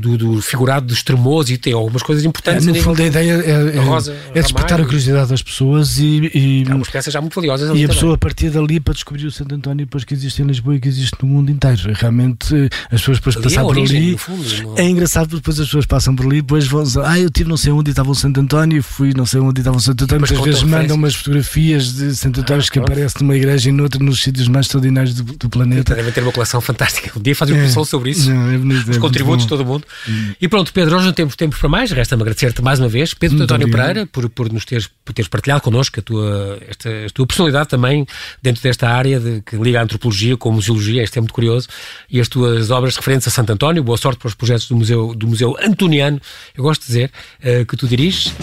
do, 0.00 0.16
do, 0.16 0.42
figurado 0.42 0.86
dos 0.86 1.02
tremosos 1.02 1.50
e 1.50 1.58
tem 1.58 1.72
algumas 1.72 2.02
coisas 2.02 2.24
importantes. 2.24 2.66
É, 2.66 2.72
no 2.72 2.82
fundo, 2.82 3.02
a 3.02 3.06
ideia 3.06 3.32
é, 3.32 3.76
é, 3.76 3.80
rosa, 3.80 4.16
é 4.34 4.40
despertar 4.40 4.80
a 4.80 4.84
curiosidade 4.84 5.30
das 5.30 5.42
pessoas 5.42 5.98
e. 5.98 6.30
e 6.34 6.64
há 6.68 6.74
umas 6.74 6.88
peças 6.88 7.12
já 7.12 7.20
muito 7.20 7.34
valiosas. 7.34 7.68
E 7.68 7.70
a 7.70 7.72
também. 7.72 7.88
pessoa, 7.88 8.14
a 8.14 8.18
partir 8.18 8.50
dali, 8.50 8.80
para 8.80 8.94
descobrir 8.94 9.26
o 9.26 9.30
Santo 9.30 9.54
António, 9.54 9.86
depois 9.86 10.04
que 10.04 10.14
existe 10.14 10.42
em 10.42 10.46
Lisboa 10.46 10.76
e 10.76 10.80
que 10.80 10.88
existe 10.88 11.16
no 11.22 11.28
mundo 11.28 11.50
inteiro. 11.50 11.92
Realmente, 11.94 12.54
as 12.90 13.00
pessoas 13.00 13.18
depois 13.18 13.36
ali 13.36 13.46
é 13.46 13.48
passar 13.48 13.60
é 13.60 13.64
por 13.64 13.70
origem, 13.70 13.96
ali. 13.98 14.18
Fundo, 14.18 14.74
é 14.76 14.88
engraçado 14.88 15.28
porque 15.28 15.40
depois 15.40 15.60
as 15.60 15.66
pessoas 15.66 15.86
passam 15.86 16.14
por 16.14 16.26
ali 16.26 16.39
e 16.40 16.42
depois 16.42 16.66
vão 16.66 16.82
ah, 17.04 17.18
eu 17.18 17.30
tive 17.30 17.48
não 17.48 17.56
sei 17.56 17.70
onde 17.70 17.90
e 17.90 17.92
estava 17.92 18.10
o 18.10 18.14
Santo 18.14 18.40
António, 18.40 18.82
fui 18.82 19.12
não 19.14 19.26
sei 19.26 19.40
onde 19.40 19.60
e 19.60 19.62
estava 19.62 19.76
o 19.76 19.80
Santo 19.80 20.04
António. 20.04 20.26
Muitas 20.26 20.44
vezes 20.44 20.62
mandam 20.62 20.96
umas 20.96 21.14
fotografias 21.14 21.94
de 21.94 22.16
Santo 22.16 22.40
António 22.40 22.64
ah, 22.66 22.72
que 22.72 22.78
aparecem 22.78 23.22
numa 23.22 23.36
igreja 23.36 23.68
e 23.68 23.72
noutra, 23.72 24.02
nos 24.02 24.22
sítios 24.22 24.48
mais 24.48 24.66
extraordinários 24.66 25.14
do, 25.14 25.22
do 25.22 25.48
planeta. 25.48 25.94
Devem 25.94 26.12
ter 26.12 26.22
uma 26.22 26.32
coleção 26.32 26.60
fantástica. 26.60 27.12
Um 27.16 27.22
dia 27.22 27.36
fazem 27.36 27.54
uma 27.54 27.64
é, 27.64 27.84
sobre 27.84 28.10
isso. 28.10 28.30
Não, 28.30 28.50
é 28.50 28.58
bonito, 28.58 28.90
Os 28.90 28.96
é 28.96 29.00
contributos 29.00 29.44
de 29.44 29.48
todo 29.48 29.64
mundo. 29.64 29.84
Hum. 30.08 30.32
E 30.40 30.48
pronto, 30.48 30.72
Pedro, 30.72 30.96
hoje 30.96 31.06
não 31.06 31.12
temos 31.12 31.36
tempo 31.36 31.56
para 31.58 31.68
mais. 31.68 31.90
Resta-me 31.90 32.22
agradecer-te 32.22 32.62
mais 32.62 32.80
uma 32.80 32.88
vez, 32.88 33.12
Pedro 33.12 33.36
Muito 33.36 33.44
António 33.44 33.66
obrigado. 33.66 33.86
Pereira, 33.88 34.08
por, 34.10 34.28
por 34.30 34.52
nos 34.52 34.64
teres, 34.64 34.88
por 35.04 35.12
teres 35.12 35.28
partilhado 35.28 35.60
connosco 35.60 36.00
a 36.00 36.02
tua, 36.02 36.58
esta, 36.68 36.88
a 36.88 37.10
tua 37.12 37.26
personalidade 37.26 37.68
também 37.68 38.06
dentro 38.42 38.62
desta 38.62 38.88
área 38.88 39.20
de, 39.20 39.42
que 39.42 39.56
liga 39.56 39.80
a 39.80 39.82
antropologia 39.82 40.36
com 40.36 40.48
a 40.48 40.52
museologia. 40.52 41.02
Isto 41.02 41.18
é 41.18 41.20
muito 41.20 41.34
curioso. 41.34 41.68
E 42.08 42.18
as 42.18 42.28
tuas 42.28 42.70
obras 42.70 42.96
referentes 42.96 43.28
a 43.28 43.30
Santo 43.30 43.52
António. 43.52 43.82
Boa 43.84 43.98
sorte 43.98 44.18
para 44.18 44.28
os 44.28 44.34
projetos 44.34 44.68
do 44.68 44.76
Museu, 44.76 45.14
do 45.14 45.26
museu 45.26 45.56
Antoniano. 45.62 46.20
Eu 46.56 46.62
gosto 46.62 46.82
de 46.82 46.86
dizer 46.86 47.12
uh, 47.40 47.66
que 47.66 47.76
tu 47.76 47.86
diriges. 47.86 48.34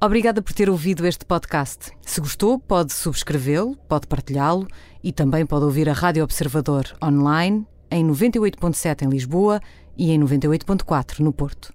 Obrigada 0.00 0.40
por 0.40 0.52
ter 0.52 0.70
ouvido 0.70 1.04
este 1.08 1.24
podcast. 1.24 1.90
Se 2.02 2.20
gostou, 2.20 2.56
pode 2.56 2.92
subscrevê-lo, 2.92 3.74
pode 3.88 4.06
partilhá-lo 4.06 4.68
e 5.02 5.10
também 5.12 5.44
pode 5.44 5.64
ouvir 5.64 5.88
a 5.88 5.92
Rádio 5.92 6.22
Observador 6.22 6.84
online 7.02 7.66
em 7.90 8.06
98.7 8.06 9.02
em 9.02 9.08
Lisboa 9.08 9.60
e 9.96 10.12
em 10.12 10.20
98.4 10.20 11.18
no 11.18 11.32
Porto. 11.32 11.74